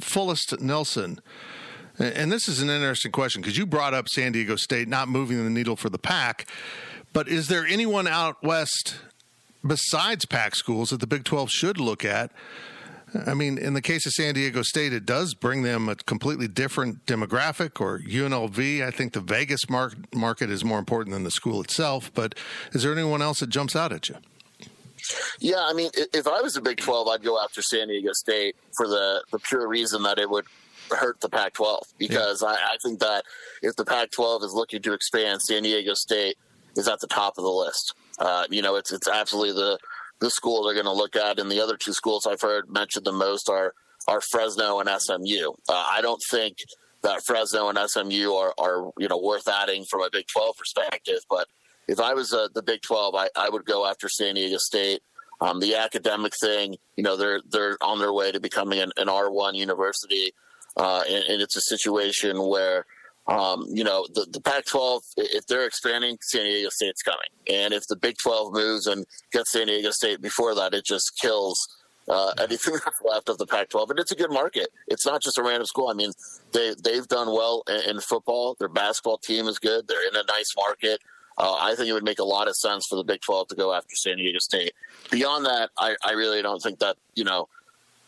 Fullest 0.00 0.60
Nelson. 0.60 1.20
And 1.98 2.30
this 2.30 2.48
is 2.48 2.62
an 2.62 2.70
interesting 2.70 3.10
question 3.10 3.42
because 3.42 3.58
you 3.58 3.66
brought 3.66 3.92
up 3.92 4.08
San 4.08 4.32
Diego 4.32 4.56
State 4.56 4.88
not 4.88 5.08
moving 5.08 5.42
the 5.42 5.50
needle 5.50 5.74
for 5.74 5.90
the 5.90 5.98
pack, 5.98 6.46
but 7.12 7.28
is 7.28 7.48
there 7.48 7.66
anyone 7.66 8.06
out 8.06 8.42
west 8.42 8.96
besides 9.66 10.24
pack 10.24 10.54
schools 10.54 10.90
that 10.90 11.00
the 11.00 11.06
Big 11.06 11.24
12 11.24 11.50
should 11.50 11.78
look 11.78 12.04
at? 12.04 12.30
I 13.26 13.34
mean, 13.34 13.58
in 13.58 13.74
the 13.74 13.80
case 13.80 14.06
of 14.06 14.12
San 14.12 14.34
Diego 14.34 14.62
State, 14.62 14.92
it 14.92 15.06
does 15.06 15.34
bring 15.34 15.62
them 15.62 15.88
a 15.88 15.96
completely 15.96 16.46
different 16.46 17.06
demographic. 17.06 17.80
Or 17.80 18.00
UNLV, 18.00 18.86
I 18.86 18.90
think 18.90 19.14
the 19.14 19.20
Vegas 19.20 19.62
market 19.68 20.50
is 20.50 20.64
more 20.64 20.78
important 20.78 21.14
than 21.14 21.24
the 21.24 21.30
school 21.30 21.60
itself. 21.62 22.12
But 22.14 22.34
is 22.72 22.82
there 22.82 22.92
anyone 22.92 23.22
else 23.22 23.40
that 23.40 23.48
jumps 23.48 23.74
out 23.74 23.92
at 23.92 24.08
you? 24.08 24.16
Yeah, 25.40 25.64
I 25.64 25.72
mean, 25.72 25.90
if 25.94 26.26
I 26.26 26.42
was 26.42 26.56
a 26.56 26.60
Big 26.60 26.78
12, 26.78 27.08
I'd 27.08 27.22
go 27.22 27.42
after 27.42 27.62
San 27.62 27.88
Diego 27.88 28.12
State 28.12 28.56
for 28.76 28.86
the, 28.86 29.22
the 29.32 29.38
pure 29.38 29.66
reason 29.66 30.02
that 30.02 30.18
it 30.18 30.28
would 30.28 30.44
hurt 30.90 31.20
the 31.20 31.28
Pac 31.28 31.54
12 31.54 31.94
because 31.98 32.42
yeah. 32.42 32.48
I, 32.48 32.52
I, 32.52 32.76
think 32.82 33.00
that 33.00 33.24
if 33.62 33.76
the 33.76 33.84
Pac 33.84 34.10
12 34.10 34.42
is 34.44 34.54
looking 34.54 34.82
to 34.82 34.92
expand, 34.92 35.42
San 35.42 35.62
Diego 35.62 35.94
State 35.94 36.36
is 36.76 36.88
at 36.88 37.00
the 37.00 37.06
top 37.06 37.34
of 37.38 37.44
the 37.44 37.50
list. 37.50 37.94
Uh, 38.18 38.44
you 38.50 38.62
know, 38.62 38.76
it's 38.76 38.92
it's 38.92 39.08
absolutely 39.08 39.52
the 39.52 39.78
the 40.20 40.30
school 40.30 40.64
they're 40.64 40.74
going 40.74 40.84
to 40.86 40.92
look 40.92 41.16
at, 41.16 41.38
and 41.38 41.50
the 41.50 41.60
other 41.60 41.76
two 41.76 41.92
schools 41.92 42.26
I've 42.26 42.40
heard 42.40 42.68
mentioned 42.68 43.04
the 43.04 43.12
most 43.12 43.48
are 43.48 43.74
are 44.06 44.20
Fresno 44.20 44.80
and 44.80 44.88
SMU. 45.00 45.50
Uh, 45.68 45.86
I 45.92 46.00
don't 46.02 46.22
think 46.30 46.56
that 47.02 47.22
Fresno 47.24 47.68
and 47.68 47.78
SMU 47.88 48.32
are, 48.32 48.54
are 48.58 48.90
you 48.98 49.08
know 49.08 49.18
worth 49.18 49.48
adding 49.48 49.84
from 49.84 50.02
a 50.02 50.10
Big 50.10 50.26
12 50.26 50.56
perspective, 50.56 51.20
but 51.30 51.46
if 51.88 51.98
I 51.98 52.14
was 52.14 52.32
uh, 52.32 52.48
the 52.54 52.62
Big 52.62 52.82
12, 52.82 53.14
I, 53.14 53.28
I 53.34 53.48
would 53.48 53.64
go 53.64 53.86
after 53.86 54.08
San 54.08 54.34
Diego 54.34 54.58
State. 54.58 55.00
Um, 55.40 55.60
the 55.60 55.76
academic 55.76 56.32
thing, 56.38 56.76
you 56.96 57.02
know, 57.02 57.16
they're 57.16 57.40
they're 57.48 57.78
on 57.80 57.98
their 57.98 58.12
way 58.12 58.30
to 58.32 58.40
becoming 58.40 58.80
an, 58.80 58.92
an 58.96 59.06
R1 59.06 59.54
university. 59.54 60.32
Uh, 60.76 61.02
and, 61.08 61.24
and, 61.24 61.42
it's 61.42 61.56
a 61.56 61.60
situation 61.60 62.46
where, 62.46 62.86
um, 63.26 63.64
you 63.68 63.82
know, 63.82 64.06
the, 64.14 64.26
the 64.30 64.40
Pac 64.40 64.64
12, 64.66 65.02
if 65.16 65.46
they're 65.46 65.66
expanding, 65.66 66.18
San 66.20 66.44
Diego 66.44 66.68
State's 66.70 67.02
coming. 67.02 67.28
And 67.48 67.74
if 67.74 67.86
the 67.88 67.96
Big 67.96 68.16
12 68.18 68.52
moves 68.52 68.86
and 68.86 69.04
gets 69.32 69.52
San 69.52 69.66
Diego 69.66 69.90
State 69.90 70.20
before 70.20 70.54
that, 70.54 70.74
it 70.74 70.84
just 70.84 71.18
kills 71.20 71.66
uh, 72.08 72.32
anything 72.38 72.74
that's 72.84 73.00
left 73.04 73.28
of 73.28 73.38
the 73.38 73.46
Pac-12, 73.46 73.90
and 73.90 73.98
it's 73.98 74.12
a 74.12 74.16
good 74.16 74.32
market. 74.32 74.68
It's 74.86 75.06
not 75.06 75.22
just 75.22 75.38
a 75.38 75.42
random 75.42 75.66
school. 75.66 75.88
I 75.88 75.94
mean, 75.94 76.12
they 76.52 76.74
they've 76.82 77.06
done 77.06 77.28
well 77.28 77.62
in, 77.68 77.96
in 77.96 78.00
football. 78.00 78.56
Their 78.58 78.68
basketball 78.68 79.18
team 79.18 79.46
is 79.46 79.58
good. 79.58 79.88
They're 79.88 80.06
in 80.08 80.16
a 80.16 80.24
nice 80.28 80.54
market. 80.56 81.00
Uh, 81.36 81.56
I 81.60 81.76
think 81.76 81.88
it 81.88 81.92
would 81.92 82.04
make 82.04 82.18
a 82.18 82.24
lot 82.24 82.48
of 82.48 82.56
sense 82.56 82.86
for 82.88 82.96
the 82.96 83.04
Big 83.04 83.20
12 83.20 83.48
to 83.48 83.54
go 83.54 83.72
after 83.72 83.94
San 83.94 84.16
Diego 84.16 84.40
State. 84.40 84.72
Beyond 85.10 85.46
that, 85.46 85.70
I, 85.78 85.94
I 86.04 86.12
really 86.12 86.42
don't 86.42 86.60
think 86.60 86.80
that 86.80 86.96
you 87.14 87.24
know 87.24 87.48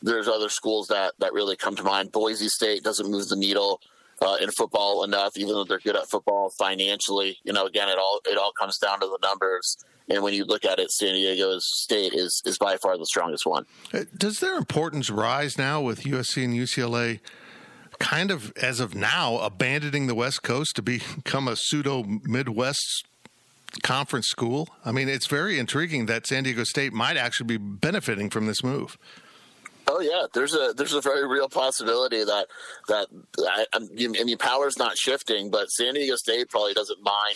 there's 0.03 0.29
other 0.29 0.49
schools 0.49 0.89
that 0.89 1.13
that 1.19 1.33
really 1.33 1.57
come 1.57 1.77
to 1.77 1.83
mind. 1.83 2.13
Boise 2.13 2.49
State 2.49 2.83
doesn't 2.83 3.11
move 3.11 3.29
the 3.29 3.37
needle 3.37 3.81
uh, 4.23 4.37
in 4.41 4.51
football 4.51 5.05
enough, 5.05 5.37
even 5.37 5.55
though 5.55 5.65
they're 5.65 5.79
good 5.79 5.97
at 5.97 6.09
football 6.09 6.51
financially. 6.59 7.39
You 7.45 7.53
know, 7.53 7.67
again, 7.67 7.89
it 7.89 7.99
all 7.99 8.21
it 8.27 8.39
all 8.39 8.53
comes 8.53 8.79
down 8.79 9.01
to 9.01 9.07
the 9.07 9.19
numbers. 9.23 9.77
And 10.09 10.25
when 10.25 10.35
you 10.35 10.45
look 10.45 10.65
at 10.65 10.81
it, 10.81 10.91
San 10.91 11.15
Diego 11.15 11.57
State 11.61 12.13
is 12.15 12.43
is 12.45 12.59
by 12.59 12.77
far 12.77 12.99
the 12.99 13.07
strongest 13.07 13.47
one. 13.47 13.67
Uh, 13.93 14.05
does 14.17 14.41
their 14.41 14.57
importance 14.57 15.11
rise 15.11 15.57
now 15.57 15.81
with 15.81 16.03
USC 16.03 16.45
and 16.45 16.55
UCLA? 16.55 17.21
Kind 17.99 18.31
of 18.31 18.51
as 18.57 18.81
of 18.81 18.95
now, 18.95 19.37
abandoning 19.39 20.07
the 20.07 20.15
West 20.15 20.43
Coast 20.43 20.75
to 20.77 20.83
become 20.83 21.47
a 21.47 21.55
pseudo 21.55 22.03
Midwest 22.03 23.05
conference 23.83 24.27
school. 24.27 24.69
I 24.87 24.93
mean, 24.93 25.07
it's 25.09 25.27
very 25.27 25.59
intriguing 25.59 26.07
that 26.07 26.27
San 26.27 26.45
Diego 26.45 26.65
State 26.65 26.95
might 26.95 27.19
actually 27.19 27.47
be 27.47 27.59
benefiting 27.59 28.31
from 28.31 28.47
this 28.47 28.65
move. 28.65 28.97
Oh 29.93 30.01
yeah, 30.01 30.27
there's 30.33 30.55
a 30.55 30.73
there's 30.77 30.95
a 30.95 31.01
very 31.01 31.27
real 31.27 31.49
possibility 31.49 32.23
that 32.23 32.47
that 32.87 33.09
I, 33.41 33.67
I 33.73 33.79
mean, 33.81 34.39
power's 34.39 34.79
not 34.79 34.97
shifting, 34.97 35.51
but 35.51 35.69
San 35.71 35.95
Diego 35.95 36.15
State 36.15 36.49
probably 36.49 36.75
doesn't 36.75 37.03
mind 37.03 37.35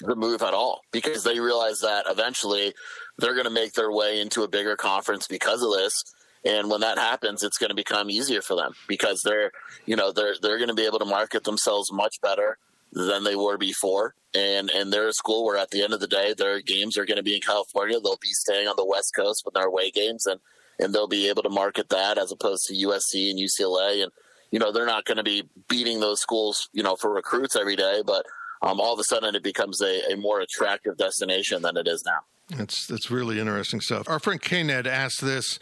the 0.00 0.16
move 0.16 0.42
at 0.42 0.52
all 0.52 0.80
because 0.90 1.22
they 1.22 1.38
realize 1.38 1.78
that 1.78 2.06
eventually 2.08 2.74
they're 3.18 3.34
going 3.34 3.44
to 3.44 3.50
make 3.50 3.74
their 3.74 3.92
way 3.92 4.20
into 4.20 4.42
a 4.42 4.48
bigger 4.48 4.74
conference 4.74 5.28
because 5.28 5.62
of 5.62 5.70
this. 5.72 6.02
And 6.44 6.68
when 6.68 6.80
that 6.80 6.98
happens, 6.98 7.44
it's 7.44 7.56
going 7.56 7.68
to 7.68 7.76
become 7.76 8.10
easier 8.10 8.42
for 8.42 8.56
them 8.56 8.72
because 8.88 9.22
they're, 9.22 9.52
you 9.86 9.94
know, 9.94 10.10
they're 10.10 10.34
they're 10.42 10.58
going 10.58 10.70
to 10.70 10.74
be 10.74 10.86
able 10.86 10.98
to 10.98 11.04
market 11.04 11.44
themselves 11.44 11.92
much 11.92 12.20
better 12.20 12.58
than 12.92 13.22
they 13.22 13.36
were 13.36 13.58
before. 13.58 14.16
And 14.34 14.70
and 14.70 14.92
they're 14.92 15.06
a 15.06 15.12
school 15.12 15.44
where 15.44 15.56
at 15.56 15.70
the 15.70 15.84
end 15.84 15.92
of 15.92 16.00
the 16.00 16.08
day, 16.08 16.34
their 16.36 16.60
games 16.60 16.98
are 16.98 17.06
going 17.06 17.18
to 17.18 17.22
be 17.22 17.36
in 17.36 17.42
California. 17.42 18.00
They'll 18.00 18.18
be 18.20 18.32
staying 18.32 18.66
on 18.66 18.74
the 18.76 18.84
West 18.84 19.14
Coast 19.14 19.42
with 19.44 19.54
their 19.54 19.66
away 19.66 19.92
games, 19.92 20.26
and 20.26 20.40
and 20.82 20.94
they'll 20.94 21.08
be 21.08 21.28
able 21.28 21.42
to 21.42 21.48
market 21.48 21.88
that 21.90 22.18
as 22.18 22.32
opposed 22.32 22.66
to 22.66 22.74
USC 22.74 23.30
and 23.30 23.38
UCLA. 23.38 24.02
And 24.02 24.12
you 24.50 24.58
know, 24.58 24.70
they're 24.70 24.86
not 24.86 25.04
going 25.04 25.16
to 25.16 25.22
be 25.22 25.44
beating 25.68 26.00
those 26.00 26.20
schools, 26.20 26.68
you 26.72 26.82
know, 26.82 26.96
for 26.96 27.10
recruits 27.10 27.56
every 27.56 27.76
day, 27.76 28.02
but 28.04 28.26
um, 28.60 28.80
all 28.80 28.92
of 28.92 28.98
a 28.98 29.04
sudden 29.04 29.34
it 29.34 29.42
becomes 29.42 29.80
a, 29.80 30.12
a 30.12 30.16
more 30.16 30.40
attractive 30.40 30.96
destination 30.98 31.62
than 31.62 31.76
it 31.76 31.88
is 31.88 32.04
now. 32.04 32.18
That's 32.56 32.86
that's 32.86 33.10
really 33.10 33.40
interesting 33.40 33.80
stuff. 33.80 34.08
Our 34.08 34.18
friend 34.18 34.40
Kned 34.40 34.86
asked 34.86 35.22
this. 35.22 35.58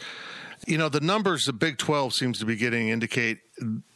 You 0.67 0.77
know, 0.77 0.89
the 0.89 0.99
numbers 0.99 1.45
the 1.45 1.53
Big 1.53 1.77
Twelve 1.77 2.13
seems 2.13 2.37
to 2.39 2.45
be 2.45 2.55
getting 2.55 2.89
indicate 2.89 3.39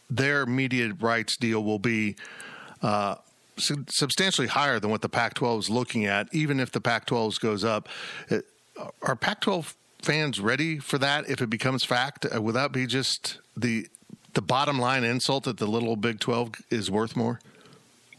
their 0.10 0.46
media 0.46 0.94
rights 1.00 1.36
deal 1.38 1.64
will 1.64 1.80
be 1.80 2.16
uh, 2.82 3.16
substantially 3.58 4.48
higher 4.48 4.80
than 4.80 4.92
what 4.92 5.02
the 5.02 5.10
Pac-12 5.10 5.60
is 5.60 5.70
looking 5.70 6.06
at, 6.06 6.28
even 6.34 6.60
if 6.60 6.72
the 6.72 6.82
Pac-12 6.82 7.40
goes 7.40 7.64
up. 7.64 7.90
Uh, 8.30 8.40
are 9.02 9.16
Pac-12 9.16 9.74
fans 10.06 10.40
ready 10.40 10.78
for 10.78 10.98
that 11.00 11.30
if 11.30 11.42
it 11.42 11.50
becomes 11.50 11.84
fact? 11.84 12.26
Uh, 12.34 12.42
would 12.42 12.56
that 12.56 12.72
be 12.72 12.86
just 12.86 13.40
the 13.58 13.88
the 14.34 14.42
bottom 14.42 14.78
line 14.78 15.04
insult 15.04 15.46
that 15.46 15.58
the 15.58 15.66
little 15.66 15.96
Big 15.96 16.20
12 16.20 16.56
is 16.70 16.92
worth 16.92 17.16
more? 17.16 17.40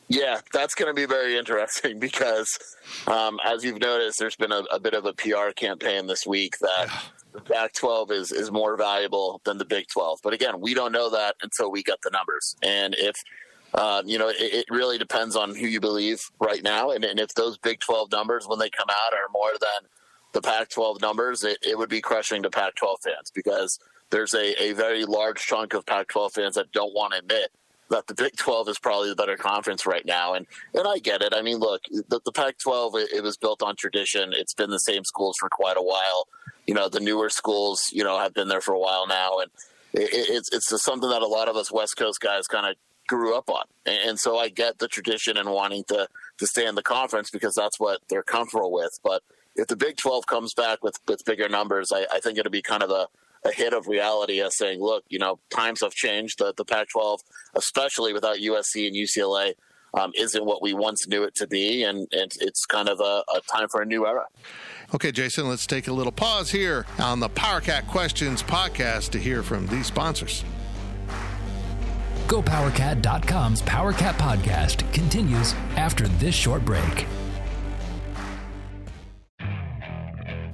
Yeah, 0.09 0.40
that's 0.52 0.75
going 0.75 0.88
to 0.88 0.95
be 0.95 1.05
very 1.05 1.37
interesting 1.37 1.99
because, 2.00 2.59
um, 3.07 3.38
as 3.45 3.64
you've 3.64 3.81
noticed, 3.81 4.19
there's 4.19 4.37
been 4.37 4.52
a, 4.52 4.62
a, 4.73 4.81
bit 4.81 4.95
of 4.95 5.05
a 5.05 5.12
PR 5.12 5.50
campaign 5.55 6.07
this 6.07 6.26
week 6.26 6.57
that 6.61 6.90
the 7.33 7.40
Pac-12 7.40 8.12
is 8.12 8.33
is 8.33 8.50
more 8.50 8.76
valuable 8.76 9.40
than 9.45 9.59
the 9.59 9.64
Big 9.64 9.87
12. 9.93 10.21
But 10.23 10.33
again, 10.33 10.61
we 10.61 10.75
don't 10.75 10.93
know 10.93 11.11
that 11.11 11.37
until 11.43 11.71
we 11.71 11.83
get 11.83 12.00
the 12.02 12.11
numbers. 12.11 12.57
And 12.62 12.95
if 12.97 13.16
um, 13.75 14.07
you 14.07 14.19
know, 14.19 14.28
it, 14.28 14.37
it, 14.38 14.66
really 14.71 14.97
depends 14.97 15.37
on 15.37 15.55
who 15.55 15.66
you 15.66 15.81
believe 15.81 16.23
right 16.40 16.62
now. 16.62 16.93
And, 16.93 17.05
and, 17.05 17.21
if 17.21 17.35
those 17.35 17.59
Big 17.59 17.81
12 17.81 18.11
numbers, 18.11 18.47
when 18.47 18.59
they 18.59 18.71
come 18.71 18.88
out, 18.88 19.12
are 19.12 19.28
more 19.35 19.50
than 19.61 19.90
the 20.37 20.43
Pac 20.43 20.69
12 20.69 21.00
numbers, 21.00 21.45
it, 21.45 21.57
it, 21.62 21.78
would 21.78 21.88
be 21.88 22.02
crushing 22.02 22.43
to 22.43 22.50
Pac 22.50 22.75
12 22.75 22.99
fans 23.02 23.33
because 23.35 23.81
there's 24.11 24.35
a, 24.35 24.62
a 24.62 24.75
very 24.75 25.07
large 25.07 25.41
chunk 25.41 25.73
of 25.73 25.87
Pac 25.87 26.08
12 26.08 26.32
fans 26.34 26.54
that 26.56 26.71
don't 26.73 26.93
want 26.93 27.15
to 27.15 27.21
admit 27.21 27.50
that 27.89 28.06
the 28.06 28.13
Big 28.13 28.37
12 28.37 28.69
is 28.69 28.78
probably 28.78 29.08
the 29.08 29.17
better 29.17 29.39
conference 29.39 29.87
right 29.87 30.04
now. 30.04 30.34
And, 30.34 30.47
and 30.75 30.87
I 30.87 30.99
get 30.99 31.23
it. 31.23 31.32
I 31.34 31.41
mean, 31.41 31.56
look, 31.56 31.80
the, 31.91 32.21
the 32.23 32.32
Pac 32.32 32.58
12, 32.58 32.97
it, 32.97 33.13
it 33.15 33.23
was 33.23 33.39
built 33.39 33.63
on 33.63 33.76
tradition, 33.76 34.34
it's 34.34 34.52
been 34.52 34.69
the 34.69 34.78
same 34.78 35.04
schools 35.04 35.37
for 35.41 35.49
quite 35.49 35.78
a 35.78 35.82
while. 35.82 36.28
You 36.67 36.75
know, 36.75 36.91
the 36.91 37.00
newer 37.00 37.30
schools, 37.30 37.84
you 37.91 38.04
know, 38.04 38.19
have 38.19 38.34
been 38.34 38.49
there 38.49 38.60
for 38.60 38.75
a 38.75 38.78
while 38.78 39.06
now. 39.06 39.39
And 39.39 39.50
it's 39.95 40.52
it's 40.52 40.84
something 40.84 41.08
that 41.08 41.23
a 41.23 41.26
lot 41.26 41.49
of 41.49 41.56
us 41.56 41.73
West 41.73 41.97
Coast 41.97 42.21
guys 42.21 42.47
kind 42.47 42.67
of 42.67 42.76
grew 43.08 43.34
up 43.34 43.49
on. 43.49 43.65
And 43.87 44.19
so 44.19 44.37
I 44.37 44.50
get 44.50 44.80
the 44.80 44.89
tradition 44.89 45.39
and 45.39 45.49
wanting 45.49 45.84
to, 45.84 46.08
to 46.37 46.47
stay 46.47 46.67
in 46.67 46.75
the 46.75 46.82
conference 46.82 47.30
because 47.30 47.54
that's 47.54 47.80
what 47.80 48.00
they're 48.10 48.23
comfortable 48.23 48.71
with. 48.71 48.99
But 49.02 49.23
if 49.56 49.66
the 49.66 49.76
Big 49.76 49.97
12 49.97 50.26
comes 50.26 50.54
back 50.54 50.82
with, 50.82 50.99
with 51.08 51.25
bigger 51.25 51.49
numbers, 51.49 51.92
I, 51.92 52.06
I 52.12 52.21
think 52.21 52.38
it'll 52.38 52.52
be 52.52 52.62
kind 52.62 52.82
of 52.82 52.90
a, 52.90 53.08
a 53.45 53.52
hit 53.52 53.73
of 53.73 53.86
reality 53.86 54.40
as 54.40 54.56
saying, 54.56 54.80
look, 54.80 55.04
you 55.08 55.19
know, 55.19 55.38
times 55.50 55.80
have 55.80 55.92
changed. 55.92 56.38
The, 56.38 56.52
the 56.56 56.64
Pac 56.64 56.88
12, 56.90 57.21
especially 57.54 58.12
without 58.12 58.36
USC 58.36 58.86
and 58.86 58.97
UCLA, 58.97 59.54
um, 59.95 60.12
isn't 60.16 60.45
what 60.45 60.62
we 60.62 60.75
once 60.75 61.08
knew 61.08 61.23
it 61.23 61.34
to 61.36 61.47
be. 61.47 61.82
And, 61.82 62.06
and 62.12 62.30
it's 62.40 62.66
kind 62.66 62.88
of 62.88 63.00
a, 63.00 63.23
a 63.34 63.40
time 63.50 63.69
for 63.69 63.80
a 63.80 63.86
new 63.86 64.06
era. 64.06 64.26
Okay, 64.95 65.10
Jason, 65.10 65.49
let's 65.49 65.66
take 65.66 65.88
a 65.88 65.92
little 65.92 66.12
pause 66.12 66.50
here 66.50 66.86
on 66.99 67.19
the 67.19 67.28
PowerCat 67.28 67.88
Questions 67.88 68.42
podcast 68.42 69.10
to 69.10 69.19
hear 69.19 69.42
from 69.42 69.66
these 69.66 69.86
sponsors. 69.86 70.45
GoPowerCat.com's 72.28 73.62
PowerCat 73.62 74.14
podcast 74.14 74.92
continues 74.92 75.54
after 75.76 76.08
this 76.08 76.34
short 76.34 76.64
break. 76.64 77.06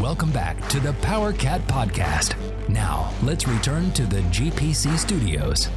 Welcome 0.00 0.30
back 0.30 0.68
to 0.68 0.78
the 0.78 0.92
Power 0.92 1.32
Cat 1.32 1.60
Podcast. 1.62 2.36
Now, 2.68 3.12
let's 3.20 3.48
return 3.48 3.90
to 3.94 4.06
the 4.06 4.20
GPC 4.20 4.96
studios. 4.96 5.68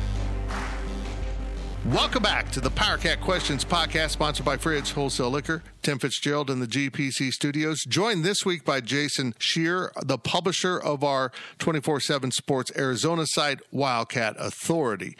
Welcome 1.87 2.21
back 2.21 2.51
to 2.51 2.61
the 2.61 2.69
Power 2.69 2.99
Cat 2.99 3.19
Questions 3.19 3.65
podcast, 3.65 4.11
sponsored 4.11 4.45
by 4.45 4.57
Fridge 4.57 4.91
Wholesale 4.91 5.31
Liquor. 5.31 5.63
Tim 5.81 5.97
Fitzgerald 5.97 6.51
in 6.51 6.59
the 6.59 6.67
GPC 6.67 7.31
studios, 7.31 7.83
joined 7.83 8.23
this 8.23 8.45
week 8.45 8.63
by 8.63 8.79
Jason 8.79 9.33
Scheer, 9.39 9.91
the 10.03 10.19
publisher 10.19 10.77
of 10.77 11.03
our 11.03 11.31
24 11.57 11.99
7 11.99 12.29
Sports 12.29 12.71
Arizona 12.77 13.25
site, 13.25 13.59
Wildcat 13.71 14.35
Authority. 14.37 15.17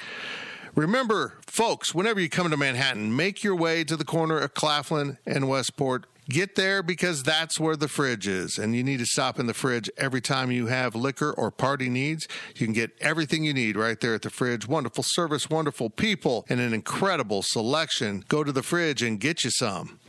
Remember, 0.76 1.40
folks, 1.48 1.96
whenever 1.96 2.20
you 2.20 2.30
come 2.30 2.52
to 2.52 2.56
Manhattan, 2.56 3.16
make 3.16 3.44
your 3.44 3.56
way 3.56 3.84
to 3.84 3.98
the 3.98 4.06
corner 4.06 4.38
of 4.38 4.54
Claflin 4.54 5.18
and 5.26 5.50
Westport 5.50 6.06
Get 6.30 6.56
there 6.56 6.84
because 6.84 7.24
that's 7.24 7.60
where 7.60 7.76
the 7.76 7.88
fridge 7.88 8.28
is, 8.28 8.60
and 8.60 8.76
you 8.76 8.84
need 8.84 9.00
to 9.00 9.06
stop 9.06 9.40
in 9.40 9.48
the 9.48 9.56
fridge 9.56 9.90
every 9.98 10.22
time 10.22 10.52
you 10.52 10.68
have 10.68 10.94
liquor 10.94 11.32
or 11.32 11.50
party 11.50 11.90
needs. 11.90 12.28
You 12.56 12.68
can 12.68 12.74
get 12.74 12.92
everything 13.02 13.44
you 13.44 13.54
need 13.54 13.76
right 13.76 14.00
there 14.00 14.14
at 14.14 14.22
the 14.22 14.30
fridge. 14.30 14.68
Wonderful 14.68 15.04
service, 15.04 15.50
wonderful 15.50 15.90
people, 15.90 16.46
and 16.48 16.60
an 16.60 16.74
incredible 16.74 17.42
selection. 17.42 18.24
Go 18.28 18.44
to 18.44 18.52
the 18.52 18.62
fridge 18.62 19.02
and 19.02 19.20
get 19.20 19.44
you 19.44 19.50
some. 19.50 20.00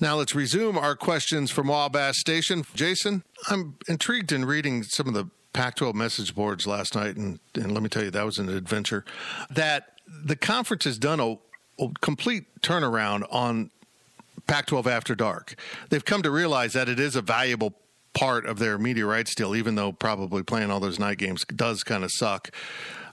Now 0.00 0.16
let's 0.16 0.34
resume 0.34 0.76
our 0.76 0.96
questions 0.96 1.52
from 1.52 1.68
Wabash 1.68 2.16
Station. 2.16 2.64
Jason, 2.74 3.22
I'm 3.48 3.76
intrigued 3.88 4.32
in 4.32 4.44
reading 4.44 4.82
some 4.82 5.06
of 5.06 5.14
the 5.14 5.30
Pac 5.52 5.76
12 5.76 5.94
message 5.94 6.34
boards 6.34 6.66
last 6.66 6.96
night, 6.96 7.16
and, 7.16 7.38
and 7.54 7.72
let 7.72 7.82
me 7.82 7.88
tell 7.88 8.02
you, 8.02 8.10
that 8.10 8.24
was 8.24 8.38
an 8.38 8.48
adventure. 8.48 9.04
That 9.48 9.92
the 10.06 10.34
conference 10.34 10.84
has 10.84 10.98
done 10.98 11.20
a, 11.20 11.38
a 11.80 11.88
complete 12.00 12.60
turnaround 12.60 13.26
on 13.30 13.70
Pac 14.46 14.66
12 14.66 14.86
After 14.86 15.14
Dark. 15.14 15.54
They've 15.90 16.04
come 16.04 16.22
to 16.22 16.30
realize 16.30 16.72
that 16.74 16.88
it 16.88 17.00
is 17.00 17.16
a 17.16 17.22
valuable 17.22 17.74
part 18.14 18.46
of 18.46 18.58
their 18.58 18.78
media 18.78 19.06
rights 19.06 19.34
deal, 19.34 19.54
even 19.54 19.74
though 19.74 19.92
probably 19.92 20.42
playing 20.42 20.70
all 20.70 20.80
those 20.80 20.98
night 20.98 21.18
games 21.18 21.44
does 21.44 21.82
kind 21.82 22.04
of 22.04 22.10
suck. 22.12 22.50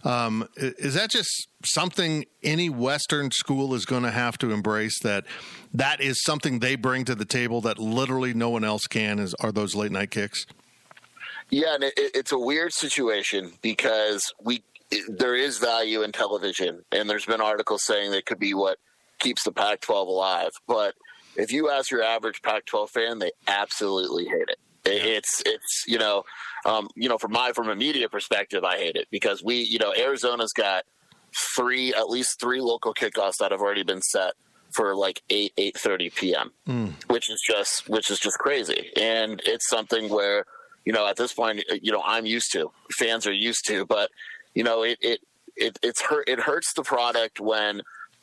Um, 0.04 0.48
is 0.56 0.96
that 0.96 1.10
just 1.10 1.48
something 1.63 2.26
any 2.41 2.70
Western 2.70 3.32
school 3.32 3.74
is 3.76 3.86
going 3.86 4.04
to 4.04 4.12
have 4.12 4.38
to 4.39 4.52
embrace? 4.52 5.00
That 5.00 5.26
that 5.74 6.02
is 6.02 6.24
something 6.24 6.60
they 6.60 6.76
bring 6.76 7.06
to 7.06 7.15
the 7.15 7.26
table 7.26 7.62
that 7.62 7.78
literally 7.78 8.34
no 8.34 8.50
one 8.50 8.63
else 8.63 8.88
can. 8.88 9.20
Is 9.20 9.36
are 9.36 9.52
those 9.52 9.76
late 9.76 9.91
night 9.91 10.12
kicks? 10.12 10.46
Yeah, 11.50 11.76
and 11.76 11.84
it, 11.84 11.94
it's 11.98 12.32
a 12.32 12.39
weird 12.39 12.74
situation 12.74 13.54
because 13.62 14.34
we 14.41 14.63
there 15.08 15.36
is 15.36 15.60
value 15.60 16.02
in 16.02 16.12
television, 16.12 16.84
and 16.91 17.10
there's 17.10 17.26
been 17.26 17.41
articles 17.41 17.84
saying 17.84 18.12
that 18.12 18.26
could 18.26 18.39
be 18.39 18.54
what 18.54 18.78
keeps 19.20 19.44
the 19.44 19.52
Pac-12 19.52 20.08
alive. 20.08 20.52
But 20.67 20.96
if 21.36 21.52
you 21.52 21.70
ask 21.70 21.91
your 21.91 22.04
average 22.04 22.41
Pac-12 22.41 22.89
fan, 22.89 23.20
they 23.20 23.32
absolutely 23.48 24.26
hate 24.26 24.50
it. 24.50 24.60
It's 24.84 25.44
it's 25.46 25.84
you 25.88 26.00
know, 26.00 26.24
um, 26.65 26.89
you 26.96 27.08
know, 27.08 27.20
from 27.20 27.34
my 27.34 27.52
from 27.54 27.70
a 27.70 27.76
media 27.76 28.10
perspective, 28.10 28.63
I 28.63 28.78
hate 28.78 28.96
it 28.96 29.08
because 29.12 29.44
we 29.44 29.58
you 29.58 29.78
know 29.78 29.94
Arizona's 29.96 30.54
got 30.54 30.86
three 31.56 31.94
at 31.94 32.10
least 32.10 32.39
three 32.39 32.62
local 32.62 32.94
kickoffs 32.94 33.38
that 33.39 33.52
have 33.52 33.62
already 33.62 33.84
been 33.84 34.02
set 34.02 34.34
for 34.74 34.96
like 34.96 35.22
eight 35.30 35.54
eight 35.58 35.78
thirty 35.78 36.10
p.m., 36.10 36.52
mm. 36.67 36.94
which 37.10 37.30
is 37.30 37.41
just 37.41 37.89
which 37.89 38.10
is 38.10 38.20
just 38.20 38.39
crazy, 38.39 38.89
and 38.96 39.39
it's 39.46 39.70
something 39.70 40.10
where 40.10 40.46
you 40.84 40.94
know 40.94 41.08
at 41.08 41.15
this 41.15 41.34
point 41.34 41.63
you 41.82 41.91
know 41.91 42.02
I'm 42.04 42.26
used 42.26 42.52
to 42.54 42.72
fans 42.91 43.28
are 43.28 43.34
used 43.34 43.67
to, 43.67 43.86
but 43.86 44.10
you 44.56 44.63
know 44.63 44.82
it 44.82 44.98
it 45.02 45.20
it 45.56 45.78
it's 45.84 46.02
hurt 46.02 46.28
it 46.28 46.39
hurts 46.39 46.74
the 46.74 46.84
product 46.84 47.39
when 47.39 47.82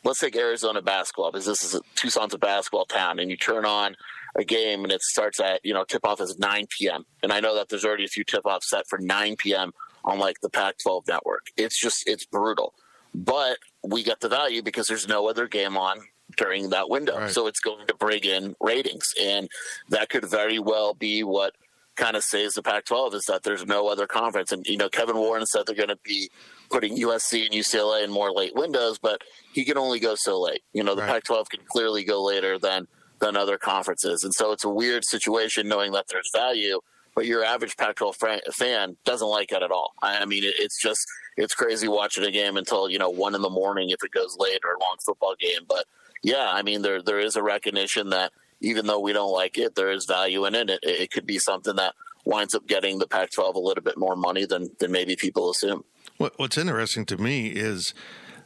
let's 0.09 0.21
take 0.21 0.37
Arizona 0.37 0.83
basketball 0.83 1.31
because 1.31 1.47
this 1.47 1.62
is 1.62 1.75
a, 1.75 1.81
Tucson's 1.94 2.35
a 2.35 2.38
basketball 2.38 2.87
town, 2.87 3.18
and 3.18 3.31
you 3.31 3.37
turn 3.37 3.64
on 3.64 3.94
a 4.37 4.44
game 4.44 4.85
and 4.85 4.92
it 4.92 5.03
starts 5.03 5.38
at 5.38 5.61
you 5.64 5.75
know 5.75 5.85
tip 5.85 6.05
off 6.05 6.21
is 6.21 6.38
9 6.38 6.66
p.m. 6.77 7.05
and 7.23 7.33
I 7.33 7.40
know 7.40 7.55
that 7.55 7.68
there's 7.68 7.85
already 7.85 8.05
a 8.05 8.09
few 8.09 8.25
tip 8.25 8.44
offs 8.44 8.71
set 8.71 8.85
for 8.88 8.99
9 8.99 9.37
p.m. 9.37 9.73
on 10.05 10.18
like 10.18 10.40
the 10.40 10.51
Pac-12 10.51 11.07
network. 11.09 11.47
It's 11.57 11.81
just 11.81 12.05
it's 12.07 12.25
brutal, 12.25 12.75
but 13.14 13.59
we 13.83 14.03
get 14.03 14.21
the 14.21 14.29
value 14.29 14.62
because 14.62 14.87
there's 14.87 15.07
no 15.07 15.29
other 15.29 15.47
game 15.47 15.77
on 15.77 16.01
during 16.37 16.71
that 16.71 16.88
window, 16.90 17.18
right. 17.18 17.31
so 17.31 17.47
it's 17.47 17.61
going 17.61 17.87
to 17.87 17.94
bring 17.94 18.23
in 18.25 18.55
ratings, 18.61 19.07
and 19.21 19.49
that 19.90 20.09
could 20.09 20.25
very 20.25 20.59
well 20.59 20.94
be 20.94 21.23
what 21.23 21.55
kind 21.97 22.16
of 22.16 22.23
saves 22.23 22.55
the 22.55 22.62
Pac-12 22.62 23.14
is 23.14 23.25
that 23.29 23.42
there's 23.42 23.66
no 23.66 23.88
other 23.88 24.07
conference. 24.07 24.53
And 24.53 24.64
you 24.66 24.77
know, 24.77 24.88
Kevin 24.88 25.16
Warren 25.16 25.44
said 25.47 25.64
they're 25.66 25.75
going 25.75 25.88
to 25.88 25.99
be 26.05 26.31
putting 26.71 26.97
USC 26.97 27.47
and 27.47 27.55
UCLA 27.55 28.05
in 28.05 28.11
more 28.11 28.33
late 28.33 28.55
windows, 28.55 28.99
but 28.99 29.23
he 29.53 29.65
can 29.65 29.79
only 29.79 30.01
go 30.01 30.15
so 30.17 30.41
late. 30.41 30.63
You 30.73 30.83
know, 30.83 30.95
the 30.95 31.03
right. 31.03 31.25
Pac-12 31.25 31.49
can 31.49 31.61
clearly 31.67 32.05
go 32.05 32.23
later 32.23 32.59
than 32.59 32.87
than 33.21 33.37
other 33.37 33.59
conferences. 33.59 34.23
And 34.23 34.33
so 34.33 34.53
it's 34.53 34.65
a 34.65 34.69
weird 34.69 35.05
situation 35.05 35.67
knowing 35.67 35.93
that 35.93 36.07
there's 36.09 36.31
value, 36.33 36.81
but 37.15 37.27
your 37.27 37.45
average 37.45 37.77
Pac 37.77 37.97
12 37.97 38.17
fan 38.53 38.97
doesn't 39.05 39.27
like 39.27 39.51
it 39.51 39.61
at 39.61 39.73
all. 39.73 39.93
I 40.01 40.25
mean, 40.25 40.43
it's 40.45 40.81
just, 40.81 41.05
it's 41.37 41.53
crazy 41.53 41.89
watching 41.89 42.25
a 42.25 42.31
game 42.31 42.57
until, 42.57 42.89
you 42.89 42.97
know, 42.97 43.11
one 43.11 43.35
in 43.35 43.43
the 43.43 43.51
morning 43.51 43.91
if 43.91 44.05
it 44.05 44.13
goes 44.13 44.37
late 44.39 44.61
or 44.65 44.75
a 44.75 44.79
long 44.79 44.97
football 45.05 45.35
game. 45.39 45.63
But 45.69 45.85
yeah, 46.23 46.49
I 46.49 46.63
mean, 46.63 46.83
there 46.83 47.03
there 47.03 47.19
is 47.19 47.37
a 47.37 47.43
recognition 47.43 48.11
that 48.11 48.33
even 48.61 48.87
though 48.87 49.01
we 49.01 49.13
don't 49.13 49.33
like 49.33 49.59
it, 49.59 49.75
there 49.75 49.91
is 49.91 50.05
value 50.05 50.45
in 50.45 50.55
it. 50.55 50.71
It, 50.71 50.81
it 50.83 51.11
could 51.11 51.27
be 51.27 51.39
something 51.39 51.77
that 51.77 51.95
winds 52.25 52.55
up 52.55 52.67
getting 52.67 52.99
the 52.99 53.07
Pac 53.07 53.31
12 53.31 53.57
a 53.57 53.61
little 53.61 53.83
bit 53.83 53.97
more 53.97 54.17
money 54.17 54.45
than, 54.45 54.71
than 54.79 54.93
maybe 54.93 55.17
people 55.17 55.51
assume. 55.51 55.85
What's 56.19 56.59
interesting 56.59 57.07
to 57.07 57.17
me 57.17 57.47
is 57.47 57.95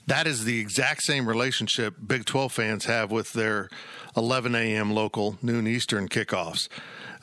that 0.06 0.26
is 0.26 0.44
the 0.44 0.60
exact 0.60 1.04
same 1.04 1.26
relationship 1.26 1.94
Big 2.06 2.26
12 2.26 2.52
fans 2.52 2.84
have 2.84 3.10
with 3.10 3.32
their 3.32 3.70
11 4.14 4.54
a.m. 4.54 4.92
local, 4.92 5.38
noon 5.40 5.66
Eastern 5.66 6.06
kickoffs. 6.06 6.68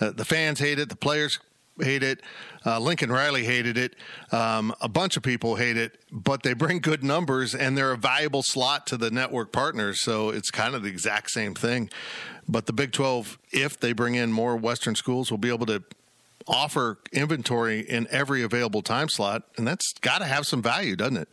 Uh, 0.02 0.10
the 0.10 0.26
fans 0.26 0.60
hate 0.60 0.80
it, 0.80 0.90
the 0.90 0.96
players 0.96 1.38
hate 1.80 2.02
it, 2.02 2.22
uh, 2.66 2.80
Lincoln 2.80 3.12
Riley 3.12 3.44
hated 3.46 3.78
it, 3.78 3.96
um, 4.32 4.74
a 4.82 4.90
bunch 4.90 5.18
of 5.18 5.22
people 5.22 5.56
hate 5.56 5.78
it, 5.78 6.00
but 6.12 6.42
they 6.42 6.54
bring 6.54 6.80
good 6.80 7.04
numbers 7.04 7.54
and 7.54 7.78
they're 7.78 7.92
a 7.92 7.98
valuable 7.98 8.42
slot 8.42 8.88
to 8.88 8.98
the 8.98 9.12
network 9.12 9.52
partners. 9.52 10.02
So 10.02 10.30
it's 10.32 10.50
kind 10.50 10.74
of 10.74 10.82
the 10.82 10.90
exact 10.90 11.30
same 11.30 11.54
thing. 11.54 11.92
But 12.48 12.66
the 12.66 12.74
Big 12.74 12.92
12, 12.92 13.38
if 13.52 13.80
they 13.80 13.94
bring 13.94 14.16
in 14.16 14.32
more 14.32 14.58
Western 14.58 14.96
schools, 14.96 15.30
will 15.30 15.38
be 15.38 15.50
able 15.50 15.68
to 15.68 15.84
offer 16.50 17.00
inventory 17.12 17.80
in 17.80 18.08
every 18.10 18.44
available 18.44 18.82
time 18.82 19.10
slot, 19.10 19.44
and 19.58 19.68
that's 19.68 19.94
got 20.02 20.20
to 20.20 20.26
have 20.26 20.46
some 20.46 20.62
value, 20.62 20.96
doesn't 20.96 21.18
it? 21.18 21.30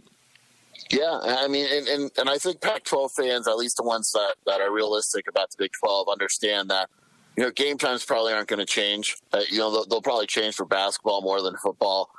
Yeah, 0.91 1.19
I 1.23 1.49
mean, 1.49 1.67
and, 1.71 1.89
and, 1.89 2.11
and 2.17 2.31
I 2.31 2.37
think 2.39 2.61
Pac-12 2.61 3.09
fans, 3.17 3.49
at 3.49 3.57
least 3.57 3.77
the 3.77 3.83
ones 3.83 4.13
that, 4.13 4.35
that 4.47 4.61
are 4.61 4.73
realistic 4.73 5.27
about 5.29 5.51
the 5.51 5.57
Big 5.59 5.73
12, 5.83 6.09
understand 6.09 6.71
that 6.71 6.89
you 7.37 7.43
know 7.43 7.51
game 7.51 7.77
times 7.77 8.05
probably 8.05 8.33
aren't 8.33 8.49
going 8.49 8.61
to 8.61 8.67
change. 8.67 9.17
Uh, 9.33 9.41
you 9.51 9.59
know, 9.59 9.71
they'll, 9.73 9.87
they'll, 9.87 10.03
probably 10.03 10.27
change 10.27 10.55
for 10.55 10.65
basketball 10.65 11.23
more 11.23 11.43
than 11.43 11.57
football, 11.57 12.11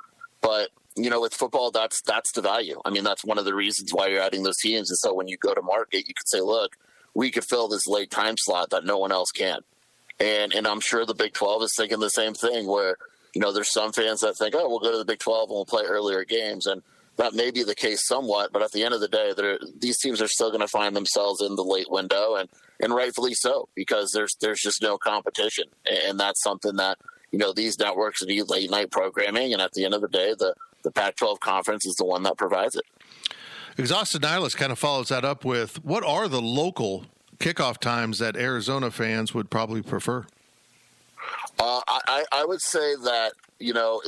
but 0.42 0.68
you 0.96 1.10
know, 1.10 1.20
with 1.20 1.32
football, 1.32 1.70
that's 1.70 2.02
that's 2.02 2.32
the 2.32 2.42
value. 2.42 2.80
I 2.84 2.90
mean, 2.90 3.04
that's 3.04 3.24
one 3.24 3.38
of 3.38 3.44
the 3.44 3.54
reasons 3.54 3.92
why 3.92 4.08
you're 4.08 4.20
adding 4.20 4.42
those 4.42 4.58
teams. 4.58 4.90
And 4.90 4.98
so 4.98 5.14
when 5.14 5.28
you 5.28 5.36
go 5.36 5.54
to 5.54 5.62
market, 5.62 6.08
you 6.08 6.14
can 6.14 6.26
say, 6.26 6.40
look, 6.40 6.76
we 7.14 7.30
could 7.30 7.44
fill 7.44 7.68
this 7.68 7.86
late 7.86 8.10
time 8.10 8.34
slot 8.36 8.70
that 8.70 8.84
no 8.84 8.98
one 8.98 9.12
else 9.12 9.30
can. 9.30 9.60
And 10.20 10.52
and 10.52 10.66
I'm 10.66 10.80
sure 10.80 11.04
the 11.04 11.14
Big 11.14 11.32
12 11.32 11.62
is 11.64 11.74
thinking 11.76 12.00
the 12.00 12.10
same 12.10 12.34
thing. 12.34 12.66
Where 12.66 12.96
you 13.34 13.40
know, 13.40 13.52
there's 13.52 13.72
some 13.72 13.92
fans 13.92 14.20
that 14.20 14.36
think, 14.36 14.54
oh, 14.56 14.68
we'll 14.68 14.78
go 14.78 14.90
to 14.90 14.98
the 14.98 15.04
Big 15.04 15.18
12 15.18 15.50
and 15.50 15.54
we'll 15.54 15.64
play 15.64 15.84
earlier 15.84 16.24
games 16.24 16.66
and 16.66 16.82
that 17.18 17.34
may 17.34 17.50
be 17.50 17.64
the 17.64 17.74
case 17.74 18.06
somewhat, 18.06 18.52
but 18.52 18.62
at 18.62 18.70
the 18.70 18.84
end 18.84 18.94
of 18.94 19.00
the 19.00 19.08
day, 19.08 19.32
these 19.78 19.98
teams 19.98 20.22
are 20.22 20.28
still 20.28 20.50
going 20.50 20.60
to 20.60 20.68
find 20.68 20.94
themselves 20.94 21.42
in 21.42 21.56
the 21.56 21.64
late 21.64 21.90
window, 21.90 22.36
and 22.36 22.48
and 22.80 22.94
rightfully 22.94 23.34
so 23.34 23.68
because 23.74 24.12
there's 24.12 24.36
there's 24.40 24.60
just 24.60 24.80
no 24.80 24.96
competition, 24.96 25.64
and 25.84 26.18
that's 26.18 26.42
something 26.42 26.76
that 26.76 26.96
you 27.32 27.38
know 27.38 27.52
these 27.52 27.78
networks 27.78 28.22
need 28.22 28.44
late 28.44 28.70
night 28.70 28.90
programming, 28.90 29.52
and 29.52 29.60
at 29.60 29.72
the 29.72 29.84
end 29.84 29.94
of 29.94 30.00
the 30.00 30.08
day, 30.08 30.32
the 30.38 30.54
the 30.84 30.92
Pac-12 30.92 31.40
conference 31.40 31.84
is 31.84 31.96
the 31.96 32.04
one 32.04 32.22
that 32.22 32.38
provides 32.38 32.76
it. 32.76 32.84
Exhausted 33.76 34.22
Nihilist 34.22 34.56
kind 34.56 34.70
of 34.70 34.78
follows 34.78 35.08
that 35.08 35.24
up 35.24 35.44
with 35.44 35.84
what 35.84 36.04
are 36.04 36.28
the 36.28 36.40
local 36.40 37.04
kickoff 37.38 37.78
times 37.78 38.18
that 38.18 38.36
Arizona 38.36 38.90
fans 38.90 39.34
would 39.34 39.50
probably 39.50 39.82
prefer? 39.82 40.26
Uh, 41.58 41.80
I, 41.88 42.24
I 42.30 42.44
would 42.44 42.60
say 42.60 42.94
that 42.96 43.32
you 43.58 43.72
know 43.72 44.00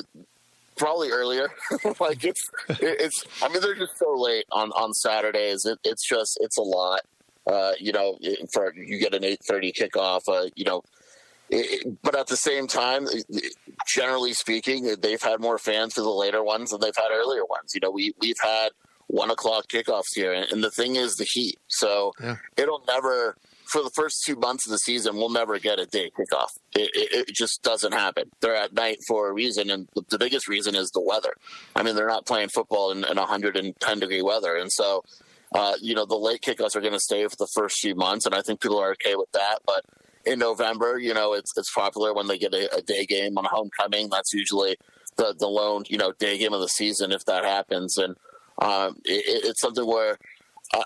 probably 0.80 1.10
earlier. 1.10 1.50
like 2.00 2.24
it's 2.24 2.42
it's. 2.68 3.24
I 3.42 3.48
mean, 3.48 3.60
they're 3.60 3.74
just 3.74 3.98
so 3.98 4.14
late 4.14 4.46
on 4.50 4.70
on 4.72 4.92
Saturdays. 4.94 5.64
It, 5.64 5.78
it's 5.84 6.06
just 6.06 6.38
it's 6.40 6.56
a 6.56 6.62
lot. 6.62 7.00
Uh, 7.46 7.72
you 7.78 7.92
know, 7.92 8.18
for 8.52 8.74
you 8.74 8.98
get 8.98 9.14
an 9.14 9.24
eight 9.24 9.40
thirty 9.46 9.72
kickoff. 9.72 10.22
Uh, 10.26 10.48
you 10.56 10.64
know, 10.64 10.82
it, 11.50 12.02
but 12.02 12.16
at 12.16 12.26
the 12.26 12.36
same 12.36 12.66
time, 12.66 13.06
generally 13.94 14.32
speaking, 14.32 14.94
they've 15.00 15.22
had 15.22 15.40
more 15.40 15.58
fans 15.58 15.94
for 15.94 16.00
the 16.00 16.10
later 16.10 16.42
ones 16.42 16.70
than 16.70 16.80
they've 16.80 16.96
had 16.96 17.10
earlier 17.12 17.44
ones. 17.44 17.72
You 17.74 17.80
know, 17.82 17.90
we 17.90 18.12
we've 18.20 18.40
had 18.42 18.70
one 19.10 19.30
o'clock 19.30 19.66
kickoffs 19.68 20.14
here, 20.14 20.32
and 20.32 20.62
the 20.62 20.70
thing 20.70 20.96
is 20.96 21.16
the 21.16 21.24
heat. 21.24 21.58
So 21.68 22.12
yeah. 22.20 22.36
it'll 22.56 22.84
never 22.86 23.36
for 23.70 23.82
the 23.82 23.90
first 23.90 24.24
two 24.26 24.34
months 24.34 24.66
of 24.66 24.72
the 24.72 24.78
season, 24.78 25.16
we'll 25.16 25.30
never 25.30 25.56
get 25.60 25.78
a 25.78 25.86
day 25.86 26.10
kickoff. 26.10 26.48
It, 26.74 26.90
it, 26.92 27.28
it, 27.28 27.34
just 27.34 27.62
doesn't 27.62 27.92
happen. 27.92 28.24
They're 28.40 28.56
at 28.56 28.72
night 28.72 28.98
for 29.06 29.28
a 29.28 29.32
reason, 29.32 29.70
and 29.70 29.88
the 30.08 30.18
biggest 30.18 30.48
reason 30.48 30.74
is 30.74 30.90
the 30.90 31.00
weather. 31.00 31.34
I 31.76 31.84
mean, 31.84 31.94
they're 31.94 32.08
not 32.08 32.26
playing 32.26 32.48
football 32.48 32.90
in, 32.90 33.04
in 33.04 33.16
110 33.16 33.98
degree 34.00 34.22
weather, 34.22 34.56
and 34.56 34.72
so 34.72 35.04
uh, 35.54 35.74
you 35.80 35.94
know 35.94 36.04
the 36.04 36.16
late 36.16 36.42
kickoffs 36.42 36.74
are 36.74 36.80
going 36.80 36.92
to 36.92 37.00
stay 37.00 37.26
for 37.28 37.36
the 37.38 37.48
first 37.54 37.78
few 37.78 37.94
months, 37.94 38.26
and 38.26 38.34
I 38.34 38.42
think 38.42 38.60
people 38.60 38.80
are 38.80 38.92
okay 38.92 39.14
with 39.14 39.30
that. 39.32 39.60
But 39.64 39.84
in 40.24 40.40
November, 40.40 40.98
you 40.98 41.14
know, 41.14 41.34
it's 41.34 41.52
it's 41.56 41.72
popular 41.72 42.12
when 42.12 42.26
they 42.26 42.38
get 42.38 42.52
a, 42.52 42.74
a 42.74 42.82
day 42.82 43.06
game 43.06 43.38
on 43.38 43.44
homecoming. 43.44 44.08
That's 44.10 44.32
usually 44.32 44.78
the 45.16 45.34
the 45.38 45.46
lone 45.46 45.84
you 45.86 45.98
know 45.98 46.12
day 46.12 46.38
game 46.38 46.52
of 46.52 46.60
the 46.60 46.68
season 46.68 47.12
if 47.12 47.24
that 47.26 47.44
happens, 47.44 47.96
and 47.96 48.16
um, 48.60 48.96
it, 49.04 49.44
it's 49.44 49.60
something 49.60 49.86
where 49.86 50.18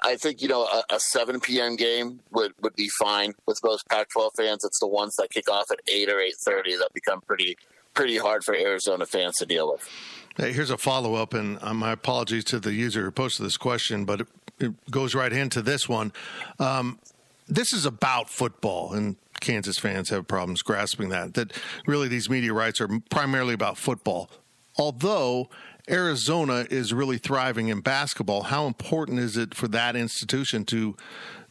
I 0.02 0.16
think 0.16 0.40
you 0.40 0.48
know 0.48 0.62
a, 0.64 0.82
a, 0.94 1.00
7 1.00 1.40
p.m. 1.40 1.76
game 1.76 2.20
would, 2.32 2.52
would 2.62 2.74
be 2.74 2.88
fine 2.88 3.34
with 3.46 3.60
most 3.62 3.86
Pac-12 3.88 4.30
fans. 4.36 4.64
It's 4.64 4.78
the 4.78 4.86
ones 4.86 5.14
that 5.16 5.30
kick 5.30 5.50
off 5.50 5.70
at 5.70 5.80
8 5.86 6.08
or 6.08 6.16
8:30 6.16 6.78
that 6.78 6.88
become 6.94 7.20
pretty 7.20 7.56
pretty 7.92 8.16
hard 8.16 8.44
for 8.44 8.54
Arizona 8.54 9.06
fans 9.06 9.36
to 9.36 9.46
deal 9.46 9.70
with. 9.70 9.88
Hey, 10.36 10.52
here's 10.52 10.70
a 10.70 10.78
follow 10.78 11.14
up, 11.14 11.32
and 11.32 11.58
uh, 11.62 11.74
my 11.74 11.92
apologies 11.92 12.44
to 12.44 12.58
the 12.58 12.72
user 12.72 13.04
who 13.04 13.10
posted 13.10 13.46
this 13.46 13.56
question, 13.56 14.04
but 14.04 14.22
it, 14.22 14.28
it 14.58 14.90
goes 14.90 15.14
right 15.14 15.32
into 15.32 15.62
this 15.62 15.88
one. 15.88 16.12
Um, 16.58 16.98
this 17.46 17.72
is 17.72 17.86
about 17.86 18.30
football, 18.30 18.94
and 18.94 19.16
Kansas 19.40 19.78
fans 19.78 20.08
have 20.10 20.26
problems 20.26 20.62
grasping 20.62 21.10
that. 21.10 21.34
That 21.34 21.52
really 21.86 22.08
these 22.08 22.28
media 22.28 22.52
rights 22.52 22.80
are 22.80 22.88
primarily 23.10 23.54
about 23.54 23.78
football. 23.78 24.30
although 24.76 25.48
Arizona 25.88 26.66
is 26.70 26.94
really 26.94 27.18
thriving 27.18 27.68
in 27.68 27.80
basketball, 27.80 28.44
how 28.44 28.66
important 28.66 29.18
is 29.18 29.36
it 29.36 29.54
for 29.54 29.68
that 29.68 29.96
institution 29.96 30.64
to 30.66 30.96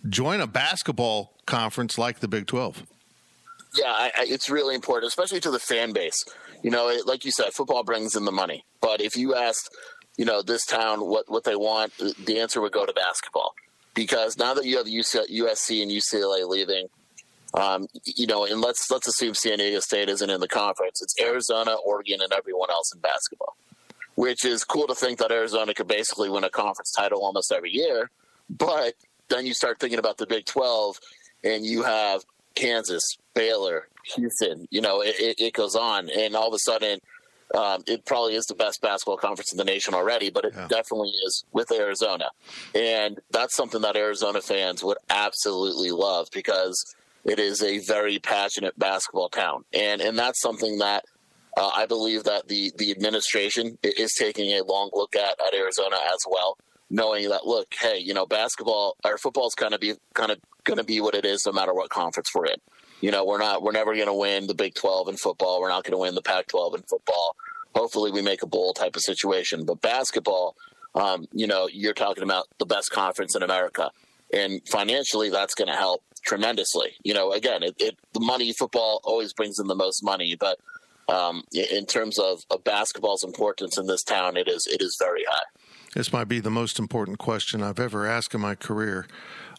join 0.09 0.41
a 0.41 0.47
basketball 0.47 1.33
conference 1.45 1.97
like 1.97 2.19
the 2.19 2.27
Big 2.27 2.47
12? 2.47 2.83
Yeah, 3.75 3.91
I, 3.91 4.11
I, 4.15 4.25
it's 4.27 4.49
really 4.49 4.75
important, 4.75 5.07
especially 5.07 5.39
to 5.41 5.51
the 5.51 5.59
fan 5.59 5.93
base. 5.93 6.23
You 6.63 6.71
know, 6.71 6.89
it, 6.89 7.07
like 7.07 7.25
you 7.25 7.31
said, 7.31 7.53
football 7.53 7.83
brings 7.83 8.15
in 8.15 8.25
the 8.25 8.31
money. 8.31 8.65
But 8.81 9.01
if 9.01 9.15
you 9.17 9.35
asked, 9.35 9.69
you 10.17 10.25
know, 10.25 10.41
this 10.41 10.65
town 10.65 11.01
what, 11.01 11.29
what 11.29 11.43
they 11.43 11.55
want, 11.55 11.93
the 11.97 12.39
answer 12.39 12.61
would 12.61 12.71
go 12.71 12.85
to 12.85 12.93
basketball. 12.93 13.53
Because 13.95 14.37
now 14.37 14.53
that 14.55 14.65
you 14.65 14.77
have 14.77 14.87
USC 14.87 15.81
and 15.81 15.91
UCLA 15.91 16.47
leaving, 16.47 16.87
um, 17.53 17.87
you 18.05 18.25
know, 18.25 18.45
and 18.45 18.59
let's 18.61 18.89
let's 18.89 19.07
assume 19.07 19.35
San 19.35 19.59
Diego 19.59 19.79
State 19.79 20.09
isn't 20.09 20.29
in 20.29 20.39
the 20.39 20.47
conference. 20.47 21.01
It's 21.01 21.13
Arizona, 21.21 21.75
Oregon, 21.85 22.19
and 22.21 22.33
everyone 22.33 22.71
else 22.71 22.91
in 22.93 22.99
basketball, 23.01 23.55
which 24.23 24.45
is 24.45 24.63
cool 24.63 24.87
to 24.87 24.95
think 24.95 25.19
that 25.19 25.33
Arizona 25.33 25.73
could 25.73 25.89
basically 25.89 26.29
win 26.29 26.45
a 26.45 26.49
conference 26.49 26.93
title 26.93 27.19
almost 27.25 27.51
every 27.51 27.71
year. 27.71 28.09
But 28.49 28.93
then 29.27 29.45
you 29.45 29.53
start 29.53 29.81
thinking 29.81 29.99
about 29.99 30.17
the 30.17 30.25
Big 30.25 30.45
Twelve, 30.45 30.97
and 31.43 31.65
you 31.65 31.83
have 31.83 32.23
Kansas, 32.55 33.03
Baylor, 33.33 33.89
Houston. 34.15 34.65
You 34.71 34.79
know, 34.79 35.01
it, 35.01 35.35
it 35.39 35.53
goes 35.53 35.75
on, 35.75 36.09
and 36.09 36.37
all 36.37 36.47
of 36.47 36.53
a 36.53 36.59
sudden. 36.59 36.99
Um, 37.53 37.83
it 37.85 38.03
probably 38.05 38.33
is 38.33 38.45
the 38.45 38.55
best 38.55 38.81
basketball 38.81 39.17
conference 39.17 39.51
in 39.51 39.57
the 39.57 39.63
nation 39.63 39.93
already, 39.93 40.31
but 40.31 40.43
it 40.43 40.53
yeah. 40.55 40.67
definitely 40.67 41.11
is 41.23 41.43
with 41.51 41.71
Arizona. 41.71 42.31
And 42.73 43.19
that's 43.29 43.55
something 43.55 43.81
that 43.81 43.95
Arizona 43.95 44.41
fans 44.41 44.83
would 44.83 44.97
absolutely 45.07 45.91
love 45.91 46.29
because 46.33 46.83
it 47.25 47.37
is 47.37 47.61
a 47.61 47.77
very 47.77 48.17
passionate 48.17 48.79
basketball 48.79 49.29
town, 49.29 49.65
and 49.71 50.01
and 50.01 50.17
that's 50.17 50.41
something 50.41 50.79
that 50.79 51.05
uh, 51.55 51.71
I 51.75 51.85
believe 51.85 52.23
that 52.23 52.47
the 52.47 52.71
the 52.77 52.91
administration 52.91 53.77
is 53.83 54.13
taking 54.13 54.51
a 54.51 54.63
long 54.63 54.89
look 54.93 55.15
at 55.15 55.39
at 55.45 55.53
Arizona 55.53 55.97
as 56.13 56.19
well, 56.29 56.57
knowing 56.89 57.29
that 57.29 57.45
look, 57.45 57.73
hey, 57.79 57.99
you 57.99 58.13
know, 58.13 58.25
basketball 58.25 58.97
or 59.05 59.17
football 59.17 59.47
is 59.47 59.55
kind 59.55 59.73
of 59.73 59.79
be 59.79 59.93
kind 60.13 60.31
of 60.31 60.39
going 60.63 60.77
to 60.77 60.83
be 60.83 61.01
what 61.01 61.15
it 61.15 61.25
is 61.25 61.45
no 61.45 61.51
matter 61.51 61.73
what 61.73 61.89
conference 61.89 62.29
we're 62.33 62.45
in. 62.45 62.57
You 63.01 63.11
know, 63.11 63.25
we're 63.25 63.39
not 63.39 63.61
we're 63.61 63.71
never 63.71 63.93
going 63.93 64.07
to 64.07 64.13
win 64.13 64.47
the 64.47 64.55
Big 64.55 64.75
12 64.75 65.09
in 65.09 65.17
football. 65.17 65.61
We're 65.61 65.69
not 65.69 65.83
going 65.83 65.91
to 65.91 65.97
win 65.97 66.15
the 66.15 66.21
Pac 66.21 66.47
12 66.47 66.75
in 66.75 66.81
football. 66.83 67.35
Hopefully, 67.75 68.11
we 68.11 68.21
make 68.21 68.43
a 68.43 68.47
bowl 68.47 68.73
type 68.73 68.95
of 68.95 69.01
situation. 69.01 69.65
But 69.65 69.81
basketball, 69.81 70.55
um, 70.95 71.27
you 71.31 71.45
know, 71.45 71.67
you're 71.71 71.93
talking 71.93 72.23
about 72.23 72.45
the 72.59 72.65
best 72.65 72.91
conference 72.91 73.35
in 73.35 73.43
America, 73.43 73.91
and 74.31 74.61
financially, 74.67 75.29
that's 75.29 75.53
going 75.53 75.67
to 75.67 75.75
help 75.75 76.01
tremendously. 76.23 76.93
You 77.03 77.13
know, 77.13 77.31
again, 77.31 77.61
it, 77.61 77.75
it, 77.77 77.97
the 78.13 78.19
money 78.19 78.53
football 78.53 79.01
always 79.03 79.33
brings 79.33 79.59
in 79.59 79.67
the 79.67 79.75
most 79.75 80.03
money, 80.03 80.35
but 80.39 80.59
um, 81.13 81.43
in 81.53 81.85
terms 81.85 82.17
of, 82.17 82.43
of 82.49 82.63
basketball's 82.63 83.23
importance 83.23 83.77
in 83.77 83.87
this 83.87 84.03
town, 84.03 84.35
it 84.35 84.47
is 84.47 84.67
it 84.67 84.81
is 84.81 84.97
very 84.99 85.23
high. 85.29 85.45
This 85.93 86.11
might 86.11 86.27
be 86.27 86.39
the 86.39 86.49
most 86.49 86.79
important 86.79 87.19
question 87.19 87.61
I've 87.61 87.79
ever 87.79 88.07
asked 88.07 88.33
in 88.33 88.41
my 88.41 88.55
career. 88.55 89.05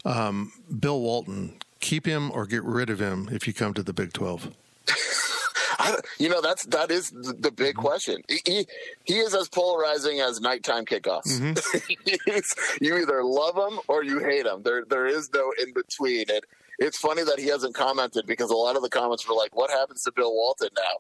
Um, 0.05 0.53
Bill 0.81 1.01
Walton, 1.01 1.57
keep 1.81 2.07
him 2.07 2.31
or 2.33 2.47
get 2.47 2.65
rid 2.65 2.91
of 2.91 3.01
him 3.01 3.29
if 3.31 3.47
you 3.47 3.55
come 3.55 3.73
to 3.75 3.83
the 3.83 3.93
Big 3.93 4.13
Twelve. 4.13 4.51
you 6.19 6.29
know 6.29 6.41
that's 6.41 6.65
that 6.67 6.91
is 6.91 7.11
the, 7.11 7.51
big 7.51 7.75
mm-hmm. 7.75 7.81
question. 7.81 8.23
He 8.29 8.67
he 9.05 9.15
is 9.15 9.35
as 9.35 9.49
polarizing 9.49 10.21
as 10.21 10.41
nighttime 10.41 10.85
kickoffs. 10.85 11.41
Mm-hmm. 11.41 12.85
you 12.85 12.97
either 12.97 13.23
love 13.23 13.57
him 13.57 13.79
or 13.87 14.03
you 14.03 14.19
hate 14.19 14.47
him. 14.47 14.63
There 14.63 14.85
there 14.85 15.07
is 15.07 15.31
no 15.33 15.53
in 15.63 15.73
between. 15.73 16.27
And 16.31 16.41
it's 16.79 16.99
funny 16.99 17.23
that 17.23 17.39
he 17.39 17.47
hasn't 17.47 17.75
commented 17.75 18.27
because 18.27 18.51
a 18.51 18.57
lot 18.57 18.77
of 18.77 18.83
the 18.83 18.91
comments 18.91 19.29
were 19.29 19.37
like, 19.37 19.55
"What 19.55 19.71
happens 19.71 20.03
to 20.03 20.13
Bill 20.13 20.35
Walton 20.35 20.71
now?" 20.77 20.99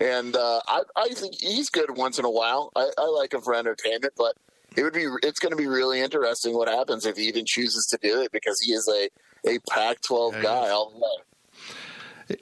And 0.00 0.36
uh, 0.36 0.60
I 0.68 0.82
I 0.94 1.08
think 1.08 1.36
he's 1.36 1.70
good 1.70 1.96
once 1.96 2.18
in 2.18 2.24
a 2.24 2.30
while. 2.30 2.70
I, 2.76 2.90
I 2.98 3.06
like 3.06 3.32
him 3.32 3.40
for 3.40 3.54
entertainment, 3.54 4.12
but 4.16 4.36
it 4.76 4.82
would 4.82 4.92
be 4.92 5.06
it's 5.22 5.38
going 5.40 5.52
to 5.52 5.56
be 5.56 5.66
really 5.66 6.00
interesting 6.00 6.54
what 6.54 6.68
happens 6.68 7.06
if 7.06 7.16
he 7.16 7.24
even 7.24 7.44
chooses 7.46 7.86
to 7.86 7.98
do 8.02 8.20
it 8.20 8.32
because 8.32 8.60
he 8.60 8.72
is 8.72 8.88
a 8.88 9.08
a 9.48 9.58
Pac-12 9.70 10.32
yeah, 10.32 10.42
guy 10.42 10.70
all 10.70 10.90
the 10.90 10.96
way 10.96 11.24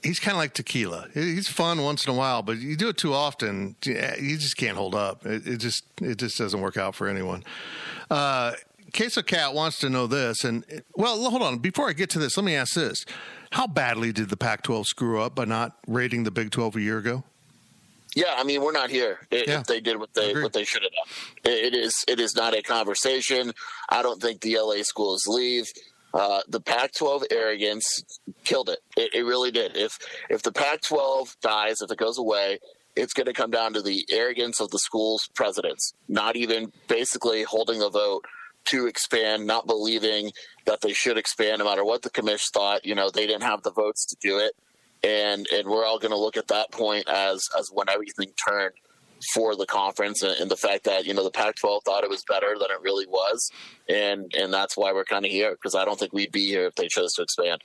he's 0.03 0.19
kind 0.19 0.35
of 0.35 0.38
like 0.38 0.55
tequila. 0.55 1.09
He's 1.12 1.49
fun 1.49 1.83
once 1.83 2.07
in 2.07 2.12
a 2.12 2.17
while, 2.17 2.43
but 2.43 2.59
you 2.59 2.77
do 2.77 2.88
it 2.88 2.97
too 2.97 3.12
often, 3.12 3.77
you 3.85 4.37
just 4.38 4.57
can't 4.57 4.77
hold 4.77 4.95
up. 4.95 5.27
It, 5.27 5.47
it 5.47 5.57
just 5.59 5.85
it 6.01 6.19
just 6.19 6.38
doesn't 6.38 6.61
work 6.61 6.77
out 6.77 6.95
for 6.95 7.09
anyone. 7.09 7.45
Uh, 8.11 8.53
Queso 8.95 9.23
Cat 9.23 9.55
wants 9.55 9.79
to 9.81 9.90
know 9.90 10.07
this, 10.07 10.45
and 10.45 10.64
well, 10.95 11.29
hold 11.31 11.43
on. 11.43 11.59
Before 11.59 11.88
I 11.88 11.93
get 11.93 12.11
to 12.11 12.19
this, 12.19 12.37
let 12.37 12.45
me 12.45 12.55
ask 12.55 12.75
this: 12.75 13.05
How 13.53 13.67
badly 13.67 14.12
did 14.12 14.31
the 14.31 14.37
Pac-12 14.37 14.87
screw 14.87 15.21
up 15.21 15.35
by 15.35 15.45
not 15.45 15.77
rating 15.87 16.25
the 16.25 16.31
Big 16.31 16.51
12 16.51 16.77
a 16.77 16.81
year 16.81 16.99
ago? 16.99 17.25
Yeah, 18.14 18.35
I 18.37 18.44
mean, 18.44 18.62
we're 18.62 18.72
not 18.72 18.90
here 18.90 19.18
if 19.31 19.48
yeah, 19.48 19.62
they 19.66 19.81
did 19.81 19.98
what 19.98 20.14
they 20.14 20.35
what 20.35 20.53
they 20.53 20.64
should 20.64 20.83
have 20.83 20.92
done. 20.92 21.53
It 21.53 21.74
is 21.74 22.05
it 22.07 22.20
is 22.20 22.37
not 22.37 22.55
a 22.55 22.62
conversation. 22.62 23.53
I 23.88 24.03
don't 24.03 24.22
think 24.22 24.40
the 24.40 24.59
LA 24.59 24.83
schools 24.83 25.27
leave. 25.27 25.66
Uh, 26.12 26.42
the 26.46 26.61
Pac-12 26.61 27.24
arrogance 27.33 28.05
killed 28.44 28.68
it. 28.68 28.79
it. 28.96 29.12
It 29.14 29.22
really 29.22 29.50
did. 29.50 29.77
If 29.77 29.98
if 30.31 30.42
the 30.42 30.53
Pac-12 30.53 31.37
dies, 31.40 31.81
if 31.81 31.90
it 31.90 31.98
goes 31.98 32.18
away, 32.18 32.61
it's 32.94 33.12
going 33.12 33.27
to 33.27 33.33
come 33.33 33.50
down 33.50 33.72
to 33.72 33.83
the 33.83 34.07
arrogance 34.11 34.61
of 34.61 34.70
the 34.70 34.79
school's 34.79 35.29
presidents, 35.35 35.92
not 36.09 36.37
even 36.37 36.72
basically 36.87 37.42
holding 37.42 37.83
a 37.83 37.88
vote 37.88 38.24
to 38.66 38.87
expand, 38.87 39.46
not 39.46 39.66
believing 39.66 40.31
that 40.64 40.81
they 40.81 40.92
should 40.92 41.18
expand, 41.18 41.59
no 41.59 41.64
matter 41.64 41.85
what 41.85 42.03
the 42.03 42.11
commission 42.11 42.46
thought. 42.53 42.85
You 42.85 42.94
know, 42.94 43.11
they 43.11 43.27
didn't 43.27 43.42
have 43.42 43.62
the 43.62 43.72
votes 43.72 44.07
to 44.07 44.16
do 44.20 44.38
it, 44.38 44.53
and 45.05 45.47
and 45.53 45.69
we're 45.69 45.85
all 45.85 45.99
going 45.99 46.11
to 46.11 46.19
look 46.19 46.37
at 46.37 46.49
that 46.49 46.73
point 46.73 47.09
as 47.09 47.43
as 47.59 47.71
when 47.73 47.88
everything 47.88 48.31
turned 48.49 48.75
for 49.33 49.57
the 49.57 49.64
conference 49.64 50.23
and, 50.23 50.38
and, 50.38 50.51
the 50.51 50.57
fact 50.57 50.85
that 50.85 51.07
you 51.07 51.14
know 51.14 51.25
the 51.25 51.31
Pac-12 51.31 51.81
thought 51.85 52.05
it 52.05 52.11
was 52.11 52.23
better 52.29 52.57
than 52.59 52.71
it 52.71 52.81
really 52.83 53.07
was, 53.07 53.51
and 53.88 54.33
and 54.35 54.53
that's 54.53 54.77
why 54.77 54.93
we're 54.93 55.05
kind 55.05 55.25
of 55.25 55.31
here 55.31 55.53
because 55.53 55.75
I 55.75 55.85
don't 55.85 55.99
think 55.99 56.12
we'd 56.12 56.33
be 56.33 56.47
here 56.47 56.67
if 56.67 56.75
they 56.75 56.88
chose 56.88 57.12
to 57.14 57.23
expand. 57.23 57.62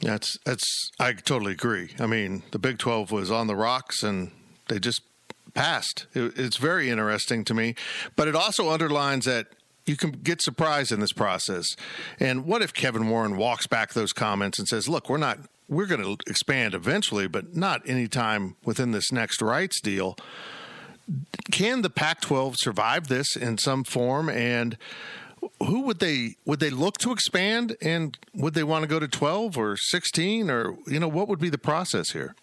That's 0.00 0.38
that's 0.44 0.90
I 0.98 1.12
totally 1.14 1.52
agree. 1.52 1.94
I 1.98 2.06
mean, 2.06 2.42
the 2.50 2.58
Big 2.58 2.78
12 2.78 3.10
was 3.10 3.30
on 3.30 3.46
the 3.46 3.56
rocks 3.56 4.02
and 4.02 4.30
they 4.68 4.78
just 4.78 5.02
passed. 5.54 6.06
It, 6.12 6.38
it's 6.38 6.58
very 6.58 6.90
interesting 6.90 7.44
to 7.44 7.54
me, 7.54 7.74
but 8.14 8.28
it 8.28 8.34
also 8.34 8.70
underlines 8.70 9.24
that 9.24 9.46
you 9.86 9.96
can 9.96 10.10
get 10.10 10.42
surprised 10.42 10.92
in 10.92 11.00
this 11.00 11.12
process. 11.12 11.76
And 12.20 12.44
what 12.44 12.60
if 12.60 12.74
Kevin 12.74 13.08
Warren 13.08 13.36
walks 13.36 13.66
back 13.66 13.92
those 13.92 14.12
comments 14.12 14.58
and 14.58 14.68
says, 14.68 14.88
"Look, 14.88 15.08
we're 15.08 15.16
not 15.16 15.38
we're 15.68 15.86
going 15.86 16.02
to 16.02 16.16
expand 16.28 16.74
eventually, 16.74 17.26
but 17.26 17.56
not 17.56 17.88
anytime 17.88 18.56
within 18.64 18.92
this 18.92 19.12
next 19.12 19.42
rights 19.42 19.80
deal." 19.80 20.16
can 21.50 21.82
the 21.82 21.90
Pac-12 21.90 22.56
survive 22.58 23.08
this 23.08 23.36
in 23.36 23.58
some 23.58 23.84
form? 23.84 24.28
And 24.28 24.76
who 25.60 25.82
would 25.82 26.00
they 26.00 26.36
would 26.44 26.60
they 26.60 26.70
look 26.70 26.98
to 26.98 27.12
expand? 27.12 27.76
And 27.80 28.18
would 28.34 28.54
they 28.54 28.64
want 28.64 28.82
to 28.82 28.88
go 28.88 28.98
to 28.98 29.08
12 29.08 29.56
or 29.56 29.76
16 29.76 30.50
or 30.50 30.76
you 30.86 31.00
know 31.00 31.08
what 31.08 31.28
would 31.28 31.38
be 31.38 31.48
the 31.48 31.58
process 31.58 32.10
here? 32.10 32.34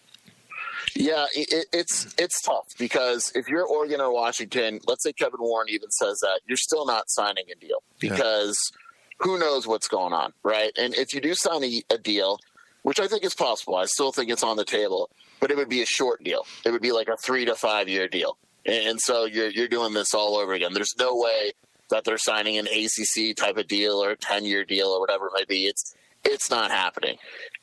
Yeah, 0.95 1.25
it, 1.33 1.65
it's 1.71 2.13
it's 2.17 2.41
tough 2.41 2.67
because 2.77 3.31
if 3.35 3.47
you're 3.47 3.65
Oregon 3.65 4.01
or 4.01 4.13
Washington, 4.13 4.79
let's 4.85 5.03
say 5.03 5.13
Kevin 5.13 5.39
Warren 5.39 5.67
even 5.69 5.89
says 5.91 6.19
that 6.21 6.41
you're 6.45 6.57
still 6.57 6.85
not 6.85 7.09
signing 7.09 7.45
a 7.51 7.55
deal 7.55 7.81
because 7.99 8.57
yeah. 8.71 9.25
who 9.25 9.39
knows 9.39 9.65
what's 9.65 9.87
going 9.87 10.13
on, 10.13 10.33
right? 10.43 10.71
And 10.77 10.93
if 10.95 11.13
you 11.13 11.21
do 11.21 11.35
sign 11.35 11.63
a, 11.63 11.83
a 11.89 11.97
deal, 11.97 12.37
which 12.83 12.99
I 12.99 13.07
think 13.07 13.23
is 13.23 13.33
possible, 13.33 13.75
I 13.75 13.85
still 13.85 14.11
think 14.11 14.29
it's 14.29 14.43
on 14.43 14.57
the 14.57 14.65
table, 14.65 15.09
but 15.39 15.51
it 15.51 15.57
would 15.57 15.69
be 15.69 15.81
a 15.81 15.85
short 15.85 16.23
deal. 16.23 16.45
It 16.65 16.71
would 16.71 16.81
be 16.81 16.91
like 16.91 17.07
a 17.07 17.17
three 17.17 17.45
to 17.45 17.55
five 17.55 17.89
year 17.89 18.07
deal. 18.07 18.37
And 18.65 18.99
so 19.01 19.25
you're 19.25 19.49
you're 19.49 19.67
doing 19.67 19.93
this 19.93 20.13
all 20.13 20.37
over 20.37 20.53
again. 20.53 20.73
There's 20.73 20.93
no 20.97 21.15
way 21.15 21.51
that 21.89 22.03
they're 22.05 22.17
signing 22.17 22.57
an 22.57 22.67
ACC 22.67 23.35
type 23.35 23.57
of 23.57 23.67
deal 23.67 24.03
or 24.03 24.11
a 24.11 24.15
10 24.15 24.45
year 24.45 24.63
deal 24.63 24.87
or 24.87 24.99
whatever 24.99 25.27
it 25.27 25.33
might 25.33 25.47
be. 25.47 25.65
It's 25.65 25.95
it's 26.23 26.49
not 26.49 26.71
happening. 26.71 27.17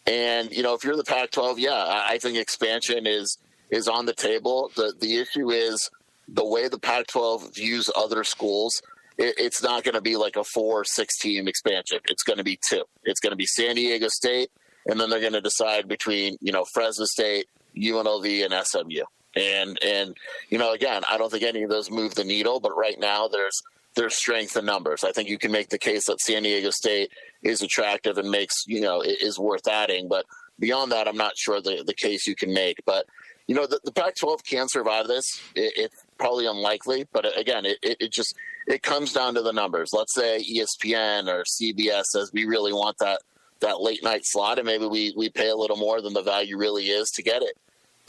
And 0.07 0.51
you 0.53 0.63
know, 0.63 0.75
if 0.75 0.85
you're 0.85 0.97
the 0.97 1.05
Pac-12, 1.05 1.55
yeah, 1.59 2.05
I 2.09 2.19
think 2.19 2.37
expansion 2.37 3.07
is 3.07 3.39
is 3.71 3.89
on 3.89 4.07
the 4.07 4.13
table. 4.13 4.71
the 4.77 4.95
The 5.01 5.17
issue 5.17 5.51
is 5.51 5.91
the 6.29 6.45
way 6.45 6.69
the 6.69 6.79
Pac-12 6.79 7.55
views 7.55 7.91
other 7.97 8.25
schools. 8.25 8.81
It's 9.23 9.63
not 9.63 9.85
going 9.85 9.95
to 9.95 10.01
be 10.01 10.17
like 10.17 10.37
a 10.37 10.45
four 10.45 10.81
or 10.81 10.85
six 10.85 11.19
team 11.19 11.47
expansion. 11.47 11.99
It's 12.09 12.23
going 12.23 12.39
to 12.39 12.45
be 12.45 12.59
two. 12.71 12.85
It's 13.05 13.21
going 13.21 13.33
to 13.33 13.37
be 13.37 13.45
San 13.45 13.75
Diego 13.75 14.09
State, 14.09 14.51
and 14.87 15.01
then 15.01 15.11
they're 15.11 15.21
going 15.21 15.33
to 15.33 15.41
decide 15.41 15.89
between 15.89 16.37
you 16.41 16.53
know 16.53 16.65
Fresno 16.73 17.05
State, 17.05 17.47
UNLV, 17.77 18.45
and 18.45 18.67
SMU. 18.67 19.05
And 19.37 19.79
and 19.83 20.17
you 20.49 20.59
know, 20.59 20.73
again, 20.73 21.03
I 21.09 21.19
don't 21.19 21.31
think 21.31 21.45
any 21.45 21.63
of 21.63 21.71
those 21.71 21.91
move 21.91 22.15
the 22.15 22.25
needle, 22.25 22.61
but 22.61 22.77
right 22.77 22.99
now 22.99 23.29
there's 23.29 23.63
there's 23.95 24.15
strength 24.15 24.57
in 24.57 24.65
numbers. 24.65 25.05
I 25.05 25.13
think 25.13 25.29
you 25.29 25.39
can 25.39 25.53
make 25.53 25.69
the 25.69 25.79
case 25.79 26.07
that 26.07 26.21
San 26.21 26.43
Diego 26.43 26.71
State 26.71 27.11
is 27.43 27.63
attractive 27.63 28.19
and 28.19 28.31
makes 28.31 28.65
you 28.67 28.81
know 28.81 29.03
is 29.03 29.39
worth 29.39 29.69
adding. 29.69 30.09
But 30.09 30.27
beyond 30.59 30.93
that, 30.93 31.07
I'm 31.07 31.17
not 31.17 31.37
sure 31.37 31.61
the 31.61 31.85
the 31.87 31.95
case 31.95 32.27
you 32.27 32.35
can 32.35 32.53
make. 32.53 32.79
But 32.85 33.07
you 33.47 33.57
know, 33.57 33.67
the, 33.67 33.81
the 33.83 33.91
Pac-12 33.91 34.45
can 34.45 34.69
survive 34.69 35.09
this. 35.09 35.25
It, 35.57 35.73
it's 35.77 36.05
probably 36.19 36.47
unlikely, 36.47 37.09
but 37.13 37.27
uh, 37.27 37.31
again, 37.37 37.67
it, 37.67 37.79
it, 37.83 37.97
it 37.99 38.13
just 38.13 38.37
it 38.69 38.83
comes 38.83 39.13
down 39.13 39.35
to 39.35 39.43
the 39.43 39.53
numbers. 39.53 39.91
Let's 39.93 40.15
say 40.15 40.45
ESPN 40.45 41.27
or 41.27 41.43
CBS 41.43 42.05
says 42.05 42.31
we 42.33 42.45
really 42.45 42.73
want 42.73 42.99
that 42.99 43.23
that 43.61 43.81
late 43.81 44.03
night 44.03 44.23
slot, 44.25 44.59
and 44.59 44.67
maybe 44.67 44.87
we 44.87 45.13
we 45.17 45.29
pay 45.29 45.49
a 45.49 45.57
little 45.57 45.77
more 45.77 46.01
than 46.01 46.13
the 46.13 46.23
value 46.23 46.57
really 46.57 46.85
is 46.85 47.11
to 47.11 47.23
get 47.23 47.43
it 47.43 47.57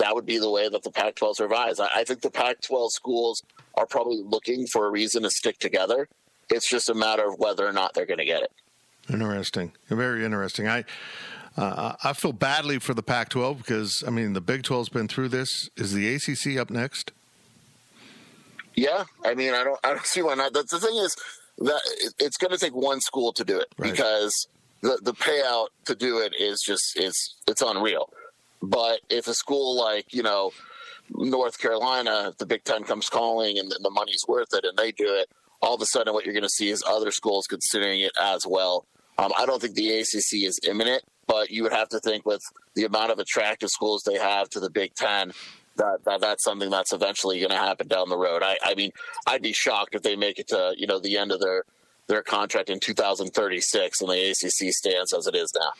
that 0.01 0.15
would 0.15 0.25
be 0.25 0.39
the 0.39 0.49
way 0.49 0.67
that 0.67 0.81
the 0.83 0.91
Pac 0.91 1.15
12 1.15 1.37
survives. 1.37 1.79
I, 1.79 1.89
I 1.97 2.03
think 2.03 2.21
the 2.21 2.31
Pac 2.31 2.61
12 2.61 2.91
schools 2.91 3.43
are 3.75 3.85
probably 3.85 4.21
looking 4.23 4.65
for 4.65 4.87
a 4.87 4.89
reason 4.89 5.23
to 5.23 5.29
stick 5.29 5.59
together. 5.59 6.07
It's 6.49 6.67
just 6.67 6.89
a 6.89 6.95
matter 6.95 7.27
of 7.27 7.37
whether 7.37 7.67
or 7.67 7.71
not 7.71 7.93
they're 7.93 8.07
going 8.07 8.17
to 8.17 8.25
get 8.25 8.41
it. 8.41 8.51
Interesting. 9.09 9.71
Very 9.87 10.25
interesting. 10.25 10.67
I. 10.67 10.83
Uh, 11.57 11.95
I 12.01 12.13
feel 12.13 12.31
badly 12.31 12.79
for 12.79 12.93
the 12.93 13.03
Pac 13.03 13.27
12 13.27 13.57
because, 13.57 14.05
I 14.07 14.09
mean, 14.09 14.31
the 14.31 14.39
Big 14.39 14.63
12's 14.63 14.87
been 14.87 15.09
through 15.09 15.27
this. 15.27 15.69
Is 15.75 15.91
the 15.91 16.15
ACC 16.15 16.57
up 16.57 16.69
next? 16.69 17.11
Yeah. 18.73 19.03
I 19.25 19.35
mean, 19.35 19.53
I 19.53 19.65
don't, 19.65 19.77
I 19.83 19.89
don't 19.89 20.05
see 20.05 20.21
why 20.21 20.35
not. 20.35 20.53
The, 20.53 20.63
the 20.71 20.79
thing 20.79 20.95
is 20.95 21.13
that 21.57 21.81
it's 22.19 22.37
going 22.37 22.51
to 22.51 22.57
take 22.57 22.73
one 22.73 23.01
school 23.01 23.33
to 23.33 23.43
do 23.43 23.59
it 23.59 23.67
right. 23.77 23.91
because 23.91 24.47
the, 24.81 24.99
the 25.01 25.13
payout 25.13 25.67
to 25.85 25.95
do 25.95 26.19
it 26.19 26.33
is 26.37 26.61
just, 26.65 26.93
it's, 26.95 27.35
it's 27.47 27.61
unreal. 27.61 28.11
But 28.61 29.01
if 29.09 29.27
a 29.27 29.33
school 29.33 29.77
like, 29.77 30.13
you 30.13 30.23
know, 30.23 30.51
North 31.09 31.59
Carolina, 31.59 32.33
the 32.37 32.45
Big 32.45 32.63
Ten 32.63 32.83
comes 32.83 33.09
calling 33.09 33.57
and 33.57 33.71
the 33.71 33.89
money's 33.89 34.23
worth 34.27 34.53
it 34.53 34.63
and 34.63 34.77
they 34.77 34.91
do 34.91 35.07
it, 35.07 35.29
all 35.61 35.75
of 35.75 35.81
a 35.81 35.85
sudden 35.85 36.13
what 36.13 36.25
you're 36.25 36.33
going 36.33 36.43
to 36.43 36.49
see 36.49 36.69
is 36.69 36.83
other 36.87 37.11
schools 37.11 37.45
considering 37.47 38.01
it 38.01 38.11
as 38.19 38.45
well. 38.47 38.85
Um, 39.17 39.31
I 39.37 39.45
don't 39.45 39.61
think 39.61 39.75
the 39.75 39.99
ACC 39.99 40.43
is 40.43 40.59
imminent, 40.67 41.03
but 41.27 41.51
you 41.51 41.63
would 41.63 41.73
have 41.73 41.89
to 41.89 41.99
think 41.99 42.25
with 42.25 42.41
the 42.75 42.85
amount 42.85 43.11
of 43.11 43.19
attractive 43.19 43.69
schools 43.69 44.03
they 44.03 44.17
have 44.17 44.49
to 44.49 44.59
the 44.59 44.69
Big 44.69 44.95
Ten. 44.95 45.31
That, 45.77 46.03
that 46.05 46.21
that's 46.21 46.43
something 46.43 46.69
that's 46.69 46.91
eventually 46.91 47.39
going 47.39 47.51
to 47.51 47.57
happen 47.57 47.87
down 47.87 48.09
the 48.09 48.17
road. 48.17 48.43
I, 48.43 48.57
I 48.63 48.75
mean, 48.75 48.91
I'd 49.25 49.41
be 49.41 49.53
shocked 49.53 49.95
if 49.95 50.01
they 50.01 50.15
make 50.15 50.37
it 50.37 50.49
to 50.49 50.73
you 50.77 50.85
know 50.85 50.99
the 50.99 51.17
end 51.17 51.31
of 51.31 51.39
their 51.39 51.63
their 52.07 52.23
contract 52.23 52.69
in 52.69 52.79
2036 52.79 54.01
and 54.01 54.09
the 54.09 54.31
ACC 54.31 54.73
stands 54.73 55.13
as 55.13 55.27
it 55.27 55.35
is 55.35 55.51
now. 55.57 55.71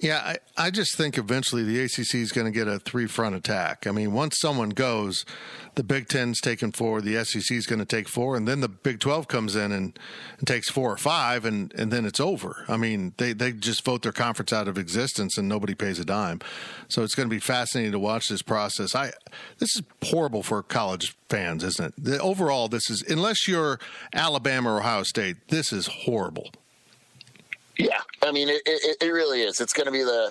Yeah, 0.00 0.18
I, 0.24 0.38
I 0.56 0.70
just 0.70 0.96
think 0.96 1.18
eventually 1.18 1.62
the 1.62 1.78
ACC 1.82 2.14
is 2.14 2.32
going 2.32 2.46
to 2.46 2.50
get 2.50 2.66
a 2.66 2.78
three 2.78 3.06
front 3.06 3.34
attack. 3.34 3.86
I 3.86 3.90
mean, 3.90 4.14
once 4.14 4.38
someone 4.38 4.70
goes, 4.70 5.26
the 5.74 5.84
Big 5.84 6.08
Ten's 6.08 6.40
taking 6.40 6.72
four, 6.72 7.02
the 7.02 7.22
SEC 7.22 7.54
is 7.54 7.66
going 7.66 7.80
to 7.80 7.84
take 7.84 8.08
four, 8.08 8.34
and 8.34 8.48
then 8.48 8.60
the 8.60 8.68
Big 8.68 8.98
12 8.98 9.28
comes 9.28 9.54
in 9.54 9.72
and, 9.72 9.98
and 10.38 10.48
takes 10.48 10.70
four 10.70 10.90
or 10.90 10.96
five, 10.96 11.44
and, 11.44 11.74
and 11.74 11.92
then 11.92 12.06
it's 12.06 12.18
over. 12.18 12.64
I 12.66 12.78
mean, 12.78 13.12
they, 13.18 13.34
they 13.34 13.52
just 13.52 13.84
vote 13.84 14.00
their 14.00 14.12
conference 14.12 14.54
out 14.54 14.68
of 14.68 14.78
existence 14.78 15.36
and 15.36 15.48
nobody 15.48 15.74
pays 15.74 15.98
a 15.98 16.04
dime. 16.06 16.40
So 16.88 17.02
it's 17.02 17.14
going 17.14 17.28
to 17.28 17.34
be 17.34 17.40
fascinating 17.40 17.92
to 17.92 17.98
watch 17.98 18.28
this 18.28 18.42
process. 18.42 18.94
I 18.94 19.12
This 19.58 19.76
is 19.76 19.82
horrible 20.04 20.42
for 20.42 20.62
college 20.62 21.14
fans, 21.28 21.62
isn't 21.62 21.88
it? 21.88 22.04
The, 22.04 22.18
overall, 22.20 22.68
this 22.68 22.88
is, 22.88 23.02
unless 23.06 23.46
you're 23.46 23.78
Alabama 24.14 24.72
or 24.72 24.78
Ohio 24.78 25.02
State, 25.02 25.48
this 25.48 25.74
is 25.74 25.88
horrible. 25.88 26.50
Yeah, 27.80 28.00
I 28.22 28.30
mean, 28.32 28.48
it, 28.48 28.62
it, 28.66 28.96
it 29.00 29.08
really 29.08 29.40
is. 29.40 29.60
It's 29.60 29.72
going 29.72 29.86
to 29.86 29.92
be 29.92 30.02
the 30.02 30.30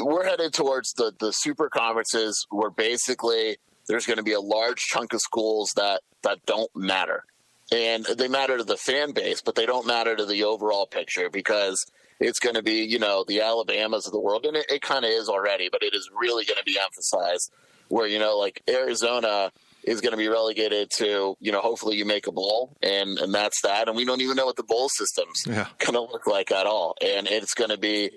we're 0.00 0.24
headed 0.24 0.52
towards 0.54 0.92
the 0.92 1.12
the 1.18 1.32
super 1.32 1.68
conferences 1.68 2.46
where 2.50 2.70
basically 2.70 3.56
there's 3.88 4.06
going 4.06 4.16
to 4.16 4.22
be 4.22 4.32
a 4.32 4.40
large 4.40 4.78
chunk 4.78 5.12
of 5.12 5.20
schools 5.20 5.72
that 5.76 6.02
that 6.22 6.44
don't 6.46 6.70
matter, 6.76 7.24
and 7.72 8.04
they 8.04 8.28
matter 8.28 8.56
to 8.56 8.64
the 8.64 8.76
fan 8.76 9.12
base, 9.12 9.42
but 9.42 9.54
they 9.56 9.66
don't 9.66 9.86
matter 9.86 10.14
to 10.16 10.24
the 10.24 10.44
overall 10.44 10.86
picture 10.86 11.28
because 11.28 11.84
it's 12.20 12.38
going 12.38 12.54
to 12.54 12.62
be 12.62 12.84
you 12.84 12.98
know 12.98 13.24
the 13.26 13.40
Alabamas 13.40 14.06
of 14.06 14.12
the 14.12 14.20
world, 14.20 14.46
and 14.46 14.56
it, 14.56 14.66
it 14.70 14.80
kind 14.80 15.04
of 15.04 15.10
is 15.10 15.28
already, 15.28 15.68
but 15.70 15.82
it 15.82 15.94
is 15.94 16.08
really 16.16 16.44
going 16.44 16.58
to 16.58 16.64
be 16.64 16.78
emphasized 16.80 17.52
where 17.88 18.06
you 18.06 18.18
know 18.18 18.38
like 18.38 18.62
Arizona 18.68 19.50
is 19.86 20.00
going 20.00 20.12
to 20.12 20.16
be 20.16 20.28
relegated 20.28 20.90
to, 20.96 21.36
you 21.40 21.52
know, 21.52 21.60
hopefully 21.60 21.96
you 21.96 22.04
make 22.04 22.26
a 22.26 22.32
bowl 22.32 22.76
and, 22.82 23.18
and 23.18 23.34
that's 23.34 23.60
that. 23.62 23.88
And 23.88 23.96
we 23.96 24.04
don't 24.04 24.20
even 24.20 24.36
know 24.36 24.46
what 24.46 24.56
the 24.56 24.62
bowl 24.62 24.88
system's 24.88 25.44
yeah. 25.46 25.68
going 25.78 25.94
to 25.94 26.00
look 26.00 26.26
like 26.26 26.50
at 26.50 26.66
all. 26.66 26.96
And 27.04 27.26
it's 27.26 27.54
going 27.54 27.70
to 27.70 27.78
be 27.78 28.10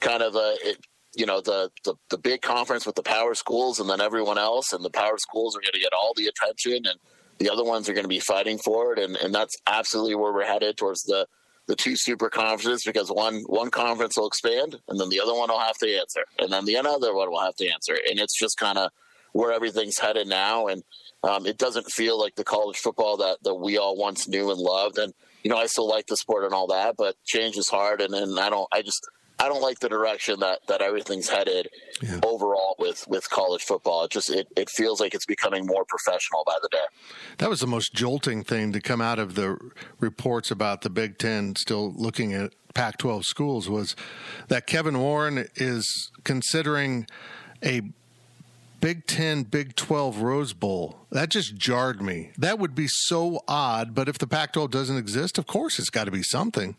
kind 0.00 0.22
of 0.22 0.34
a, 0.34 0.56
it, 0.62 0.78
you 1.16 1.26
know, 1.26 1.40
the, 1.40 1.70
the, 1.84 1.94
the 2.10 2.18
big 2.18 2.42
conference 2.42 2.86
with 2.86 2.96
the 2.96 3.02
power 3.02 3.34
schools 3.34 3.80
and 3.80 3.88
then 3.88 4.00
everyone 4.00 4.38
else. 4.38 4.72
And 4.72 4.84
the 4.84 4.90
power 4.90 5.16
schools 5.18 5.56
are 5.56 5.60
going 5.60 5.72
to 5.72 5.80
get 5.80 5.92
all 5.92 6.12
the 6.16 6.26
attention 6.26 6.86
and 6.86 6.98
the 7.38 7.50
other 7.50 7.64
ones 7.64 7.88
are 7.88 7.94
going 7.94 8.04
to 8.04 8.08
be 8.08 8.20
fighting 8.20 8.58
for 8.58 8.92
it. 8.92 8.98
And, 8.98 9.16
and 9.16 9.34
that's 9.34 9.56
absolutely 9.66 10.16
where 10.16 10.32
we're 10.32 10.44
headed 10.44 10.76
towards 10.76 11.02
the, 11.02 11.26
the 11.66 11.76
two 11.76 11.96
super 11.96 12.28
conferences 12.28 12.82
because 12.84 13.08
one 13.08 13.42
one 13.46 13.70
conference 13.70 14.18
will 14.18 14.26
expand 14.26 14.76
and 14.88 15.00
then 15.00 15.08
the 15.08 15.20
other 15.20 15.34
one 15.34 15.48
will 15.48 15.58
have 15.58 15.78
to 15.78 15.96
answer 15.96 16.20
and 16.38 16.52
then 16.52 16.66
the 16.66 16.76
other 16.76 17.14
one 17.14 17.30
will 17.30 17.40
have 17.40 17.56
to 17.56 17.66
answer 17.66 17.96
and 18.08 18.20
it's 18.20 18.38
just 18.38 18.58
kind 18.58 18.76
of 18.76 18.90
where 19.32 19.50
everything's 19.52 19.98
headed 19.98 20.28
now 20.28 20.66
and 20.66 20.82
um, 21.24 21.46
it 21.46 21.58
doesn't 21.58 21.90
feel 21.90 22.20
like 22.20 22.34
the 22.34 22.44
college 22.44 22.78
football 22.78 23.16
that, 23.18 23.38
that 23.42 23.54
we 23.54 23.78
all 23.78 23.96
once 23.96 24.28
knew 24.28 24.50
and 24.50 24.60
loved. 24.60 24.98
And, 24.98 25.14
you 25.42 25.50
know, 25.50 25.56
I 25.56 25.66
still 25.66 25.88
like 25.88 26.06
the 26.06 26.16
sport 26.16 26.44
and 26.44 26.52
all 26.52 26.66
that, 26.68 26.96
but 26.96 27.16
change 27.24 27.56
is 27.56 27.68
hard. 27.68 28.00
And, 28.00 28.14
and 28.14 28.38
I 28.38 28.50
don't, 28.50 28.68
I 28.72 28.82
just, 28.82 29.08
I 29.38 29.48
don't 29.48 29.62
like 29.62 29.80
the 29.80 29.88
direction 29.88 30.40
that, 30.40 30.60
that 30.68 30.82
everything's 30.82 31.28
headed 31.28 31.68
yeah. 32.02 32.20
overall 32.22 32.76
with, 32.78 33.06
with 33.08 33.28
college 33.30 33.62
football. 33.62 34.04
It 34.04 34.10
just, 34.10 34.28
it, 34.28 34.48
it 34.54 34.68
feels 34.68 35.00
like 35.00 35.14
it's 35.14 35.26
becoming 35.26 35.66
more 35.66 35.84
professional 35.86 36.44
by 36.46 36.56
the 36.62 36.68
day. 36.70 36.84
That 37.38 37.48
was 37.48 37.60
the 37.60 37.66
most 37.66 37.94
jolting 37.94 38.44
thing 38.44 38.72
to 38.72 38.80
come 38.80 39.00
out 39.00 39.18
of 39.18 39.34
the 39.34 39.56
reports 40.00 40.50
about 40.50 40.82
the 40.82 40.90
Big 40.90 41.18
Ten 41.18 41.56
still 41.56 41.92
looking 41.96 42.34
at 42.34 42.52
Pac 42.74 42.98
12 42.98 43.24
schools 43.24 43.70
was 43.70 43.96
that 44.48 44.66
Kevin 44.66 44.98
Warren 44.98 45.48
is 45.56 46.10
considering 46.24 47.06
a 47.64 47.82
Big 48.84 49.06
Ten, 49.06 49.44
Big 49.44 49.76
12 49.76 50.18
Rose 50.20 50.52
Bowl. 50.52 51.06
That 51.10 51.30
just 51.30 51.56
jarred 51.56 52.02
me. 52.02 52.32
That 52.36 52.58
would 52.58 52.74
be 52.74 52.86
so 52.86 53.40
odd, 53.48 53.94
but 53.94 54.10
if 54.10 54.18
the 54.18 54.26
Pac 54.26 54.52
12 54.52 54.70
doesn't 54.70 54.98
exist, 54.98 55.38
of 55.38 55.46
course 55.46 55.78
it's 55.78 55.88
got 55.88 56.04
to 56.04 56.10
be 56.10 56.22
something. 56.22 56.76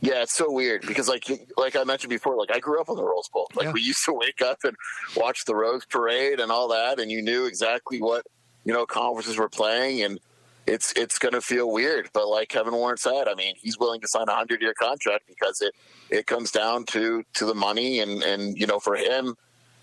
Yeah, 0.00 0.22
it's 0.22 0.34
so 0.34 0.50
weird 0.50 0.84
because, 0.84 1.08
like, 1.08 1.30
like 1.56 1.76
I 1.76 1.84
mentioned 1.84 2.10
before, 2.10 2.36
like 2.36 2.50
I 2.52 2.58
grew 2.58 2.80
up 2.80 2.88
on 2.88 2.96
the 2.96 3.04
Rose 3.04 3.28
Bowl. 3.28 3.46
Like 3.54 3.66
yeah. 3.66 3.72
we 3.72 3.82
used 3.82 4.04
to 4.06 4.12
wake 4.14 4.42
up 4.42 4.64
and 4.64 4.74
watch 5.16 5.44
the 5.44 5.54
Rose 5.54 5.84
Parade 5.84 6.40
and 6.40 6.50
all 6.50 6.66
that, 6.70 6.98
and 6.98 7.08
you 7.08 7.22
knew 7.22 7.46
exactly 7.46 8.02
what 8.02 8.26
you 8.64 8.72
know 8.72 8.84
conferences 8.84 9.38
were 9.38 9.48
playing, 9.48 10.02
and 10.02 10.18
it's 10.66 10.92
it's 10.96 11.20
going 11.20 11.34
to 11.34 11.40
feel 11.40 11.70
weird. 11.70 12.10
But 12.12 12.26
like 12.26 12.48
Kevin 12.48 12.74
Warren 12.74 12.96
said, 12.96 13.28
I 13.28 13.36
mean, 13.36 13.54
he's 13.56 13.78
willing 13.78 14.00
to 14.00 14.08
sign 14.08 14.28
a 14.28 14.34
hundred 14.34 14.60
year 14.60 14.74
contract 14.74 15.28
because 15.28 15.60
it 15.60 15.72
it 16.10 16.26
comes 16.26 16.50
down 16.50 16.84
to 16.86 17.22
to 17.34 17.46
the 17.46 17.54
money, 17.54 18.00
and 18.00 18.24
and 18.24 18.58
you 18.58 18.66
know, 18.66 18.80
for 18.80 18.96
him, 18.96 19.36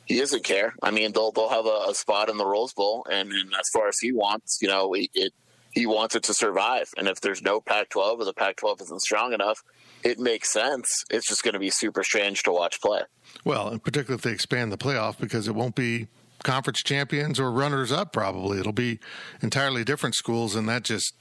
he 0.06 0.20
doesn't 0.20 0.44
care. 0.44 0.74
I 0.82 0.92
mean, 0.92 1.12
they'll 1.14 1.32
they'll 1.32 1.50
have 1.50 1.66
a, 1.66 1.90
a 1.90 1.96
spot 1.96 2.30
in 2.30 2.38
the 2.38 2.46
Rose 2.46 2.74
Bowl, 2.74 3.06
and, 3.10 3.32
and, 3.32 3.54
as 3.54 3.70
far 3.74 3.88
as 3.88 3.98
he 4.00 4.12
wants, 4.12 4.60
you 4.62 4.68
know, 4.68 4.94
it, 4.94 5.10
it 5.14 5.34
he 5.72 5.86
wants 5.86 6.16
it 6.16 6.24
to 6.24 6.34
survive. 6.34 6.90
And 6.98 7.08
if 7.08 7.22
there's 7.22 7.42
no 7.42 7.62
Pac-12 7.62 8.20
or 8.20 8.26
the 8.26 8.34
Pac-12 8.34 8.82
isn't 8.82 9.02
strong 9.02 9.32
enough, 9.32 9.64
it 10.04 10.20
makes 10.20 10.52
sense. 10.52 10.86
It's 11.10 11.28
just 11.28 11.44
going 11.44 11.54
to 11.54 11.60
be 11.60 11.70
super 11.70 12.04
strange 12.04 12.44
to 12.44 12.52
watch 12.52 12.82
play. 12.82 13.04
Well, 13.46 13.70
and 13.70 13.82
particularly 13.82 14.16
if 14.16 14.22
they 14.22 14.32
expand 14.32 14.74
the 14.74 14.78
playoff, 14.78 15.18
because 15.18 15.48
it 15.48 15.56
won't 15.56 15.76
be 15.76 16.08
conference 16.44 16.82
champions 16.84 17.40
or 17.40 17.52
runners 17.52 17.92
up. 17.92 18.12
Probably 18.12 18.60
it'll 18.60 18.72
be 18.72 19.00
entirely 19.42 19.84
different 19.84 20.16
schools, 20.16 20.56
and 20.56 20.68
that 20.68 20.84
just 20.84 21.14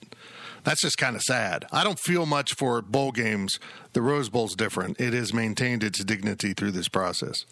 that's 0.65 0.83
just 0.83 0.99
kind 0.99 1.17
of 1.17 1.23
sad. 1.23 1.67
I 1.73 1.85
don't 1.85 1.99
feel 1.99 2.27
much 2.27 2.55
for 2.55 2.83
bowl 2.83 3.13
games. 3.13 3.59
The 3.93 4.03
Rose 4.03 4.29
Bowl's 4.29 4.55
different. 4.55 5.01
It 5.01 5.13
has 5.13 5.33
maintained 5.33 5.83
its 5.83 6.03
dignity 6.05 6.53
through 6.53 6.73
this 6.73 6.89
process. 6.89 7.45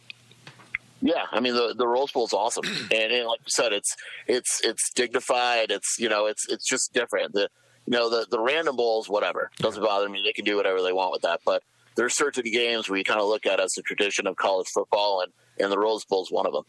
Yeah, 1.00 1.26
I 1.30 1.40
mean 1.40 1.54
the 1.54 1.74
the 1.76 1.86
Rose 1.86 2.10
Bowl 2.12 2.26
is 2.26 2.32
awesome, 2.32 2.64
and, 2.90 3.12
and, 3.12 3.26
like 3.26 3.40
you 3.40 3.50
said, 3.50 3.72
it's 3.72 3.94
it's 4.26 4.60
it's 4.64 4.90
dignified. 4.92 5.70
It's 5.70 5.96
you 5.98 6.08
know 6.08 6.26
it's 6.26 6.48
it's 6.48 6.66
just 6.66 6.92
different. 6.92 7.32
The 7.32 7.48
you 7.86 7.92
know 7.92 8.10
the 8.10 8.26
the 8.30 8.40
random 8.40 8.76
bowls, 8.76 9.08
whatever, 9.08 9.50
doesn't 9.58 9.82
bother 9.82 10.08
me. 10.08 10.22
They 10.24 10.32
can 10.32 10.44
do 10.44 10.56
whatever 10.56 10.82
they 10.82 10.92
want 10.92 11.12
with 11.12 11.22
that. 11.22 11.40
But 11.44 11.62
there's 11.94 12.14
certain 12.14 12.44
games 12.44 12.88
where 12.88 12.98
you 12.98 13.04
kind 13.04 13.20
of 13.20 13.28
look 13.28 13.46
at 13.46 13.60
as 13.60 13.76
a 13.78 13.82
tradition 13.82 14.26
of 14.26 14.36
college 14.36 14.68
football, 14.68 15.22
and 15.22 15.32
and 15.58 15.72
the 15.72 15.78
Rose 15.78 16.04
Bowl 16.04 16.22
is 16.22 16.30
one 16.30 16.46
of 16.46 16.52
them. 16.52 16.64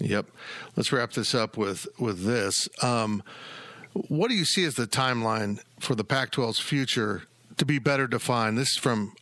Yep. 0.00 0.26
Let's 0.76 0.92
wrap 0.92 1.12
this 1.12 1.34
up 1.34 1.56
with 1.56 1.86
with 1.98 2.24
this. 2.24 2.68
Um, 2.82 3.22
what 3.92 4.28
do 4.28 4.34
you 4.34 4.44
see 4.44 4.64
as 4.64 4.74
the 4.74 4.86
timeline 4.86 5.60
for 5.80 5.94
the 5.94 6.04
Pac-12's 6.04 6.60
future 6.60 7.24
to 7.56 7.64
be 7.64 7.78
better 7.78 8.06
defined? 8.06 8.56
This 8.56 8.70
is 8.70 8.76
from 8.76 9.14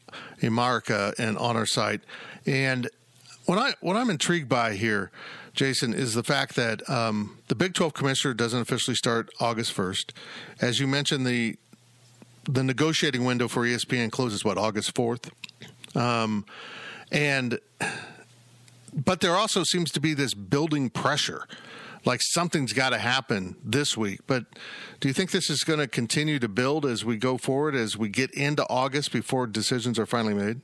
America 0.43 1.15
and 1.19 1.39
on 1.39 1.57
our 1.57 1.67
site, 1.67 2.03
and 2.47 2.89
what 3.49 3.59
I 3.59 3.75
what 3.81 3.97
I'm 3.97 4.11
intrigued 4.11 4.47
by 4.47 4.75
here, 4.75 5.11
Jason, 5.55 5.95
is 5.95 6.13
the 6.13 6.23
fact 6.23 6.55
that 6.57 6.89
um, 6.89 7.39
the 7.49 7.55
Big 7.55 7.73
12 7.73 7.95
commissioner 7.95 8.35
doesn't 8.35 8.61
officially 8.61 8.95
start 8.95 9.31
August 9.41 9.75
1st. 9.75 10.11
As 10.61 10.79
you 10.79 10.87
mentioned, 10.87 11.27
the 11.27 11.57
the 12.45 12.63
negotiating 12.63 13.25
window 13.25 13.49
for 13.49 13.63
ESPN 13.63 14.11
closes 14.11 14.45
what 14.45 14.59
August 14.59 14.95
4th, 14.95 15.31
um, 15.97 16.45
and 17.11 17.59
but 18.95 19.21
there 19.21 19.35
also 19.35 19.65
seems 19.65 19.91
to 19.93 20.01
be 20.01 20.13
this 20.13 20.35
building 20.35 20.91
pressure 20.91 21.45
like 22.05 22.21
something's 22.23 22.75
got 22.75 22.91
to 22.91 22.99
happen 22.99 23.57
this 23.65 23.97
week. 23.97 24.21
But 24.27 24.45
do 25.01 25.09
you 25.09 25.15
think 25.15 25.31
this 25.31 25.49
is 25.49 25.65
going 25.65 25.79
to 25.79 25.89
continue 25.89 26.39
to 26.39 26.49
build 26.49 26.85
as 26.87 27.05
we 27.05 27.17
go 27.17 27.39
forward, 27.39 27.75
as 27.75 27.97
we 27.97 28.09
get 28.11 28.31
into 28.33 28.67
August 28.69 29.11
before 29.11 29.47
decisions 29.47 29.99
are 29.99 30.07
finally 30.07 30.35
made? 30.35 30.61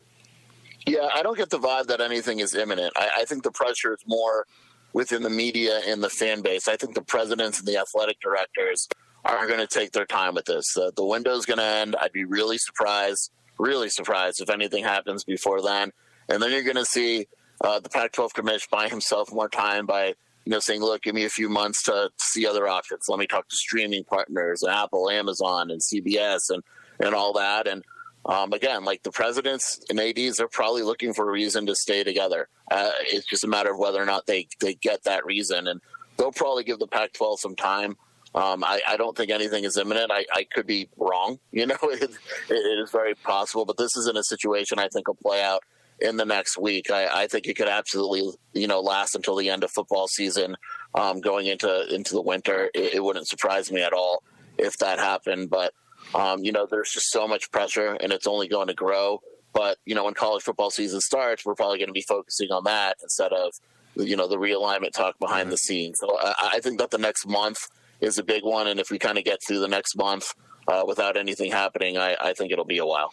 Yeah, 0.87 1.09
I 1.14 1.22
don't 1.22 1.37
get 1.37 1.51
the 1.51 1.59
vibe 1.59 1.87
that 1.87 2.01
anything 2.01 2.41
is 2.41 2.55
imminent. 2.55 2.93
I, 2.97 3.11
I 3.18 3.24
think 3.24 3.43
the 3.43 3.51
pressure 3.51 3.95
is 3.95 4.05
more 4.07 4.47
within 4.93 5.22
the 5.22 5.30
media 5.30 5.80
and 5.87 6.03
the 6.03 6.11
fan 6.11 6.43
base. 6.43 6.68
I 6.68 6.76
think 6.76 6.95
the 6.95 7.03
presidents 7.03 7.59
and 7.59 7.66
the 7.66 7.78
athletic 7.78 8.20
directors 8.20 8.89
are 9.24 9.47
going 9.47 9.61
to 9.61 9.66
take 9.66 9.93
their 9.93 10.05
time 10.05 10.35
with 10.35 10.45
this. 10.45 10.74
The, 10.74 10.93
the 10.95 11.05
window's 11.05 11.47
going 11.47 11.59
to 11.59 11.64
end. 11.64 11.97
I'd 12.01 12.12
be 12.12 12.24
really 12.24 12.59
surprised, 12.59 13.30
really 13.59 13.89
surprised 13.89 14.41
if 14.41 14.51
anything 14.51 14.85
happens 14.85 15.24
before 15.24 15.62
then. 15.62 15.93
And 16.28 16.43
then 16.43 16.53
you're 16.53 16.62
going 16.62 16.76
to 16.76 16.85
see 16.85 17.26
uh, 17.61 17.80
the 17.80 17.89
Pac-12 17.89 18.35
commission 18.35 18.68
buy 18.70 18.89
himself 18.89 19.32
more 19.32 19.49
time 19.49 19.87
by 19.87 20.14
you 20.45 20.51
know 20.51 20.59
saying, 20.59 20.82
look, 20.82 21.03
give 21.03 21.14
me 21.14 21.24
a 21.24 21.30
few 21.30 21.49
months 21.49 21.82
to 21.85 22.11
see 22.18 22.47
other 22.47 22.68
options. 22.68 23.07
Let 23.09 23.18
me 23.18 23.26
talk 23.26 23.49
to 23.49 23.57
streaming 23.57 24.05
partners, 24.05 24.62
Apple, 24.62 25.09
Amazon, 25.09 25.70
and 25.70 25.80
CBS, 25.80 26.51
and 26.51 26.62
and 27.01 27.14
all 27.14 27.32
that. 27.35 27.66
And 27.66 27.82
um, 28.27 28.53
again, 28.53 28.85
like 28.85 29.03
the 29.03 29.11
presidents 29.11 29.81
and 29.91 30.01
ads 30.01 30.41
are 30.41 30.49
probably 30.49 30.83
looking 30.83 31.12
for 31.12 31.29
a 31.29 31.33
reason 31.33 31.66
to 31.66 31.75
stay 31.75 32.05
together. 32.05 32.49
Uh, 32.70 32.91
it's 33.01 33.27
just 33.27 33.45
a 33.45 33.49
matter 33.49 33.72
of 33.72 33.79
whether 33.79 34.03
or 34.03 34.07
not 34.07 34.27
they 34.27 34.49
they 34.61 34.75
get 34.75 35.05
that 35.05 35.27
reason, 35.27 35.68
and 35.68 35.81
they'll 36.16 36.33
probably 36.33 36.64
give 36.64 36.79
the 36.79 36.87
Pac-12 36.87 37.39
some 37.39 37.57
time. 37.57 37.97
Um, 38.35 38.64
I, 38.64 38.81
I, 38.89 38.97
don't 38.97 39.16
think 39.16 39.31
anything 39.31 39.62
is 39.62 39.77
imminent. 39.77 40.11
I, 40.11 40.25
I 40.33 40.45
could 40.53 40.66
be 40.66 40.89
wrong. 40.97 41.39
You 41.53 41.66
know, 41.66 41.77
it, 41.83 42.11
it 42.51 42.55
is 42.83 42.91
very 42.91 43.14
possible, 43.14 43.64
but 43.64 43.77
this 43.77 43.97
isn't 43.97 44.18
a 44.18 44.25
situation 44.25 44.81
I 44.81 44.89
think 44.89 45.07
will 45.07 45.14
play 45.14 45.41
out 45.41 45.62
in 46.01 46.16
the 46.16 46.25
next 46.25 46.59
week. 46.59 46.91
I, 46.91 47.22
I, 47.22 47.27
think 47.29 47.47
it 47.47 47.55
could 47.55 47.68
absolutely, 47.68 48.33
you 48.53 48.66
know, 48.66 48.81
last 48.81 49.14
until 49.14 49.37
the 49.37 49.51
end 49.51 49.62
of 49.62 49.70
football 49.70 50.09
season, 50.09 50.57
um, 50.97 51.20
going 51.20 51.47
into 51.47 51.95
into 51.95 52.14
the 52.14 52.22
winter. 52.22 52.70
It, 52.75 52.95
it, 52.95 53.05
wouldn't 53.05 53.29
surprise 53.29 53.70
me 53.70 53.83
at 53.83 53.93
all 53.93 54.25
if 54.59 54.79
that 54.79 54.99
happened. 54.99 55.51
But 55.51 55.72
um, 56.14 56.44
you 56.44 56.52
know, 56.52 56.66
there's 56.70 56.90
just 56.90 57.10
so 57.10 57.26
much 57.26 57.50
pressure, 57.50 57.96
and 58.00 58.12
it's 58.12 58.26
only 58.26 58.48
going 58.48 58.68
to 58.68 58.74
grow. 58.74 59.20
But 59.52 59.78
you 59.84 59.94
know, 59.94 60.04
when 60.04 60.14
college 60.14 60.42
football 60.42 60.70
season 60.70 61.00
starts, 61.00 61.44
we're 61.44 61.54
probably 61.54 61.78
going 61.78 61.88
to 61.88 61.94
be 61.94 62.04
focusing 62.08 62.50
on 62.50 62.64
that 62.64 62.96
instead 63.02 63.32
of 63.32 63.52
you 63.96 64.16
know 64.16 64.28
the 64.28 64.36
realignment 64.36 64.92
talk 64.92 65.18
behind 65.18 65.50
the 65.50 65.56
scenes. 65.56 65.98
So 66.00 66.16
I, 66.18 66.52
I 66.54 66.60
think 66.60 66.78
that 66.78 66.90
the 66.90 66.98
next 66.98 67.26
month 67.26 67.58
is 68.00 68.18
a 68.18 68.24
big 68.24 68.44
one, 68.44 68.68
and 68.68 68.80
if 68.80 68.90
we 68.90 68.98
kind 68.98 69.18
of 69.18 69.24
get 69.24 69.38
through 69.46 69.60
the 69.60 69.68
next 69.68 69.96
month 69.96 70.34
uh, 70.68 70.84
without 70.86 71.16
anything 71.16 71.50
happening, 71.50 71.98
I, 71.98 72.16
I 72.20 72.32
think 72.32 72.52
it'll 72.52 72.64
be 72.64 72.78
a 72.78 72.86
while. 72.86 73.12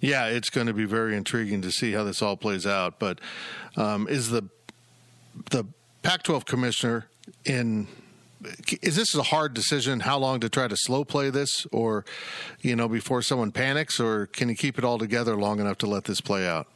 Yeah, 0.00 0.26
it's 0.26 0.50
going 0.50 0.68
to 0.68 0.74
be 0.74 0.84
very 0.84 1.16
intriguing 1.16 1.60
to 1.62 1.72
see 1.72 1.92
how 1.92 2.04
this 2.04 2.22
all 2.22 2.36
plays 2.36 2.66
out. 2.66 2.98
But 2.98 3.20
um, 3.76 4.08
is 4.08 4.30
the 4.30 4.48
the 5.50 5.64
Pac-12 6.02 6.46
commissioner 6.46 7.08
in? 7.44 7.88
Is 8.82 8.96
this 8.96 9.14
a 9.14 9.22
hard 9.22 9.54
decision? 9.54 10.00
How 10.00 10.18
long 10.18 10.40
to 10.40 10.48
try 10.48 10.68
to 10.68 10.76
slow 10.76 11.04
play 11.04 11.30
this, 11.30 11.66
or 11.72 12.04
you 12.60 12.76
know, 12.76 12.88
before 12.88 13.22
someone 13.22 13.52
panics, 13.52 14.00
or 14.00 14.26
can 14.26 14.48
he 14.48 14.54
keep 14.54 14.78
it 14.78 14.84
all 14.84 14.98
together 14.98 15.36
long 15.36 15.60
enough 15.60 15.78
to 15.78 15.86
let 15.86 16.04
this 16.04 16.20
play 16.20 16.46
out? 16.46 16.66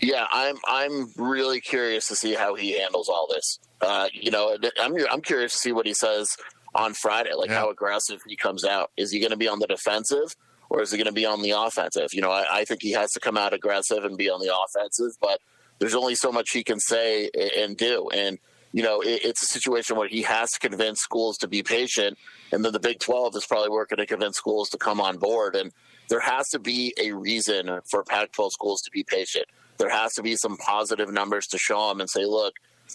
Yeah, 0.00 0.26
I'm 0.30 0.56
I'm 0.66 1.12
really 1.16 1.60
curious 1.60 2.08
to 2.08 2.16
see 2.16 2.34
how 2.34 2.54
he 2.54 2.78
handles 2.78 3.08
all 3.08 3.28
this. 3.30 3.58
Uh, 3.80 4.08
you 4.12 4.30
know, 4.30 4.56
I'm 4.80 4.94
I'm 5.10 5.20
curious 5.22 5.52
to 5.52 5.58
see 5.58 5.72
what 5.72 5.86
he 5.86 5.94
says 5.94 6.28
on 6.74 6.94
Friday, 6.94 7.34
like 7.34 7.50
yeah. 7.50 7.60
how 7.60 7.70
aggressive 7.70 8.20
he 8.26 8.36
comes 8.36 8.64
out. 8.64 8.90
Is 8.96 9.10
he 9.10 9.20
going 9.20 9.30
to 9.30 9.36
be 9.36 9.48
on 9.48 9.58
the 9.58 9.66
defensive? 9.66 10.34
or 10.72 10.80
is 10.80 10.90
he 10.90 10.96
going 10.96 11.06
to 11.06 11.12
be 11.12 11.26
on 11.26 11.42
the 11.42 11.50
offensive? 11.50 12.14
You 12.14 12.22
know, 12.22 12.30
I, 12.30 12.60
I, 12.60 12.64
think 12.64 12.80
he 12.80 12.92
has 12.92 13.10
to 13.10 13.20
come 13.20 13.36
out 13.36 13.52
aggressive 13.52 14.04
and 14.04 14.16
be 14.16 14.30
on 14.30 14.40
the 14.40 14.50
offensive, 14.56 15.10
but 15.20 15.38
there's 15.78 15.94
only 15.94 16.14
so 16.14 16.32
much 16.32 16.48
he 16.50 16.64
can 16.64 16.80
say 16.80 17.28
and 17.58 17.76
do. 17.76 18.08
And, 18.08 18.38
you 18.72 18.82
know, 18.82 19.00
it, 19.00 19.20
it's 19.24 19.42
a 19.42 19.46
situation 19.46 19.96
where 19.96 20.08
he 20.08 20.22
has 20.22 20.50
to 20.52 20.60
convince 20.60 21.00
schools 21.00 21.36
to 21.38 21.48
be 21.48 21.62
patient. 21.62 22.18
And 22.52 22.64
then 22.64 22.72
the 22.72 22.80
Big 22.80 22.98
12 23.00 23.36
is 23.36 23.46
probably 23.46 23.70
working 23.70 23.98
to 23.98 24.06
convince 24.06 24.36
schools 24.36 24.68
to 24.70 24.78
come 24.78 25.00
on 25.00 25.18
board. 25.18 25.54
And 25.54 25.72
there 26.08 26.20
has 26.20 26.48
to 26.50 26.58
be 26.58 26.94
a 27.00 27.12
reason 27.12 27.80
for 27.90 28.02
Pac 28.04 28.32
12 28.32 28.52
schools 28.52 28.82
to 28.82 28.90
be 28.90 29.04
patient. 29.04 29.46
There 29.78 29.90
has 29.90 30.12
to 30.14 30.22
be 30.22 30.36
some 30.36 30.56
positive 30.56 31.12
numbers 31.12 31.46
to 31.48 31.58
show 31.58 31.88
them 31.88 32.00
and 32.00 32.08
say, 32.08 32.24
look, 32.24 32.54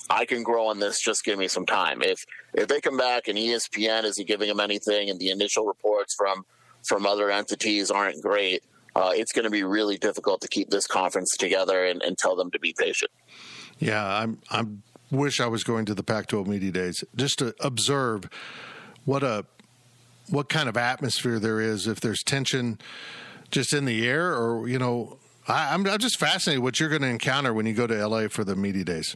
I 0.10 0.26
can 0.26 0.44
grow 0.44 0.68
on 0.68 0.80
this. 0.80 1.02
Just 1.02 1.24
give 1.24 1.40
me 1.40 1.48
some 1.48 1.66
time. 1.66 2.02
If 2.02 2.24
if 2.54 2.68
they 2.68 2.80
come 2.82 2.98
back 2.98 3.28
and 3.28 3.38
ESPN 3.38 4.04
isn't 4.04 4.28
giving 4.28 4.48
them 4.48 4.60
anything, 4.60 5.10
and 5.10 5.20
the 5.20 5.32
initial 5.32 5.66
reports 5.66 6.14
from 6.16 6.46
from 6.86 7.06
other 7.06 7.32
entities 7.32 7.90
aren't 7.90 8.22
great, 8.22 8.64
uh, 8.96 9.12
it's 9.14 9.32
going 9.32 9.44
to 9.44 9.52
be 9.52 9.64
really 9.64 9.98
difficult 9.98 10.42
to 10.42 10.48
keep 10.48 10.70
this 10.70 10.88
conference 10.88 11.36
together 11.38 11.86
and, 11.86 12.02
and 12.02 12.18
tell 12.18 12.36
them 12.36 12.52
to 12.52 12.60
be 12.60 12.74
patient. 12.78 13.12
Yeah, 13.80 14.04
I'm. 14.06 14.40
I'm 14.50 14.84
wish 15.12 15.40
I 15.40 15.48
was 15.48 15.64
going 15.64 15.86
to 15.86 15.94
the 15.94 16.04
Pac-12 16.04 16.48
media 16.48 16.72
days 16.72 17.04
just 17.16 17.40
to 17.40 17.56
observe 17.60 18.30
what 19.06 19.24
a 19.24 19.46
what 20.30 20.50
kind 20.50 20.68
of 20.68 20.76
atmosphere 20.76 21.40
there 21.40 21.62
is 21.62 21.88
if 21.88 22.02
there's 22.02 22.22
tension 22.22 22.78
just 23.50 23.74
in 23.74 23.86
the 23.86 24.06
air 24.06 24.36
or 24.36 24.68
you 24.68 24.78
know 24.78 25.18
I, 25.48 25.74
am 25.74 25.86
just 26.00 26.20
fascinated 26.20 26.62
what 26.62 26.80
you're 26.80 26.90
going 26.90 27.04
to 27.04 27.08
encounter 27.08 27.54
when 27.54 27.66
you 27.66 27.74
go 27.74 27.88
to 27.88 28.08
LA 28.08 28.28
for 28.28 28.44
the 28.44 28.56
media 28.56 28.84
days. 28.84 29.16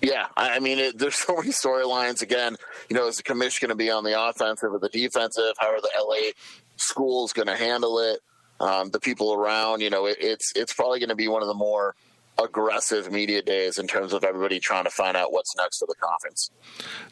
Yeah, 0.00 0.28
I 0.34 0.60
mean, 0.60 0.78
it, 0.78 0.98
there's 0.98 1.14
so 1.26 1.36
many 1.36 1.50
storylines. 1.50 2.22
Again, 2.22 2.56
you 2.88 2.96
know, 2.96 3.06
is 3.06 3.16
the 3.16 3.22
commission 3.22 3.66
going 3.66 3.76
to 3.76 3.82
be 3.82 3.90
on 3.90 4.04
the 4.04 4.20
offensive 4.20 4.72
or 4.72 4.78
the 4.78 4.88
defensive? 4.88 5.54
How 5.58 5.68
are 5.68 5.80
the 5.80 5.90
LA 5.98 6.32
schools 6.76 7.32
going 7.32 7.48
to 7.48 7.56
handle 7.56 7.98
it? 7.98 8.20
Um, 8.60 8.90
the 8.90 9.00
people 9.00 9.32
around, 9.32 9.80
you 9.80 9.88
know, 9.88 10.06
it, 10.06 10.18
it's 10.20 10.52
it's 10.54 10.72
probably 10.74 10.98
going 10.98 11.08
to 11.08 11.14
be 11.14 11.28
one 11.28 11.40
of 11.40 11.48
the 11.48 11.54
more 11.54 11.94
aggressive 12.42 13.12
media 13.12 13.42
days 13.42 13.78
in 13.78 13.86
terms 13.86 14.12
of 14.12 14.24
everybody 14.24 14.58
trying 14.58 14.84
to 14.84 14.90
find 14.90 15.16
out 15.16 15.32
what's 15.32 15.54
next 15.56 15.78
for 15.78 15.86
the 15.86 15.94
conference. 16.00 16.50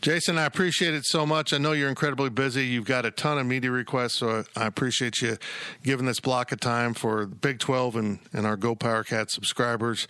Jason, 0.00 0.38
I 0.38 0.44
appreciate 0.44 0.94
it 0.94 1.04
so 1.04 1.26
much. 1.26 1.52
I 1.52 1.58
know 1.58 1.72
you're 1.72 1.88
incredibly 1.88 2.30
busy. 2.30 2.66
You've 2.66 2.86
got 2.86 3.04
a 3.04 3.10
ton 3.10 3.38
of 3.38 3.46
media 3.46 3.70
requests, 3.70 4.14
so 4.14 4.44
I 4.56 4.66
appreciate 4.66 5.20
you 5.20 5.36
giving 5.82 6.06
this 6.06 6.20
block 6.20 6.50
of 6.52 6.60
time 6.60 6.94
for 6.94 7.26
Big 7.26 7.58
12 7.58 7.96
and, 7.96 8.18
and 8.32 8.46
our 8.46 8.56
Go 8.56 8.74
Power 8.74 9.04
Cat 9.04 9.30
subscribers 9.30 10.06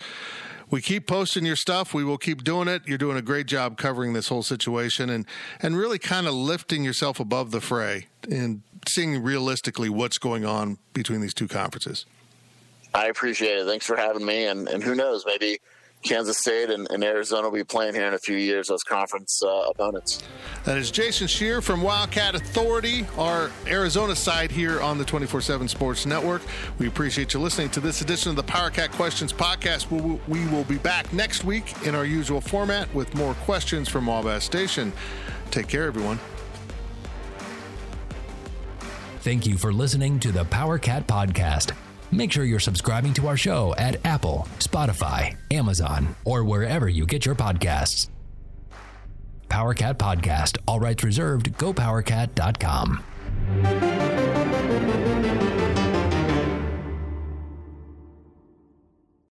we 0.71 0.81
keep 0.81 1.07
posting 1.07 1.45
your 1.45 1.55
stuff. 1.55 1.93
We 1.93 2.03
will 2.03 2.17
keep 2.17 2.43
doing 2.43 2.67
it. 2.67 2.83
You're 2.85 2.97
doing 2.97 3.17
a 3.17 3.21
great 3.21 3.47
job 3.47 3.77
covering 3.77 4.13
this 4.13 4.27
whole 4.27 4.43
situation 4.43 5.09
and 5.09 5.25
and 5.61 5.75
really 5.77 5.99
kind 5.99 6.27
of 6.27 6.33
lifting 6.33 6.83
yourself 6.83 7.19
above 7.19 7.51
the 7.51 7.61
fray 7.61 8.07
and 8.29 8.61
seeing 8.87 9.21
realistically 9.21 9.89
what's 9.89 10.17
going 10.17 10.45
on 10.45 10.77
between 10.93 11.21
these 11.21 11.33
two 11.33 11.47
conferences. 11.47 12.05
I 12.93 13.07
appreciate 13.07 13.59
it. 13.59 13.65
Thanks 13.65 13.85
for 13.85 13.95
having 13.95 14.25
me. 14.25 14.45
And 14.45 14.67
and 14.67 14.83
who 14.83 14.95
knows, 14.95 15.25
maybe 15.25 15.59
Kansas 16.01 16.37
State 16.37 16.69
and, 16.69 16.89
and, 16.91 17.03
Arizona 17.03 17.49
will 17.49 17.57
be 17.57 17.63
playing 17.63 17.93
here 17.93 18.07
in 18.07 18.13
a 18.13 18.19
few 18.19 18.37
years 18.37 18.71
as 18.71 18.83
conference 18.83 19.41
uh, 19.43 19.65
opponents. 19.69 20.23
That 20.63 20.77
is 20.77 20.91
Jason 20.91 21.27
Scheer 21.27 21.61
from 21.61 21.81
Wildcat 21.81 22.35
Authority, 22.35 23.05
our 23.17 23.51
Arizona 23.67 24.15
side 24.15 24.49
here 24.49 24.79
on 24.81 24.97
the 24.97 25.03
24 25.03 25.41
7 25.41 25.67
Sports 25.67 26.05
Network. 26.05 26.41
We 26.77 26.87
appreciate 26.87 27.33
you 27.33 27.41
listening 27.41 27.69
to 27.71 27.81
this 27.81 28.01
edition 28.01 28.29
of 28.29 28.37
the 28.37 28.43
PowerCat 28.43 28.91
Questions 28.91 29.33
Podcast. 29.33 29.91
We, 29.91 30.19
we 30.27 30.47
will 30.47 30.63
be 30.63 30.77
back 30.77 31.11
next 31.11 31.43
week 31.43 31.73
in 31.85 31.95
our 31.95 32.05
usual 32.05 32.39
format 32.39 32.93
with 32.93 33.13
more 33.15 33.33
questions 33.33 33.89
from 33.89 34.05
Wabash 34.05 34.43
Station. 34.43 34.93
Take 35.51 35.67
care, 35.67 35.85
everyone. 35.85 36.19
Thank 39.21 39.45
you 39.45 39.57
for 39.57 39.73
listening 39.73 40.19
to 40.21 40.31
the 40.31 40.45
PowerCat 40.45 41.05
Podcast. 41.05 41.73
Make 42.11 42.31
sure 42.31 42.43
you're 42.43 42.59
subscribing 42.59 43.13
to 43.15 43.27
our 43.27 43.37
show 43.37 43.75
at 43.77 44.03
Apple, 44.05 44.47
Spotify, 44.59 45.35
Amazon, 45.51 46.15
or 46.25 46.43
wherever 46.43 46.89
you 46.89 47.05
get 47.05 47.25
your 47.25 47.35
podcasts. 47.35 48.09
PowerCat 49.49 49.95
Podcast, 49.95 50.57
all 50.67 50.79
rights 50.79 51.03
reserved, 51.03 51.51
gopowercat.com. 51.57 53.03